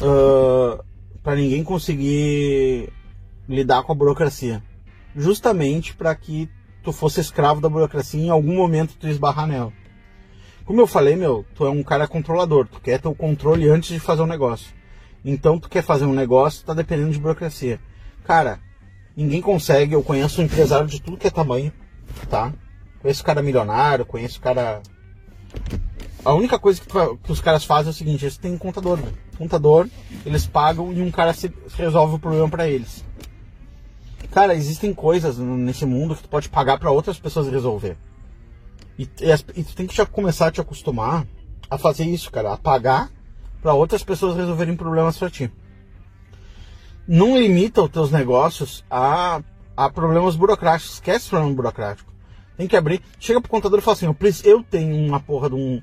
Uh, 0.00 0.93
para 1.24 1.36
ninguém 1.36 1.64
conseguir 1.64 2.92
lidar 3.48 3.82
com 3.82 3.92
a 3.92 3.94
burocracia. 3.94 4.62
Justamente 5.16 5.96
para 5.96 6.14
que 6.14 6.48
tu 6.82 6.92
fosse 6.92 7.18
escravo 7.18 7.62
da 7.62 7.68
burocracia 7.68 8.20
e 8.20 8.26
em 8.26 8.30
algum 8.30 8.54
momento 8.54 8.94
tu 9.00 9.08
esbarrar 9.08 9.46
nela. 9.46 9.72
Como 10.66 10.80
eu 10.80 10.86
falei, 10.86 11.16
meu, 11.16 11.44
tu 11.54 11.64
é 11.64 11.70
um 11.70 11.82
cara 11.82 12.06
controlador, 12.06 12.68
tu 12.68 12.78
quer 12.78 13.00
ter 13.00 13.08
o 13.08 13.14
controle 13.14 13.68
antes 13.68 13.88
de 13.88 13.98
fazer 13.98 14.22
um 14.22 14.26
negócio. 14.26 14.72
Então 15.24 15.58
tu 15.58 15.68
quer 15.68 15.82
fazer 15.82 16.04
um 16.04 16.12
negócio, 16.12 16.64
tá 16.64 16.74
dependendo 16.74 17.12
de 17.12 17.18
burocracia. 17.18 17.80
Cara, 18.24 18.60
ninguém 19.16 19.40
consegue, 19.40 19.94
eu 19.94 20.02
conheço 20.02 20.42
um 20.42 20.44
empresário 20.44 20.86
de 20.86 21.00
tudo 21.00 21.16
que 21.16 21.26
é 21.26 21.30
tamanho, 21.30 21.72
tá? 22.28 22.52
Conheço 23.00 23.24
cara 23.24 23.42
milionário, 23.42 24.04
conheço 24.04 24.40
cara. 24.40 24.82
A 26.22 26.34
única 26.34 26.58
coisa 26.58 26.80
que, 26.80 26.86
tu, 26.86 27.18
que 27.22 27.32
os 27.32 27.40
caras 27.40 27.64
fazem 27.64 27.88
é 27.88 27.90
o 27.90 27.94
seguinte, 27.94 28.24
eles 28.24 28.36
têm 28.36 28.52
um 28.52 28.58
contador, 28.58 28.98
né? 28.98 29.10
Contador, 29.36 29.88
eles 30.24 30.46
pagam 30.46 30.92
e 30.92 31.02
um 31.02 31.10
cara 31.10 31.32
se, 31.32 31.52
resolve 31.76 32.16
o 32.16 32.18
problema 32.18 32.48
para 32.48 32.68
eles. 32.68 33.04
Cara, 34.30 34.54
existem 34.54 34.92
coisas 34.92 35.38
nesse 35.38 35.86
mundo 35.86 36.16
que 36.16 36.22
tu 36.22 36.28
pode 36.28 36.48
pagar 36.48 36.78
para 36.78 36.90
outras 36.90 37.18
pessoas 37.18 37.48
resolver. 37.48 37.96
E, 38.98 39.04
e, 39.04 39.60
e, 39.60 39.64
tu 39.64 39.74
tem 39.74 39.86
que 39.86 39.94
já 39.94 40.06
começar 40.06 40.48
a 40.48 40.50
te 40.50 40.60
acostumar 40.60 41.26
a 41.68 41.78
fazer 41.78 42.04
isso, 42.04 42.30
cara, 42.30 42.52
a 42.52 42.56
pagar 42.56 43.10
para 43.60 43.72
outras 43.72 44.04
pessoas 44.04 44.36
resolverem 44.36 44.76
problemas 44.76 45.16
para 45.18 45.30
ti. 45.30 45.50
Não 47.06 47.38
limita 47.38 47.82
os 47.82 47.90
teus 47.90 48.10
negócios 48.10 48.84
a, 48.90 49.42
a 49.76 49.90
problemas 49.90 50.36
burocráticos. 50.36 50.94
Esquece 50.94 51.28
problema 51.28 51.54
burocrático. 51.54 52.12
Tem 52.56 52.68
que 52.68 52.76
abrir. 52.76 53.02
Chega 53.18 53.40
pro 53.40 53.50
contador 53.50 53.78
e 53.78 53.82
fala 53.82 53.96
assim: 53.96 54.06
eu, 54.06 54.16
eu 54.44 54.62
tenho 54.62 55.06
uma 55.06 55.20
porra 55.20 55.48
de 55.48 55.56
um, 55.56 55.82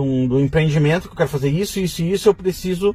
um, 0.00 0.26
de 0.26 0.34
um 0.34 0.40
empreendimento 0.40 1.08
que 1.08 1.14
eu 1.14 1.16
quero 1.16 1.28
fazer 1.28 1.50
isso, 1.50 1.78
isso 1.78 2.02
e 2.02 2.12
isso. 2.12 2.28
Eu 2.28 2.34
preciso 2.34 2.94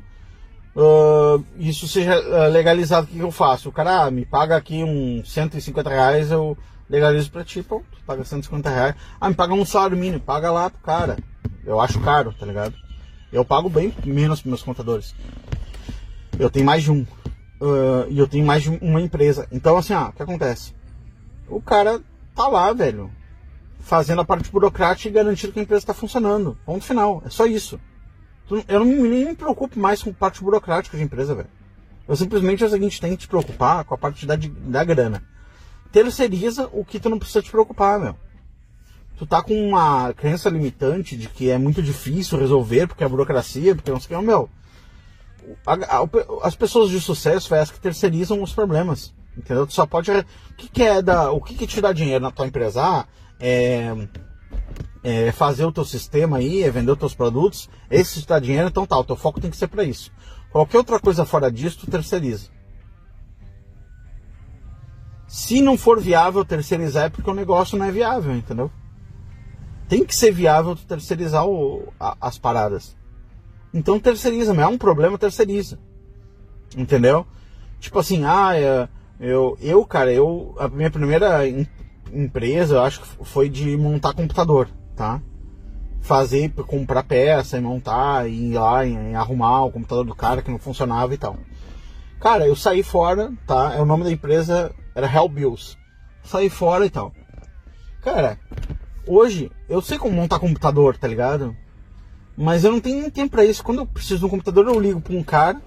uh, 0.77 1.43
isso 1.57 1.87
seja 1.87 2.19
uh, 2.19 2.51
legalizado. 2.51 3.07
O 3.07 3.09
que 3.09 3.19
eu 3.19 3.31
faço? 3.31 3.69
O 3.69 3.71
cara 3.71 4.03
ah, 4.03 4.11
me 4.11 4.25
paga 4.25 4.55
aqui 4.55 4.83
uns 4.83 5.31
150 5.31 5.89
reais, 5.89 6.31
eu 6.31 6.57
legalizo 6.89 7.31
pra 7.31 7.43
ti. 7.43 7.63
Pô, 7.63 7.83
tu 7.91 8.03
paga 8.05 8.23
150 8.23 8.69
reais. 8.69 8.95
Ah, 9.19 9.29
me 9.29 9.35
paga 9.35 9.53
um 9.53 9.65
salário 9.65 9.97
mínimo. 9.97 10.21
Paga 10.21 10.51
lá 10.51 10.69
pro 10.69 10.81
cara. 10.81 11.17
Eu 11.65 11.79
acho 11.79 11.99
caro, 11.99 12.33
tá 12.33 12.45
ligado? 12.45 12.75
Eu 13.31 13.43
pago 13.43 13.69
bem 13.69 13.93
menos 14.05 14.41
para 14.41 14.49
meus 14.49 14.63
contadores. 14.63 15.13
Eu 16.39 16.49
tenho 16.49 16.65
mais 16.65 16.83
de 16.83 16.91
um. 16.91 17.05
Uh, 17.59 18.05
e 18.09 18.19
eu 18.19 18.27
tenho 18.27 18.45
mais 18.45 18.63
de 18.63 18.69
uma 18.69 19.01
empresa. 19.01 19.47
Então, 19.51 19.77
assim, 19.77 19.93
ó, 19.93 20.09
o 20.09 20.13
que 20.13 20.21
acontece? 20.21 20.73
O 21.49 21.59
cara 21.59 21.99
tá 22.35 22.47
lá, 22.47 22.71
velho, 22.71 23.11
fazendo 23.87 24.21
a 24.21 24.25
parte 24.25 24.51
burocrática 24.51 25.09
e 25.09 25.11
garantindo 25.11 25.53
que 25.53 25.59
a 25.59 25.63
empresa 25.63 25.83
está 25.83 25.93
funcionando. 25.93 26.57
Ponto 26.65 26.83
final. 26.83 27.23
É 27.25 27.29
só 27.29 27.45
isso. 27.45 27.79
Eu 28.67 28.79
não 28.79 28.85
nem 28.85 29.25
me 29.25 29.35
preocupo 29.35 29.79
mais 29.79 30.01
com 30.03 30.13
parte 30.13 30.41
burocrática 30.41 30.97
de 30.97 31.03
empresa, 31.03 31.33
velho. 31.33 31.49
Eu 32.07 32.15
simplesmente 32.15 32.63
é 32.63 32.67
o 32.67 32.69
seguinte, 32.69 33.01
tem 33.01 33.11
que 33.11 33.17
te 33.17 33.27
preocupar 33.27 33.83
com 33.83 33.93
a 33.93 33.97
parte 33.97 34.25
da, 34.25 34.35
da 34.35 34.83
grana. 34.83 35.23
Terceiriza 35.91 36.69
o 36.71 36.85
que 36.85 36.99
tu 36.99 37.09
não 37.09 37.19
precisa 37.19 37.41
te 37.41 37.51
preocupar, 37.51 37.99
meu 37.99 38.15
tu 39.17 39.25
tá 39.25 39.41
com 39.41 39.53
uma 39.69 40.13
crença 40.13 40.49
limitante 40.49 41.17
de 41.17 41.27
que 41.27 41.49
é 41.49 41.57
muito 41.57 41.81
difícil 41.81 42.37
resolver 42.37 42.87
porque 42.87 43.03
é 43.03 43.07
burocracia, 43.07 43.75
porque 43.75 43.91
não 43.91 43.99
sei 43.99 44.15
o 44.15 44.19
que, 44.19 44.25
meu. 44.25 44.49
A, 45.65 45.73
a, 45.73 46.07
as 46.43 46.55
pessoas 46.55 46.89
de 46.89 47.01
sucesso 47.01 47.53
é 47.55 47.59
as 47.59 47.71
que 47.71 47.79
terceirizam 47.79 48.41
os 48.41 48.53
problemas. 48.53 49.13
Entendeu? 49.35 49.65
Tu 49.65 49.73
só 49.73 49.85
pode. 49.85 50.11
O 50.11 50.25
que, 50.55 50.69
que 50.69 50.83
é 50.83 51.01
da. 51.01 51.31
O 51.31 51.41
que, 51.41 51.55
que 51.55 51.67
te 51.67 51.81
dá 51.81 51.91
dinheiro 51.91 52.23
na 52.23 52.31
tua 52.31 52.47
empresa? 52.47 52.81
Ah, 52.83 53.05
é, 53.39 53.93
é 55.03 55.31
fazer 55.31 55.65
o 55.65 55.71
teu 55.71 55.85
sistema 55.85 56.37
aí, 56.37 56.63
é 56.63 56.71
vender 56.71 56.91
os 56.91 56.99
teus 56.99 57.15
produtos. 57.15 57.69
Esse 57.89 58.21
te 58.21 58.27
dá 58.27 58.39
dinheiro, 58.39 58.67
então 58.67 58.85
tá, 58.85 58.97
o 58.97 59.03
teu 59.03 59.15
foco 59.15 59.41
tem 59.41 59.51
que 59.51 59.57
ser 59.57 59.67
para 59.67 59.83
isso. 59.83 60.11
Qualquer 60.51 60.77
outra 60.77 60.99
coisa 60.99 61.25
fora 61.25 61.51
disso, 61.51 61.79
tu 61.81 61.91
terceiriza. 61.91 62.49
Se 65.27 65.61
não 65.61 65.77
for 65.77 65.99
viável 65.99 66.45
terceirizar 66.45 67.05
é 67.05 67.09
porque 67.09 67.29
o 67.29 67.33
negócio 67.33 67.77
não 67.77 67.85
é 67.85 67.91
viável, 67.91 68.33
entendeu? 68.33 68.71
tem 69.87 70.03
que 70.03 70.15
ser 70.15 70.31
viável 70.31 70.75
tu 70.75 70.85
terceirizar 70.85 71.47
o, 71.47 71.93
a, 71.99 72.15
as 72.19 72.37
paradas. 72.37 72.95
Então 73.73 73.99
terceiriza, 73.99 74.53
mas 74.53 74.65
é 74.65 74.67
um 74.67 74.77
problema, 74.77 75.17
terceiriza. 75.17 75.79
Entendeu? 76.75 77.25
Tipo 77.79 77.99
assim, 77.99 78.25
ah, 78.25 78.55
é, 78.55 78.89
eu, 79.19 79.57
eu 79.61 79.85
cara, 79.85 80.11
eu, 80.11 80.55
a 80.57 80.67
minha 80.67 80.91
primeira 80.91 81.47
empresa, 82.13 82.75
eu 82.75 82.81
acho 82.81 83.01
que 83.01 83.25
foi 83.25 83.49
de 83.49 83.75
montar 83.77 84.13
computador, 84.13 84.69
tá? 84.95 85.21
Fazer, 86.01 86.51
comprar 86.53 87.03
peça 87.03 87.57
e 87.57 87.61
montar, 87.61 88.29
e 88.29 88.51
ir 88.51 88.53
lá 88.53 88.85
e, 88.85 89.15
arrumar 89.15 89.65
o 89.65 89.71
computador 89.71 90.05
do 90.05 90.15
cara 90.15 90.41
que 90.41 90.51
não 90.51 90.59
funcionava 90.59 91.13
e 91.13 91.17
tal. 91.17 91.37
Cara, 92.19 92.47
eu 92.47 92.55
saí 92.55 92.83
fora, 92.83 93.31
tá? 93.45 93.73
É 93.75 93.81
o 93.81 93.85
nome 93.85 94.03
da 94.03 94.11
empresa 94.11 94.73
era 94.95 95.11
Hellbills. 95.11 95.77
Saí 96.23 96.49
fora 96.49 96.85
e 96.85 96.89
tal. 96.89 97.13
Cara, 98.01 98.39
Hoje, 99.09 99.49
eu 99.69 99.81
sei 99.81 99.97
como 99.97 100.13
montar 100.13 100.37
computador, 100.37 100.97
tá 100.97 101.07
ligado? 101.07 101.55
Mas 102.35 102.65
eu 102.65 102.73
não 102.73 102.81
tenho 102.81 103.01
nem 103.01 103.09
tempo 103.09 103.31
pra 103.31 103.45
isso. 103.45 103.63
Quando 103.63 103.77
eu 103.77 103.85
preciso 103.85 104.19
de 104.19 104.25
um 104.25 104.29
computador, 104.29 104.67
eu 104.67 104.77
ligo 104.77 104.99
pra 104.99 105.15
um 105.15 105.23
cara 105.23 105.61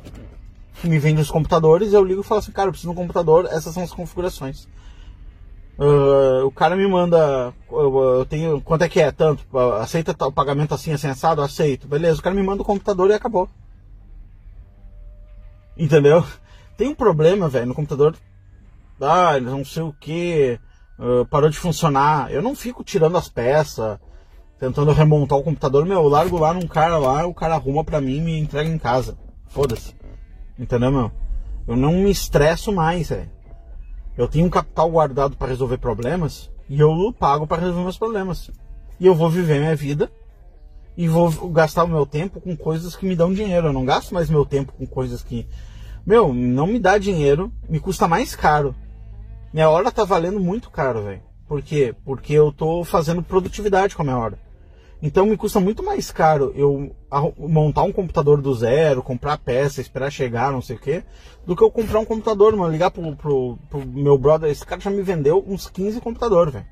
que 0.75 0.87
me 0.87 0.99
vende 0.99 1.23
os 1.23 1.31
computadores. 1.31 1.95
Eu 1.95 2.05
ligo 2.05 2.21
e 2.21 2.25
falo 2.25 2.41
assim, 2.41 2.53
cara, 2.53 2.69
eu 2.69 2.73
preciso 2.73 2.93
de 2.93 2.99
um 2.99 3.01
computador, 3.01 3.47
essas 3.47 3.73
são 3.73 3.83
as 3.83 3.93
configurações. 3.93 4.69
Uh, 5.81 6.45
o 6.45 6.51
cara 6.51 6.77
me 6.77 6.87
manda, 6.87 7.55
eu, 7.73 8.27
tenho, 8.29 8.61
quanto 8.61 8.85
é 8.85 8.89
que 8.89 9.01
é? 9.01 9.11
Tanto, 9.11 9.43
aceita 9.81 10.15
o 10.27 10.33
pagamento 10.33 10.75
assim, 10.75 10.93
assado? 10.93 11.41
Aceito. 11.41 11.89
Beleza, 11.89 12.21
o 12.21 12.23
cara 12.23 12.37
me 12.37 12.43
manda 12.43 12.61
o 12.61 12.67
computador 12.67 13.09
e 13.09 13.15
acabou. 13.15 13.49
Entendeu? 15.75 16.23
Tem 16.77 16.89
um 16.89 16.95
problema, 16.95 17.49
velho, 17.49 17.65
no 17.65 17.75
computador. 17.75 18.15
Ah, 19.01 19.41
não 19.41 19.65
sei 19.65 19.83
o 19.83 19.95
que 19.95 20.61
uh, 20.99 21.25
parou 21.31 21.49
de 21.49 21.57
funcionar. 21.57 22.31
Eu 22.31 22.43
não 22.43 22.55
fico 22.55 22.85
tirando 22.85 23.17
as 23.17 23.31
peças, 23.31 23.99
tentando 24.59 24.93
remontar 24.93 25.39
o 25.39 25.43
computador. 25.43 25.87
Meu, 25.87 26.03
eu 26.03 26.09
largo 26.09 26.37
lá 26.37 26.53
num 26.53 26.67
cara 26.67 26.99
lá, 26.99 27.27
o 27.27 27.33
cara 27.33 27.55
arruma 27.55 27.83
pra 27.83 28.03
mim 28.03 28.19
e 28.19 28.21
me 28.21 28.39
entrega 28.39 28.69
em 28.69 28.79
casa. 28.79 29.17
Foda-se. 29.47 29.95
Entendeu, 30.59 30.93
meu? 30.93 31.11
Eu 31.67 31.75
não 31.75 31.93
me 31.93 32.11
estresso 32.11 32.71
mais, 32.71 33.09
velho. 33.09 33.40
Eu 34.21 34.29
tenho 34.29 34.47
um 34.47 34.51
capital 34.51 34.91
guardado 34.91 35.37
para 35.37 35.49
resolver 35.49 35.79
problemas 35.79 36.51
e 36.69 36.79
eu 36.81 37.15
pago 37.19 37.47
para 37.47 37.63
resolver 37.63 37.83
meus 37.83 37.99
problemas. 37.99 38.51
E 38.99 39.07
eu 39.07 39.15
vou 39.15 39.31
viver 39.31 39.59
minha 39.59 39.75
vida 39.75 40.11
e 40.97 41.09
vou 41.09 41.31
gastar 41.51 41.85
o 41.85 41.89
meu 41.89 42.05
tempo 42.05 42.41
com 42.41 42.57
coisas 42.57 42.95
que 42.95 43.07
me 43.07 43.17
dão 43.17 43.33
dinheiro. 43.33 43.69
Eu 43.69 43.73
não 43.73 43.85
gasto 43.85 44.13
mais 44.13 44.29
meu 44.29 44.45
tempo 44.45 44.73
com 44.73 44.87
coisas 44.87 45.23
que, 45.23 45.47
meu, 46.05 46.33
não 46.35 46.67
me 46.67 46.79
dá 46.79 46.99
dinheiro, 46.99 47.53
me 47.69 47.81
custa 47.81 48.07
mais 48.07 48.37
caro 48.37 48.75
minha 49.53 49.69
hora 49.69 49.91
tá 49.91 50.05
valendo 50.05 50.39
muito 50.39 50.71
caro, 50.71 51.03
velho. 51.03 51.23
Por 51.49 51.61
quê? 51.61 51.93
Porque 52.05 52.33
eu 52.33 52.53
tô 52.53 52.85
fazendo 52.85 53.21
produtividade 53.21 53.97
com 53.97 54.03
a 54.03 54.05
minha 54.05 54.17
hora. 54.17 54.39
Então 55.03 55.25
me 55.25 55.37
custa 55.37 55.59
muito 55.59 55.83
mais 55.83 56.11
caro 56.11 56.53
eu 56.55 56.95
montar 57.39 57.83
um 57.85 57.93
computador 57.93 58.43
do 58.43 58.55
zero, 58.55 59.03
comprar 59.03 59.39
peça, 59.39 59.81
esperar 59.81 60.11
chegar, 60.11 60.53
não 60.53 60.61
sei 60.61 60.77
o 60.77 60.79
quê, 60.79 61.03
do 61.47 61.57
que 61.57 61.65
eu 61.65 61.71
comprar 61.71 62.01
um 62.01 62.05
computador, 62.05 62.55
mano. 62.55 62.71
Ligar 62.71 62.91
pro, 62.91 63.17
pro, 63.17 63.59
pro 63.71 63.87
meu 63.87 64.19
brother, 64.19 64.51
esse 64.51 64.65
cara 64.65 64.81
já 64.81 64.91
me 64.91 65.03
vendeu 65.03 65.43
uns 65.47 65.71
15 65.71 66.01
computadores, 66.01 66.53
velho. 66.53 66.67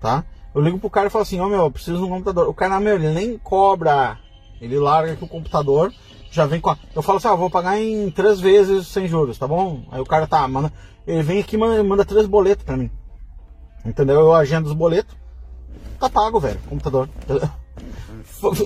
Tá? 0.00 0.24
Eu 0.52 0.60
ligo 0.60 0.78
pro 0.78 0.90
cara 0.90 1.06
e 1.06 1.10
falo 1.10 1.22
assim, 1.22 1.38
ó 1.38 1.46
oh, 1.46 1.48
meu, 1.48 1.60
eu 1.60 1.70
preciso 1.70 1.98
de 1.98 2.04
um 2.04 2.08
computador. 2.08 2.48
O 2.48 2.54
cara, 2.54 2.80
meu, 2.80 2.96
ele 2.96 3.10
nem 3.10 3.38
cobra. 3.38 4.18
Ele 4.60 4.78
larga 4.78 5.12
aqui 5.12 5.24
o 5.24 5.28
computador, 5.28 5.92
já 6.30 6.44
vem 6.44 6.60
com 6.60 6.70
a... 6.70 6.76
Eu 6.94 7.00
falo 7.00 7.18
assim, 7.18 7.28
ó, 7.28 7.32
ah, 7.32 7.36
vou 7.36 7.48
pagar 7.48 7.80
em 7.80 8.10
três 8.10 8.40
vezes 8.40 8.88
sem 8.88 9.08
juros, 9.08 9.38
tá 9.38 9.48
bom? 9.48 9.84
Aí 9.90 10.00
o 10.00 10.04
cara 10.04 10.26
tá, 10.26 10.46
manda. 10.46 10.70
Ele 11.06 11.22
vem 11.22 11.40
aqui 11.40 11.56
e 11.56 11.58
manda, 11.58 11.82
manda 11.82 12.04
três 12.04 12.26
boletos 12.26 12.64
pra 12.64 12.76
mim. 12.76 12.90
Entendeu? 13.86 14.20
Eu 14.20 14.34
agendo 14.34 14.68
os 14.68 14.74
boletos. 14.74 15.16
Tá 16.00 16.08
pago, 16.08 16.40
velho. 16.40 16.58
Computador. 16.68 17.10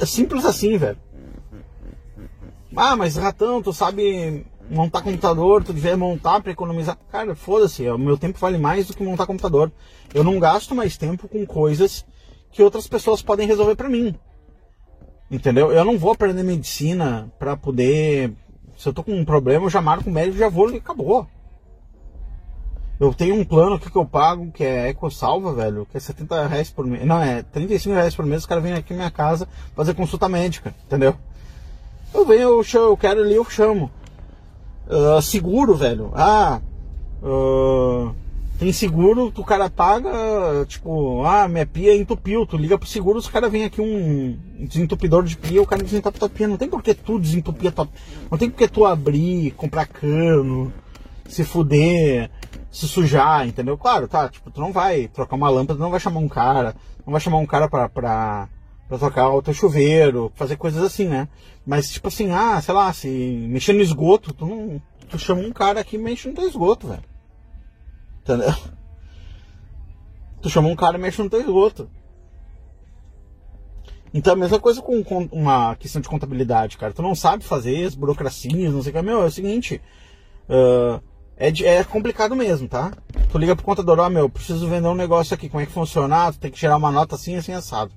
Simples 0.07 0.45
assim, 0.45 0.79
velho. 0.79 0.97
Ah, 2.77 2.95
mas 2.97 3.17
ratão, 3.17 3.61
tu 3.61 3.73
sabe 3.73 4.47
montar 4.71 5.03
computador, 5.03 5.63
tu 5.63 5.73
devia 5.73 5.97
montar 5.97 6.41
para 6.41 6.53
economizar. 6.53 6.97
Cara, 7.11 7.35
foda-se, 7.35 7.89
o 7.89 7.99
meu 7.99 8.17
tempo 8.17 8.39
vale 8.39 8.57
mais 8.57 8.87
do 8.87 8.95
que 8.95 9.03
montar 9.03 9.27
computador. 9.27 9.71
Eu 10.15 10.23
não 10.25 10.39
gasto 10.39 10.75
mais 10.75 10.97
tempo 10.97 11.29
com 11.29 11.45
coisas 11.45 12.07
que 12.53 12.63
outras 12.63 12.87
pessoas 12.87 13.21
podem 13.21 13.47
resolver 13.47 13.75
para 13.75 13.89
mim. 13.89 14.15
Entendeu? 15.31 15.73
Eu 15.73 15.85
não 15.85 15.99
vou 15.99 16.13
aprender 16.13 16.43
medicina 16.45 17.33
para 17.39 17.57
poder. 17.57 18.33
Se 18.77 18.89
eu 18.89 18.93
tô 18.93 19.03
com 19.03 19.13
um 19.13 19.25
problema, 19.25 19.67
eu 19.67 19.71
já 19.71 19.81
marco 19.81 20.09
o 20.09 20.13
médico, 20.13 20.39
já 20.39 20.49
vou 20.49 20.71
e 20.71 20.77
acabou. 20.77 21.27
Eu 22.99 23.13
tenho 23.13 23.35
um 23.35 23.45
plano 23.45 23.75
aqui 23.75 23.91
que 23.91 23.97
eu 23.97 24.05
pago, 24.05 24.53
que 24.53 24.63
é 24.63 24.89
EcoSalva, 24.89 25.53
velho, 25.53 25.87
que 25.91 25.97
é 25.97 26.01
70 26.01 26.47
reais 26.47 26.71
por 26.71 26.87
mês. 26.87 27.05
Não, 27.05 27.21
é 27.21 27.43
35 27.43 27.95
reais 27.95 28.15
por 28.15 28.25
mês, 28.25 28.43
os 28.43 28.47
caras 28.47 28.63
vêm 28.63 28.73
aqui 28.73 28.93
na 28.93 28.99
minha 28.99 29.11
casa 29.11 29.49
fazer 29.75 29.95
consulta 29.95 30.29
médica, 30.29 30.75
entendeu? 30.87 31.17
Eu 32.13 32.25
venho, 32.25 32.43
eu, 32.43 32.63
chamo, 32.63 32.87
eu 32.87 32.97
quero 32.97 33.23
ali, 33.23 33.35
eu 33.35 33.45
chamo. 33.45 33.91
Uh, 34.87 35.21
seguro, 35.21 35.75
velho. 35.75 36.13
Ah, 36.15 36.61
uh, 37.21 38.15
tem 38.59 38.73
seguro, 38.73 39.33
o 39.37 39.45
cara 39.45 39.69
paga, 39.69 40.65
tipo, 40.69 41.25
ah, 41.25 41.49
minha 41.49 41.67
pia 41.67 41.97
entupiu, 41.97 42.47
tu 42.47 42.57
liga 42.57 42.79
pro 42.79 42.89
seguro, 42.89 43.19
os 43.19 43.27
caras 43.27 43.51
vêm 43.51 43.65
aqui 43.65 43.81
um 43.81 44.39
desentupidor 44.61 45.25
de 45.25 45.37
pia, 45.37 45.61
o 45.61 45.67
cara 45.67 45.83
desentupe 45.83 46.21
tua 46.21 46.29
pia. 46.29 46.47
Não 46.47 46.57
tem 46.57 46.69
por 46.69 46.81
que 46.81 46.95
tu 46.95 47.19
desentupir 47.19 47.71
a 47.71 47.73
tua 47.73 47.89
Não 48.31 48.39
tem 48.39 48.49
por 48.49 48.59
que 48.59 48.69
tu 48.69 48.87
abrir, 48.87 49.51
comprar 49.53 49.87
cano, 49.87 50.73
se 51.29 51.43
fuder, 51.43 52.31
se 52.75 52.89
sujar, 52.89 53.47
entendeu? 53.47 53.79
Claro, 53.79 54.09
tá, 54.09 54.29
tipo, 54.29 54.51
tu 54.51 54.61
não 54.61 54.73
vai 54.73 55.07
trocar 55.07 55.37
uma 55.37 55.49
lâmpada, 55.49 55.79
não 55.79 55.93
vai 55.93 56.01
chamar 56.01 56.19
um 56.19 56.29
cara, 56.29 56.75
não 57.07 57.13
vai 57.13 57.21
chamar 57.21 57.39
um 57.39 57.47
cara 57.47 57.69
pra, 57.69 57.89
pra, 57.89 58.49
pra 58.89 58.99
trocar 58.99 59.31
o 59.31 59.41
teu 59.41 59.55
chuveiro, 59.55 60.33
fazer 60.35 60.57
coisas 60.57 60.83
assim, 60.83 61.07
né? 61.07 61.29
Mas, 61.65 61.89
tipo 61.89 62.09
assim, 62.09 62.33
ah, 62.33 62.61
sei 62.61 62.75
lá, 62.75 62.93
se 62.93 63.09
mexer 63.49 63.73
no 63.75 63.81
esgoto, 63.81 64.35
tu 64.35 64.45
não. 64.45 64.83
Tu 65.09 65.19
chama 65.21 65.43
um 65.43 65.53
cara 65.53 65.85
que 65.85 65.97
mexe 65.97 66.29
no 66.29 66.35
teu 66.35 66.49
esgoto, 66.49 66.89
velho. 66.89 67.05
Entendeu? 68.23 68.53
Tu 70.43 70.51
chama 70.51 70.69
um 70.69 70.77
cara 70.77 70.99
e 70.99 71.01
mexe 71.01 71.23
no 71.23 71.31
teu 71.31 71.41
esgoto. 71.41 71.89
Então 74.13 74.35
a 74.35 74.37
mesma 74.37 74.61
coisa 74.61 74.83
com, 74.83 75.03
com, 75.03 75.27
uma 75.33 75.75
questão 75.77 76.03
de 76.03 76.09
contabilidade, 76.09 76.77
cara. 76.77 76.93
Tu 76.93 77.01
não 77.01 77.15
sabe 77.15 77.45
fazer 77.45 77.83
as 77.87 77.95
burocracias, 77.95 78.75
não 78.75 78.83
sei 78.83 78.93
o 78.93 78.95
que. 78.95 79.01
Meu, 79.01 79.23
é 79.23 79.27
o 79.27 79.31
seguinte. 79.31 79.81
Uh, 80.47 81.01
é, 81.37 81.49
é 81.49 81.85
complicado 81.85 82.37
mesmo, 82.37 82.69
tá? 82.69 82.93
Tu 83.31 83.39
liga 83.39 83.57
pro 83.57 83.65
contador, 83.65 83.99
ó, 83.99 84.07
oh, 84.07 84.11
meu, 84.11 84.29
preciso 84.29 84.69
vender 84.69 84.89
um 84.89 84.95
negócio 84.95 85.35
aqui, 85.35 85.49
como 85.49 85.63
é 85.63 85.67
que 85.67 85.73
funciona? 85.73 86.33
Tu 86.33 86.39
tem 86.39 86.51
que 86.51 86.59
tirar 86.59 86.77
uma 86.77 86.91
nota 86.91 87.17
assim, 87.17 87.37
assim, 87.37 87.53
assado. 87.53 87.93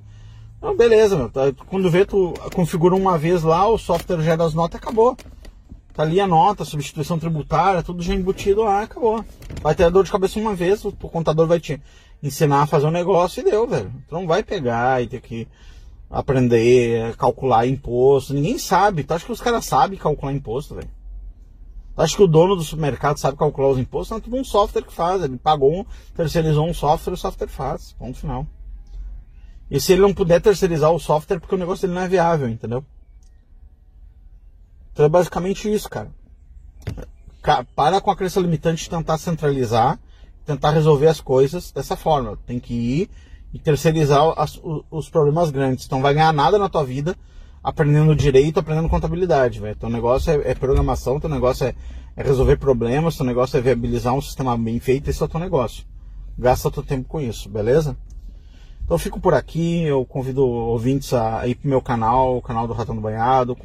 Então, 0.58 0.76
beleza, 0.76 1.16
meu. 1.16 1.30
Tá, 1.30 1.42
quando 1.68 1.90
vê, 1.90 2.06
tu 2.06 2.34
configura 2.54 2.96
uma 2.96 3.18
vez 3.18 3.44
lá, 3.44 3.68
o 3.68 3.78
software 3.78 4.22
gera 4.22 4.44
as 4.44 4.54
notas 4.54 4.80
e 4.80 4.84
acabou. 4.84 5.16
Tá 5.94 6.04
ali 6.04 6.20
a 6.20 6.28
nota, 6.28 6.66
substituição 6.66 7.18
tributária, 7.20 7.84
tudo 7.84 8.04
já 8.04 8.14
embutido 8.14 8.64
lá, 8.64 8.84
acabou. 8.84 9.24
Vai 9.62 9.76
ter 9.76 9.90
dor 9.92 10.04
de 10.04 10.12
cabeça 10.12 10.40
uma 10.40 10.56
vez, 10.56 10.84
o, 10.84 10.90
o 10.90 11.10
contador 11.10 11.48
vai 11.48 11.60
te 11.60 11.82
ensinar 12.22 12.64
a 12.64 12.68
fazer 12.68 12.88
um 12.88 12.92
negócio 12.92 13.42
e 13.42 13.44
deu, 13.44 13.68
velho. 13.68 13.92
Tu 14.08 14.14
não 14.14 14.26
vai 14.26 14.44
pegar 14.44 15.02
e 15.04 15.08
ter 15.08 15.22
que 15.22 15.48
aprender, 16.10 17.16
calcular 17.16 17.68
imposto. 17.68 18.34
Ninguém 18.34 18.58
sabe. 18.58 19.04
Tu 19.04 19.14
acha 19.14 19.26
que 19.26 19.32
os 19.32 19.42
caras 19.42 19.66
sabem 19.66 19.98
calcular 19.98 20.34
imposto, 20.34 20.76
velho? 20.76 20.90
Tu 21.98 22.02
acha 22.04 22.16
que 22.16 22.22
o 22.22 22.28
dono 22.28 22.56
do 22.56 22.62
supermercado 22.62 23.18
sabe 23.18 23.36
calcular 23.36 23.70
os 23.70 23.80
impostos? 23.80 24.12
Não, 24.12 24.20
é 24.20 24.22
tudo 24.22 24.36
um 24.36 24.44
software 24.44 24.84
que 24.84 24.94
faz. 24.94 25.24
Ele 25.24 25.36
pagou, 25.36 25.80
um, 25.80 25.86
terceirizou 26.16 26.70
um 26.70 26.74
software, 26.74 27.14
o 27.14 27.18
software 27.18 27.48
faz. 27.48 27.94
Ponto 27.94 28.20
final. 28.20 28.46
E 29.72 29.80
se 29.80 29.94
ele 29.94 30.04
não 30.04 30.14
puder 30.14 30.40
terceirizar 30.40 30.92
o 30.92 31.00
software, 31.00 31.40
porque 31.40 31.56
o 31.56 31.58
negócio 31.58 31.88
dele 31.88 32.00
não 32.00 32.06
é 32.06 32.08
viável, 32.08 32.48
entendeu? 32.48 32.86
Então 34.94 35.08
é 35.08 35.10
basicamente 35.10 35.74
isso, 35.74 35.90
cara. 35.90 36.12
Para 37.76 38.00
com 38.00 38.12
a 38.12 38.16
crença 38.16 38.40
limitante 38.40 38.84
de 38.84 38.92
tentar 38.92 39.18
centralizar, 39.18 40.00
tentar 40.46 40.70
resolver 40.70 41.08
as 41.08 41.20
coisas 41.20 41.72
dessa 41.72 41.96
forma. 41.96 42.38
Tem 42.46 42.60
que 42.60 42.76
ir 42.76 43.10
e 43.52 43.58
terceirizar 43.58 44.22
os 44.92 45.10
problemas 45.10 45.50
grandes. 45.50 45.88
Então 45.88 46.00
vai 46.00 46.14
ganhar 46.14 46.32
nada 46.32 46.60
na 46.60 46.70
tua 46.70 46.86
vida 46.86 47.18
aprendendo 47.68 48.16
direito, 48.16 48.62
aprendendo 48.62 48.88
contabilidade, 48.88 49.60
velho. 49.60 49.76
Teu 49.76 49.90
negócio 49.90 50.32
é, 50.32 50.52
é, 50.52 50.56
programação, 50.56 51.20
teu 51.20 51.30
negócio 51.30 51.68
é, 51.68 51.76
é, 52.16 52.24
resolver 52.24 52.56
problemas, 52.56 53.18
teu 53.18 53.26
negócio 53.26 53.58
é 53.58 53.62
viabilizar 53.62 54.14
um 54.14 54.22
sistema 54.22 54.58
bem 54.58 54.80
feito, 54.80 55.10
esse 55.10 55.22
é 55.22 55.26
o 55.26 55.28
teu 55.28 55.38
negócio. 55.38 55.84
Gasta 56.40 56.72
teu 56.72 56.82
tempo 56.82 57.10
com 57.10 57.20
isso, 57.20 57.50
beleza? 57.50 57.98
Então 58.86 58.96
eu 58.96 59.00
fico 59.00 59.20
por 59.20 59.34
aqui, 59.34 59.82
eu 59.82 60.06
convido 60.06 60.46
ouvintes 60.46 61.14
a 61.14 61.46
ir 61.46 61.56
pro 61.56 61.68
meu 61.68 61.82
canal, 61.82 62.38
o 62.38 62.42
canal 62.42 62.66
do 62.70 62.74
Ratão 62.74 62.96
do 62.96 63.02
Banhado, 63.02 63.58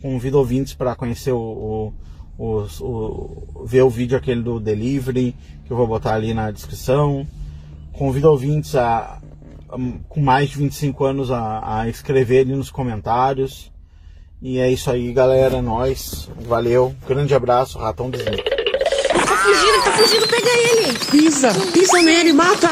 Convido 0.00 0.38
ouvintes 0.38 0.74
para 0.74 0.96
conhecer 0.96 1.32
o, 1.32 1.38
o, 1.38 1.94
o, 2.38 2.66
o, 2.80 3.64
ver 3.64 3.82
o 3.82 3.90
vídeo 3.90 4.16
aquele 4.16 4.42
do 4.42 4.58
delivery, 4.58 5.34
que 5.64 5.72
eu 5.72 5.76
vou 5.76 5.86
botar 5.86 6.14
ali 6.14 6.34
na 6.34 6.50
descrição. 6.50 7.24
Convido 7.92 8.28
ouvintes 8.28 8.74
a 8.74 9.21
com 10.08 10.20
mais 10.20 10.50
de 10.50 10.58
25 10.58 11.04
anos 11.04 11.30
a, 11.30 11.80
a 11.80 11.88
escrever 11.88 12.40
ali 12.40 12.54
nos 12.54 12.70
comentários. 12.70 13.72
E 14.40 14.58
é 14.58 14.70
isso 14.70 14.90
aí, 14.90 15.12
galera. 15.12 15.58
É 15.58 15.60
nós. 15.62 16.28
Valeu. 16.40 16.94
Grande 17.06 17.34
abraço, 17.34 17.78
Ratão 17.78 18.10
Disney. 18.10 18.42
Tá 18.42 19.36
fugindo, 19.36 19.84
tá 19.84 19.92
fugindo, 19.92 20.28
pega 20.28 20.48
ele! 20.48 20.98
Pisa, 21.10 21.52
pisa 21.72 22.02
nele, 22.02 22.32
mata! 22.32 22.70